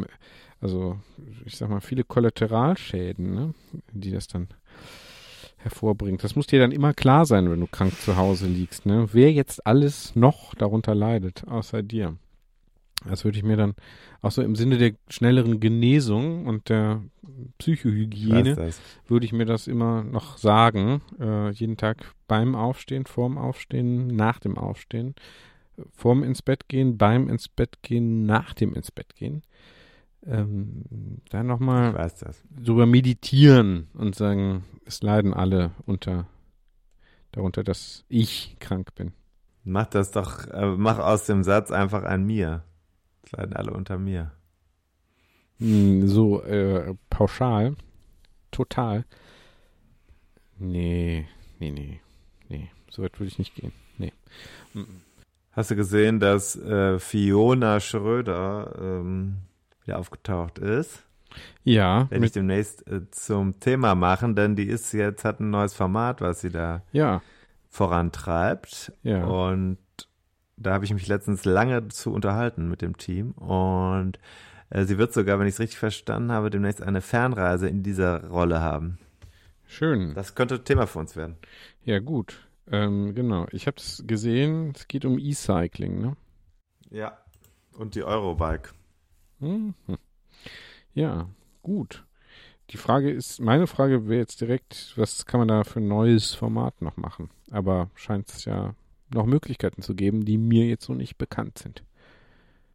also 0.63 0.97
ich 1.45 1.57
sag 1.57 1.69
mal, 1.69 1.81
viele 1.81 2.03
Kollateralschäden, 2.03 3.33
ne, 3.33 3.53
die 3.91 4.11
das 4.11 4.27
dann 4.27 4.47
hervorbringt. 5.57 6.23
Das 6.23 6.35
muss 6.35 6.47
dir 6.47 6.59
dann 6.59 6.71
immer 6.71 6.93
klar 6.93 7.25
sein, 7.25 7.49
wenn 7.49 7.59
du 7.59 7.67
krank 7.67 7.93
zu 7.99 8.15
Hause 8.17 8.47
liegst, 8.47 8.85
ne? 8.85 9.07
Wer 9.11 9.31
jetzt 9.31 9.65
alles 9.67 10.15
noch 10.15 10.55
darunter 10.55 10.95
leidet, 10.95 11.47
außer 11.47 11.83
dir. 11.83 12.17
Das 13.05 13.25
würde 13.25 13.37
ich 13.37 13.43
mir 13.43 13.57
dann 13.57 13.73
auch 14.21 14.31
so 14.31 14.41
im 14.41 14.55
Sinne 14.55 14.77
der 14.77 14.93
schnelleren 15.09 15.59
Genesung 15.59 16.45
und 16.45 16.69
der 16.69 17.01
Psychohygiene 17.57 18.71
würde 19.07 19.25
ich 19.25 19.33
mir 19.33 19.45
das 19.45 19.67
immer 19.67 20.03
noch 20.03 20.37
sagen. 20.37 21.01
Äh, 21.19 21.51
jeden 21.51 21.75
Tag 21.75 22.13
beim 22.27 22.55
Aufstehen, 22.55 23.05
vorm 23.05 23.37
Aufstehen, 23.37 24.07
nach 24.07 24.39
dem 24.39 24.57
Aufstehen, 24.57 25.15
vorm 25.91 26.23
ins 26.23 26.41
Bett 26.41 26.69
gehen, 26.69 26.97
beim 26.97 27.27
ins 27.27 27.49
Bett 27.49 27.81
gehen, 27.81 28.25
nach 28.25 28.53
dem 28.53 28.73
ins 28.73 28.91
Bett 28.91 29.15
gehen. 29.15 29.43
Ähm, 30.25 31.21
dann 31.29 31.41
Ich 31.41 31.47
nochmal 31.47 32.11
sogar 32.63 32.85
meditieren 32.85 33.87
und 33.93 34.15
sagen, 34.15 34.63
es 34.85 35.01
leiden 35.01 35.33
alle 35.33 35.71
unter 35.85 36.27
darunter, 37.31 37.63
dass 37.63 38.05
ich 38.07 38.57
krank 38.59 38.95
bin. 38.95 39.11
Mach 39.63 39.87
das 39.87 40.11
doch, 40.11 40.47
äh, 40.47 40.75
mach 40.77 40.99
aus 40.99 41.25
dem 41.25 41.43
Satz 41.43 41.71
einfach 41.71 42.03
ein 42.03 42.25
mir. 42.25 42.63
Es 43.23 43.31
leiden 43.31 43.53
alle 43.53 43.71
unter 43.73 43.97
mir. 43.97 44.31
Hm, 45.59 46.07
So 46.07 46.41
äh, 46.43 46.95
pauschal, 47.09 47.75
total. 48.51 49.05
Nee, 50.57 51.27
nee, 51.59 51.71
nee, 51.71 51.99
nee, 52.49 52.69
so 52.89 53.01
weit 53.03 53.19
würde 53.19 53.29
ich 53.29 53.39
nicht 53.39 53.55
gehen. 53.55 53.73
Nee. 53.97 54.13
Hast 55.51 55.71
du 55.71 55.75
gesehen, 55.75 56.19
dass 56.19 56.55
äh, 56.55 56.99
Fiona 56.99 57.79
Schröder 57.79 58.75
ähm, 58.79 59.37
wieder 59.85 59.99
aufgetaucht 59.99 60.59
ist? 60.59 61.03
Ja, 61.63 62.09
Werde 62.11 62.25
ich 62.25 62.31
demnächst 62.31 62.87
äh, 62.87 63.09
zum 63.09 63.59
Thema 63.59 63.95
machen, 63.95 64.35
denn 64.35 64.55
die 64.55 64.67
ist 64.67 64.91
jetzt, 64.93 65.25
hat 65.25 65.39
ein 65.39 65.49
neues 65.49 65.73
Format, 65.73 66.21
was 66.21 66.41
sie 66.41 66.51
da 66.51 66.83
ja, 66.91 67.21
vorantreibt. 67.69 68.91
Ja. 69.01 69.25
Und 69.25 69.77
da 70.57 70.73
habe 70.73 70.85
ich 70.85 70.93
mich 70.93 71.07
letztens 71.07 71.45
lange 71.45 71.87
zu 71.87 72.13
unterhalten 72.13 72.69
mit 72.69 72.81
dem 72.81 72.97
Team. 72.97 73.31
Und 73.31 74.19
äh, 74.69 74.83
sie 74.85 74.97
wird 74.97 75.13
sogar, 75.13 75.39
wenn 75.39 75.47
ich 75.47 75.55
es 75.55 75.59
richtig 75.59 75.79
verstanden 75.79 76.31
habe, 76.31 76.49
demnächst 76.49 76.81
eine 76.83 77.01
Fernreise 77.01 77.67
in 77.67 77.81
dieser 77.81 78.27
Rolle 78.27 78.61
haben. 78.61 78.99
schön. 79.65 80.13
Das 80.13 80.35
könnte 80.35 80.63
Thema 80.63 80.85
für 80.85 80.99
uns 80.99 81.15
werden. 81.15 81.37
Ja, 81.83 81.99
gut. 81.99 82.47
Ähm, 82.71 83.15
genau. 83.15 83.47
Ich 83.51 83.65
habe 83.65 83.77
es 83.77 84.03
gesehen. 84.05 84.73
Es 84.75 84.87
geht 84.87 85.03
um 85.03 85.17
E-Cycling, 85.17 85.99
ne? 85.99 86.15
Ja. 86.91 87.17
Und 87.75 87.95
die 87.95 88.03
Eurobike. 88.03 88.69
Mhm. 89.43 89.73
Ja, 90.93 91.29
gut. 91.61 92.05
Die 92.69 92.77
Frage 92.77 93.11
ist, 93.11 93.39
meine 93.39 93.67
Frage 93.67 94.07
wäre 94.07 94.19
jetzt 94.19 94.41
direkt, 94.41 94.93
was 94.95 95.25
kann 95.25 95.39
man 95.39 95.47
da 95.47 95.63
für 95.63 95.79
ein 95.79 95.87
neues 95.87 96.33
Format 96.33 96.81
noch 96.81 96.97
machen? 96.97 97.29
Aber 97.51 97.89
scheint 97.95 98.29
es 98.29 98.45
ja 98.45 98.75
noch 99.13 99.25
Möglichkeiten 99.25 99.81
zu 99.81 99.95
geben, 99.95 100.25
die 100.25 100.37
mir 100.37 100.65
jetzt 100.65 100.85
so 100.85 100.93
nicht 100.93 101.17
bekannt 101.17 101.57
sind. 101.57 101.83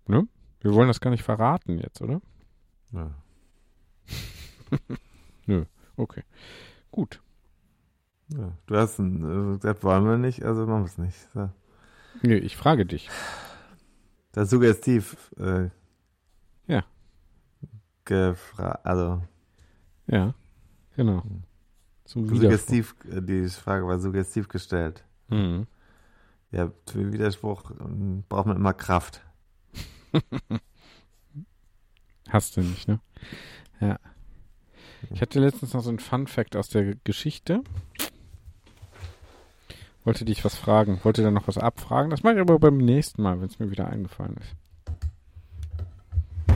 Ne? 0.06 0.28
Wir 0.60 0.74
wollen 0.74 0.88
das 0.88 1.00
gar 1.00 1.10
nicht 1.10 1.22
verraten 1.22 1.78
jetzt, 1.78 2.00
oder? 2.02 2.20
Ja. 2.92 3.14
Okay. 5.96 6.22
Gut. 6.92 7.20
Ja. 8.28 8.52
Du 8.66 8.76
hast 8.76 8.98
ein, 8.98 9.54
äh, 9.54 9.56
gesagt, 9.56 9.82
wollen 9.82 10.04
wir 10.04 10.16
nicht, 10.16 10.44
also 10.44 10.66
machen 10.66 10.82
wir 10.82 10.86
es 10.86 10.98
nicht. 10.98 11.16
So. 11.34 11.50
Nee, 12.22 12.36
ich 12.36 12.56
frage 12.56 12.86
dich. 12.86 13.08
Das 14.32 14.44
ist 14.44 14.50
suggestiv. 14.50 15.34
Äh. 15.38 15.70
Gefra 18.08 18.80
also 18.84 19.22
Ja, 20.06 20.34
genau. 20.96 21.22
Hm. 21.22 21.42
Zum 22.06 22.26
suggestiv, 22.26 22.96
äh, 23.12 23.20
die 23.20 23.46
Frage 23.48 23.86
war 23.86 23.98
suggestiv 23.98 24.48
gestellt. 24.48 25.04
Mhm. 25.28 25.66
Ja, 26.50 26.72
für 26.86 27.12
Widerspruch 27.12 27.70
ähm, 27.78 28.24
braucht 28.30 28.46
man 28.46 28.56
immer 28.56 28.72
Kraft. 28.72 29.20
Hast 32.30 32.56
du 32.56 32.62
nicht, 32.62 32.88
ne? 32.88 32.98
Ja. 33.78 33.98
Ich 35.10 35.20
hatte 35.20 35.38
letztens 35.38 35.74
noch 35.74 35.82
so 35.82 35.90
ein 35.90 35.98
Fun 35.98 36.26
Fact 36.26 36.56
aus 36.56 36.70
der 36.70 36.94
Geschichte. 37.04 37.62
Wollte 40.04 40.24
dich 40.24 40.46
was 40.46 40.56
fragen, 40.56 40.98
wollte 41.04 41.22
dann 41.22 41.34
noch 41.34 41.46
was 41.46 41.58
abfragen. 41.58 42.10
Das 42.10 42.22
mache 42.22 42.36
ich 42.36 42.40
aber 42.40 42.58
beim 42.58 42.78
nächsten 42.78 43.20
Mal, 43.20 43.38
wenn 43.38 43.48
es 43.48 43.58
mir 43.58 43.70
wieder 43.70 43.88
eingefallen 43.88 44.38
ist. 44.38 44.56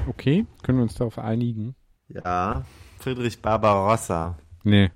Okay, 0.08 0.46
können 0.62 0.78
wir 0.78 0.82
uns 0.82 0.94
darauf 0.94 1.18
einigen? 1.18 1.74
Ja. 2.08 2.64
Friedrich 2.98 3.40
Barbarossa. 3.40 4.36
Nee. 4.64 4.90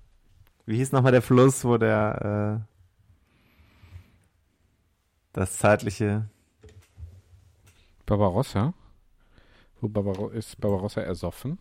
Wie 0.67 0.77
hieß 0.77 0.93
nochmal 0.93 1.13
der 1.13 1.23
Fluss, 1.23 1.65
wo 1.65 1.77
der 1.79 2.61
äh, 2.61 2.73
das 5.33 5.59
zeitliche 5.59 6.29
Barbarossa? 8.05 8.75
Wo 9.81 9.89
Barbaro 9.89 10.29
ist 10.29 10.61
Barbarossa 10.61 11.01
ersoffen? 11.03 11.59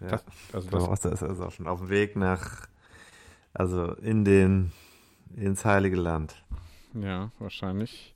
ja, 0.00 0.08
Das, 0.08 0.24
also 0.52 0.70
das, 0.70 0.70
Barbarossa 0.70 1.08
ist 1.10 1.22
also 1.22 1.46
auch 1.46 1.52
schon 1.52 1.66
auf 1.66 1.80
dem 1.80 1.88
Weg 1.88 2.16
nach 2.16 2.66
also 3.52 3.92
in 3.94 4.24
den 4.24 4.72
ins 5.36 5.64
Heilige 5.64 5.96
Land. 5.96 6.44
ja, 6.94 7.30
wahrscheinlich. 7.38 8.14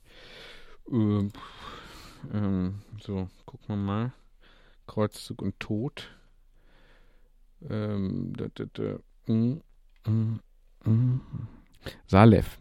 Ähm, 0.91 1.31
ähm, 2.33 2.79
so, 3.01 3.27
gucken 3.45 3.67
wir 3.67 3.75
mal. 3.75 4.11
Kreuzzug 4.87 5.41
und 5.41 5.59
Tod. 5.59 6.09
Ähm, 7.69 8.33
da, 8.37 8.45
da, 8.53 8.65
da. 8.73 9.33
Mm, 9.33 9.61
mm, 10.07 10.39
mm. 10.85 11.21
Salef. 12.07 12.57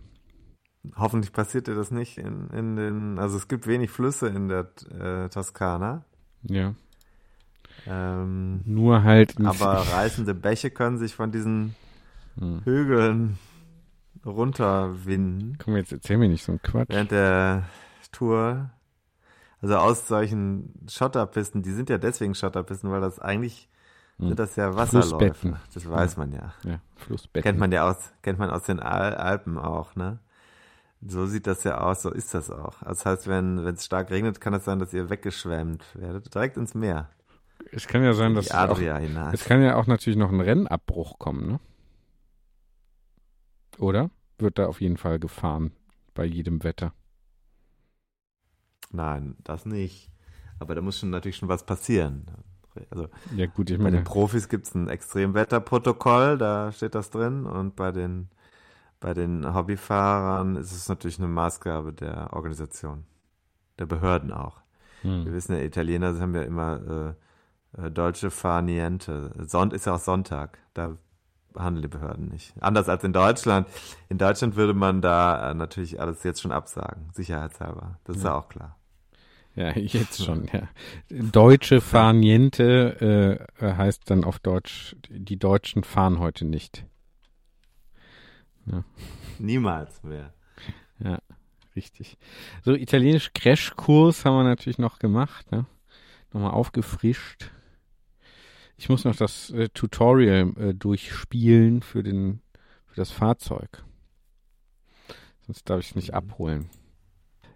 Hoffentlich 0.97 1.33
passiert 1.33 1.67
dir 1.67 1.75
das 1.75 1.91
nicht 1.91 2.19
in, 2.19 2.49
in 2.51 2.77
den, 2.77 3.19
also 3.19 3.37
es 3.37 3.49
gibt 3.49 3.67
wenig 3.67 3.91
Flüsse 3.91 4.29
in 4.29 4.49
der 4.49 4.71
äh, 4.91 5.29
Toskana, 5.29 6.05
Ja. 6.43 6.75
ähm, 7.87 8.63
Nur 8.65 9.03
halt. 9.03 9.39
aber 9.45 9.75
reißende 9.93 10.35
Bäche 10.35 10.71
können 10.71 10.99
sich 10.99 11.15
von 11.15 11.31
diesen 11.33 11.75
Hm. 12.39 12.61
Hügeln 12.65 13.39
runterwinden 14.25 15.59
Komm, 15.59 15.77
jetzt 15.77 15.93
erzähl 15.93 16.17
mir 16.19 16.29
nicht 16.29 16.45
so 16.45 16.53
einen 16.53 16.63
Quatsch. 16.63 16.89
während 16.91 17.11
der 17.11 17.65
Tour. 18.13 18.71
Also 19.61 19.77
aus 19.77 20.07
solchen 20.07 20.75
Schotterpisten, 20.89 21.63
die 21.63 21.73
sind 21.73 21.91
ja 21.91 21.99
deswegen 21.99 22.35
Schotterpisten, 22.35 22.91
weil 22.91 23.01
das 23.01 23.19
eigentlich 23.19 23.69
Hm. 24.19 24.29
sind 24.29 24.39
das 24.39 24.57
ja 24.57 24.75
Wasserläufe. 24.75 25.59
Das 25.73 25.89
weiß 25.89 26.17
man 26.17 26.33
ja. 26.33 26.53
Ja, 26.65 26.81
Flussbetten. 26.97 27.43
Kennt 27.45 27.59
man 27.59 27.71
ja 27.73 27.89
aus, 27.89 28.13
kennt 28.23 28.39
man 28.39 28.51
aus 28.51 28.65
den 28.65 28.81
Al 28.81 29.15
Alpen 29.15 29.59
auch, 29.59 29.95
ne? 29.95 30.19
So 31.01 31.27
sieht 31.27 31.47
das 31.47 31.63
ja 31.63 31.79
aus, 31.81 32.03
so 32.03 32.11
ist 32.11 32.35
das 32.35 32.51
auch. 32.51 32.83
Das 32.83 33.07
heißt, 33.07 33.29
wenn 33.29 33.59
es 33.59 33.85
stark 33.85 34.11
regnet, 34.11 34.41
kann 34.41 34.55
es 34.55 34.65
sein, 34.65 34.81
dass 34.81 34.93
ihr 34.93 35.11
weggeschwemmt 35.11 35.85
werdet, 35.95 36.35
direkt 36.35 36.57
ins 36.57 36.75
Meer, 36.75 37.09
Es 37.71 37.87
kann 37.87 38.03
ja 38.03 38.13
sein, 38.15 38.31
in 38.31 38.35
dass 38.35 38.51
auch, 38.51 38.79
es 39.33 39.45
kann 39.45 39.63
ja 39.63 39.77
auch 39.77 39.87
natürlich 39.87 40.17
noch 40.19 40.33
ein 40.33 40.41
Rennabbruch 40.41 41.21
kommen, 41.21 41.47
ne? 41.47 41.61
Oder? 43.79 44.11
Wird 44.39 44.59
da 44.59 44.67
auf 44.67 44.81
jeden 44.81 44.97
Fall 44.97 45.21
gefahren 45.21 45.73
bei 46.15 46.25
jedem 46.25 46.65
Wetter. 46.65 46.93
Nein, 48.91 49.37
das 49.45 49.67
nicht. 49.67 50.11
Aber 50.59 50.75
da 50.75 50.81
muss 50.81 50.99
schon 50.99 51.11
natürlich 51.11 51.37
schon 51.37 51.49
was 51.49 51.65
passieren. 51.65 52.27
Also 52.91 53.09
Ja 53.37 53.47
gut, 53.47 53.71
ich 53.71 53.79
bei 53.79 53.85
meine, 53.85 53.99
den 53.99 54.05
Profis 54.05 54.49
gibt 54.49 54.67
es 54.67 54.75
ein 54.75 54.89
Extremwetterprotokoll, 54.89 56.39
da 56.39 56.73
steht 56.73 56.95
das 56.95 57.11
drin. 57.11 57.47
Und 57.47 57.77
bei 57.77 57.93
den, 57.93 58.29
bei 59.01 59.15
den 59.15 59.55
Hobbyfahrern 59.55 60.57
ist 60.57 60.73
es 60.73 60.89
natürlich 60.89 61.19
eine 61.19 61.29
Maßgabe 61.29 61.93
der 61.93 62.33
Organisation, 62.33 63.05
der 63.79 63.87
Behörden 63.87 64.33
auch. 64.33 64.61
Wir 65.03 65.11
hm, 65.11 65.33
wissen 65.33 65.55
ja, 65.55 65.63
Italiener 65.63 66.19
haben 66.19 66.35
ja 66.35 66.43
immer 66.43 67.15
äh, 67.77 67.87
äh, 67.87 67.91
deutsche 67.91 68.31
Far 68.31 68.63
Niente. 68.63 69.33
Sonnt 69.47 69.73
ist 69.73 69.87
ja 69.87 69.95
auch 69.95 70.01
Sonntag. 70.01 70.59
Da 70.75 70.97
behandeln 71.59 71.83
die 71.83 71.89
Behörden 71.89 72.29
nicht. 72.29 72.55
Anders 72.61 72.89
als 72.89 73.03
in 73.03 73.13
Deutschland. 73.13 73.67
In 74.09 74.17
Deutschland 74.17 74.55
würde 74.55 74.75
man 74.75 75.03
da 75.03 75.51
äh, 75.51 75.55
natürlich 75.55 76.01
alles 76.01 76.23
jetzt 76.23 76.41
schon 76.41 76.53
absagen, 76.53 77.11
sicherheitshalber. 77.13 77.99
Das 78.05 78.17
ist 78.17 78.25
ja, 78.25 78.39
auch 78.39 78.49
klar. 78.49 78.79
ja, 79.57 79.77
jetzt 79.77 80.25
schon, 80.25 80.49
ja. 80.53 80.69
Deutsche 81.11 81.81
Farniente 81.81 83.49
äh, 83.61 83.67
äh, 83.67 83.75
heißt 83.75 84.09
dann 84.09 84.23
auf 84.25 84.39
Deutsch, 84.39 84.95
die 85.09 85.37
Deutschen 85.37 85.83
fahren 85.83 86.21
heute 86.21 86.45
nicht. 86.45 86.85
Niemals 89.39 90.03
mehr. 90.03 90.33
Richtig. 91.75 92.19
So, 92.65 92.75
italienisch 92.75 93.33
Crashkurs 93.35 94.25
haben 94.25 94.37
wir 94.37 94.45
natürlich 94.45 94.79
noch 94.79 94.99
gemacht, 94.99 95.51
ne? 95.51 95.65
Nochmal 96.33 96.51
aufgefrischt. 96.51 97.51
Ich 98.79 98.89
muss 98.89 99.05
noch 99.05 99.17
das 99.17 99.51
äh, 99.51 99.69
Tutorial 99.69 100.55
äh, 100.57 100.73
durchspielen 100.73 101.83
für 101.83 102.03
den 102.03 102.41
für 102.87 102.97
das 102.97 103.11
Fahrzeug. 103.11 103.85
Sonst 105.47 105.69
darf 105.69 105.81
ich 105.81 105.91
es 105.91 105.97
nicht 105.97 106.15
abholen. 106.15 106.71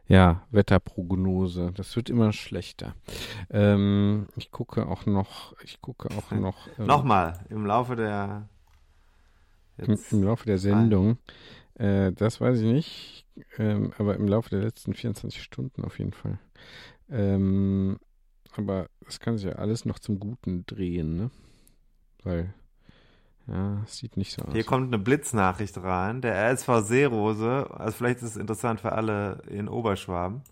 Ja, 0.09 0.47
Wetterprognose. 0.51 1.73
Das 1.75 1.95
wird 1.95 2.11
immer 2.11 2.33
schlechter. 2.33 2.97
Ähm, 3.51 4.27
ich 4.37 4.51
gucke 4.51 4.87
auch 4.87 5.07
noch. 5.07 5.55
Ich 5.63 5.81
gucke 5.81 6.09
auch 6.11 6.31
noch. 6.33 6.69
Ähm, 6.79 6.87
Nochmal, 6.87 7.45
im 7.51 7.67
Laufe 7.67 7.95
der. 7.95 8.49
Im, 9.79 9.99
Im, 10.11 10.23
Laufe 10.25 10.45
der 10.45 10.59
Sendung. 10.59 11.19
Äh, 11.75 12.13
das 12.13 12.41
weiß 12.41 12.61
ich 12.61 12.71
nicht. 12.71 13.27
Ähm, 13.59 13.93
aber 13.97 14.17
im 14.17 14.27
Laufe 14.27 14.51
der 14.51 14.61
letzten 14.61 14.93
24 14.93 15.41
Stunden 15.41 15.85
auf 15.85 15.99
jeden 15.99 16.13
Fall. 16.13 16.39
Ähm, 17.09 17.99
aber 18.57 18.87
es 19.07 19.21
kann 19.21 19.37
sich 19.37 19.47
ja 19.47 19.57
alles 19.57 19.85
noch 19.85 19.99
zum 19.99 20.19
Guten 20.19 20.65
drehen, 20.67 21.17
ne? 21.17 21.31
Weil, 22.23 22.55
ja, 23.47 23.83
es 23.85 23.99
sieht 23.99 24.17
nicht 24.17 24.33
so 24.33 24.43
aus. 24.43 24.53
Hier 24.53 24.65
kommt 24.65 24.89
eine 24.89 24.99
Blitznachricht 25.03 25.77
rein. 25.83 26.21
Der 26.21 26.35
RSV 26.35 26.87
Seerose, 26.87 27.67
also 27.71 27.97
vielleicht 27.97 28.19
ist 28.19 28.31
es 28.31 28.37
interessant 28.37 28.81
für 28.81 28.93
alle 28.93 29.43
in 29.49 29.69
Oberschwaben. 29.69 30.43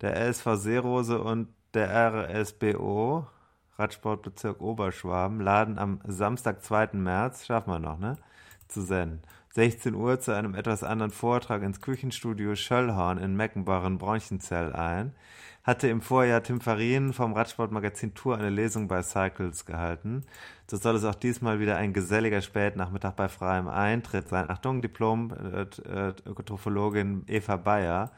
Der 0.00 0.14
RSV 0.16 0.56
Seerose 0.56 1.20
und 1.20 1.48
der 1.74 1.90
RSBO, 1.90 3.26
Radsportbezirk 3.76 4.60
Oberschwaben, 4.60 5.40
laden 5.40 5.78
am 5.78 6.00
Samstag, 6.06 6.62
2. 6.62 6.90
März, 6.94 7.46
schaffen 7.46 7.70
wir 7.70 7.78
noch, 7.78 7.98
ne? 7.98 8.16
Zu 8.68 8.82
senden. 8.82 9.22
16 9.54 9.94
Uhr 9.94 10.20
zu 10.20 10.32
einem 10.34 10.54
etwas 10.54 10.84
anderen 10.84 11.10
Vortrag 11.10 11.62
ins 11.62 11.80
Küchenstudio 11.80 12.54
Schöllhorn 12.54 13.18
in 13.18 13.34
Meckenbach 13.34 13.84
in 13.86 13.98
Bronchenzell 13.98 14.72
ein 14.72 15.14
hatte 15.68 15.88
im 15.88 16.00
Vorjahr 16.00 16.42
Tim 16.42 16.62
Farin 16.62 17.12
vom 17.12 17.34
Radsportmagazin 17.34 18.14
Tour 18.14 18.38
eine 18.38 18.48
Lesung 18.48 18.88
bei 18.88 19.02
Cycles 19.02 19.66
gehalten. 19.66 20.24
So 20.66 20.78
soll 20.78 20.96
es 20.96 21.04
auch 21.04 21.14
diesmal 21.14 21.60
wieder 21.60 21.76
ein 21.76 21.92
geselliger 21.92 22.40
Spätnachmittag 22.40 23.12
bei 23.12 23.28
freiem 23.28 23.68
Eintritt 23.68 24.30
sein. 24.30 24.48
Achtung, 24.48 24.80
Diplom-Trophologin 24.80 27.24
äh, 27.28 27.36
Eva 27.36 27.56
Bayer, 27.56 28.04
ähm, 28.04 28.10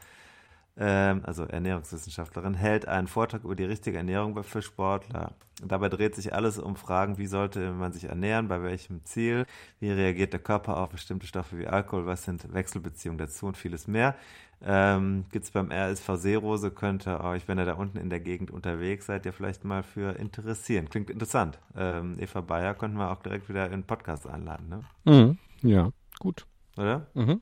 also 0.77 1.43
Ernährungswissenschaftlerin, 1.43 2.53
hält 2.53 2.87
einen 2.87 3.07
Vortrag 3.07 3.43
über 3.43 3.55
die 3.55 3.65
richtige 3.65 3.97
Ernährung 3.97 4.41
für 4.43 4.61
Sportler. 4.61 5.33
Dabei 5.63 5.89
dreht 5.89 6.15
sich 6.15 6.33
alles 6.33 6.57
um 6.57 6.75
Fragen, 6.75 7.17
wie 7.17 7.27
sollte 7.27 7.71
man 7.73 7.91
sich 7.91 8.05
ernähren, 8.05 8.47
bei 8.47 8.63
welchem 8.63 9.03
Ziel, 9.05 9.45
wie 9.79 9.91
reagiert 9.91 10.33
der 10.33 10.39
Körper 10.39 10.77
auf 10.77 10.89
bestimmte 10.89 11.27
Stoffe 11.27 11.59
wie 11.59 11.67
Alkohol, 11.67 12.05
was 12.05 12.23
sind 12.23 12.51
Wechselbeziehungen 12.53 13.19
dazu 13.19 13.45
und 13.45 13.57
vieles 13.57 13.87
mehr. 13.87 14.15
Ähm, 14.63 15.25
Gibt 15.31 15.45
es 15.45 15.51
beim 15.51 15.71
RSV 15.71 16.07
Seerose, 16.15 16.71
könnte 16.71 17.21
euch, 17.21 17.47
wenn 17.47 17.57
ihr 17.57 17.65
da 17.65 17.73
unten 17.73 17.97
in 17.97 18.09
der 18.09 18.19
Gegend 18.19 18.51
unterwegs 18.51 19.07
seid, 19.07 19.25
ja 19.25 19.31
vielleicht 19.31 19.63
mal 19.63 19.83
für 19.83 20.15
interessieren. 20.17 20.89
Klingt 20.89 21.09
interessant. 21.09 21.59
Ähm, 21.75 22.17
Eva 22.19 22.41
Bayer 22.41 22.75
könnten 22.75 22.97
wir 22.97 23.11
auch 23.11 23.21
direkt 23.21 23.49
wieder 23.49 23.65
in 23.65 23.71
den 23.71 23.83
Podcast 23.83 24.27
einladen, 24.27 24.69
ne? 24.69 24.83
Mhm. 25.05 25.37
Ja, 25.67 25.91
gut. 26.19 26.45
Oder? 26.77 27.07
Mhm. 27.13 27.41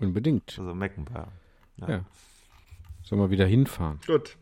Unbedingt. 0.00 0.56
Also 0.58 0.74
Meckenbauer. 0.74 1.28
Ja. 1.76 1.88
ja. 1.88 2.04
Sollen 3.02 3.20
wir 3.20 3.30
wieder 3.30 3.46
hinfahren? 3.46 3.98
Gut. 4.06 4.36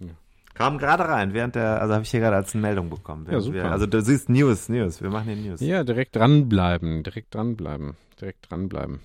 Ja. 0.00 0.08
Kam 0.54 0.78
gerade 0.78 1.04
rein, 1.04 1.34
während 1.34 1.54
der, 1.54 1.80
also 1.80 1.94
habe 1.94 2.04
ich 2.04 2.10
hier 2.10 2.20
gerade 2.20 2.36
als 2.36 2.54
Meldung 2.54 2.90
bekommen. 2.90 3.26
Ja, 3.30 3.40
super. 3.40 3.54
Wir, 3.54 3.70
also 3.70 3.86
du 3.86 4.00
siehst 4.00 4.28
News, 4.28 4.68
News, 4.68 5.02
wir 5.02 5.10
machen 5.10 5.26
hier 5.26 5.50
News. 5.50 5.60
Ja, 5.60 5.84
direkt 5.84 6.16
dranbleiben, 6.16 7.02
direkt 7.02 7.34
dranbleiben, 7.34 7.96
direkt 8.20 8.50
dranbleiben. 8.50 9.00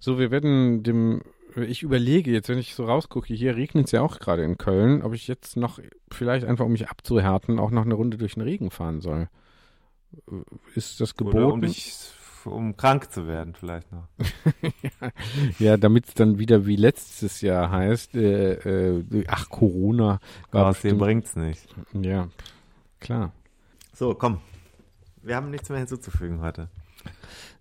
So, 0.00 0.18
wir 0.18 0.30
werden 0.30 0.82
dem 0.82 1.22
ich 1.62 1.82
überlege 1.82 2.30
jetzt, 2.30 2.48
wenn 2.48 2.58
ich 2.58 2.74
so 2.74 2.84
rausgucke, 2.84 3.32
hier 3.32 3.56
regnet 3.56 3.86
es 3.86 3.92
ja 3.92 4.02
auch 4.02 4.18
gerade 4.18 4.44
in 4.44 4.58
Köln, 4.58 5.02
ob 5.02 5.14
ich 5.14 5.26
jetzt 5.26 5.56
noch, 5.56 5.80
vielleicht 6.10 6.44
einfach 6.44 6.66
um 6.66 6.72
mich 6.72 6.88
abzuhärten, 6.88 7.58
auch 7.58 7.70
noch 7.70 7.84
eine 7.84 7.94
Runde 7.94 8.18
durch 8.18 8.34
den 8.34 8.42
Regen 8.42 8.70
fahren 8.70 9.00
soll. 9.00 9.28
Ist 10.74 11.00
das 11.00 11.14
geboten? 11.14 11.38
Oder 11.38 11.52
um 11.52 11.60
dich, 11.62 11.94
um 12.46 12.76
krank 12.76 13.10
zu 13.10 13.26
werden 13.26 13.54
vielleicht 13.54 13.90
noch. 13.92 14.08
ja, 15.58 15.76
damit 15.76 16.08
es 16.08 16.14
dann 16.14 16.38
wieder 16.38 16.66
wie 16.66 16.76
letztes 16.76 17.40
Jahr 17.40 17.70
heißt, 17.70 18.14
äh, 18.14 18.98
äh, 18.98 19.24
ach, 19.28 19.48
Corona. 19.48 20.20
War 20.50 20.66
Außerdem 20.66 20.98
bringt's 20.98 21.36
nicht. 21.36 21.68
Ja, 21.92 22.28
klar. 23.00 23.32
So, 23.92 24.14
komm. 24.14 24.40
Wir 25.22 25.36
haben 25.36 25.50
nichts 25.50 25.68
mehr 25.68 25.78
hinzuzufügen 25.78 26.40
heute. 26.40 26.68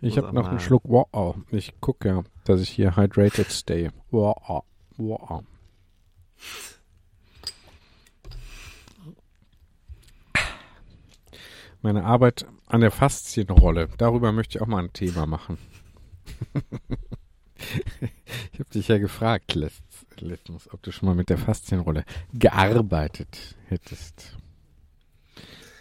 Ich 0.02 0.18
habe 0.18 0.34
noch 0.34 0.48
einen 0.48 0.60
Schluck 0.60 0.84
Wow. 0.86 1.38
Ich 1.52 1.80
gucke 1.82 2.08
ja, 2.08 2.24
dass 2.44 2.62
ich 2.62 2.70
hier 2.70 2.96
hydrated 2.96 3.52
stay. 3.52 3.90
Wow. 4.12 4.64
Wow. 4.98 5.44
Meine 11.86 12.04
Arbeit 12.04 12.48
an 12.66 12.82
der 12.82 12.90
Faszienrolle. 12.90 13.90
Darüber 14.00 14.32
möchte 14.32 14.58
ich 14.58 14.62
auch 14.64 14.66
mal 14.66 14.84
ein 14.84 14.92
Thema 14.92 15.28
machen. 15.28 15.60
ich 18.52 18.60
habe 18.60 18.70
dich 18.74 18.88
ja 18.88 18.98
gefragt 18.98 19.54
letztens, 19.54 20.74
ob 20.74 20.82
du 20.82 20.92
schon 20.92 21.08
mal 21.08 21.14
mit 21.14 21.30
der 21.30 21.38
Faszienrolle 21.38 22.04
gearbeitet 22.34 23.56
hättest. 23.68 24.36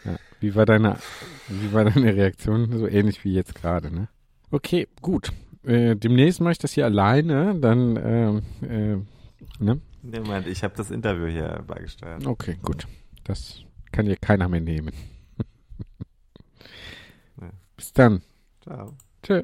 Ja. 0.05 0.19
Wie 0.41 0.55
war 0.55 0.67
deine, 0.67 0.99
wie 1.49 1.73
war 1.73 1.87
deine 1.87 2.15
Reaktion? 2.15 2.71
So 2.79 2.87
ähnlich 2.87 3.25
wie 3.25 3.33
jetzt 3.33 3.55
gerade, 3.55 3.91
ne? 3.91 4.09
Okay, 4.51 4.89
gut. 5.01 5.33
Äh, 5.63 5.97
demnächst 5.97 6.39
mache 6.43 6.53
ich 6.53 6.59
das 6.59 6.73
hier 6.73 6.85
alleine, 6.85 7.59
dann, 7.59 7.97
ähm, 7.97 8.43
äh, 8.61 9.65
ne? 9.65 9.81
Moment, 10.03 10.49
ich 10.49 10.65
habe 10.65 10.75
das 10.77 10.91
Interview 10.91 11.29
hier 11.29 11.65
beigesteuert. 11.67 12.27
Okay, 12.27 12.59
gut. 12.61 12.87
Das 13.25 13.63
kann 13.91 14.05
hier 14.05 14.17
keiner 14.17 14.51
mehr 14.51 14.61
nehmen. 14.61 14.93
Bis 17.77 17.93
dann. 17.93 18.23
Ciao. 18.63 18.95
Tschö. 19.23 19.43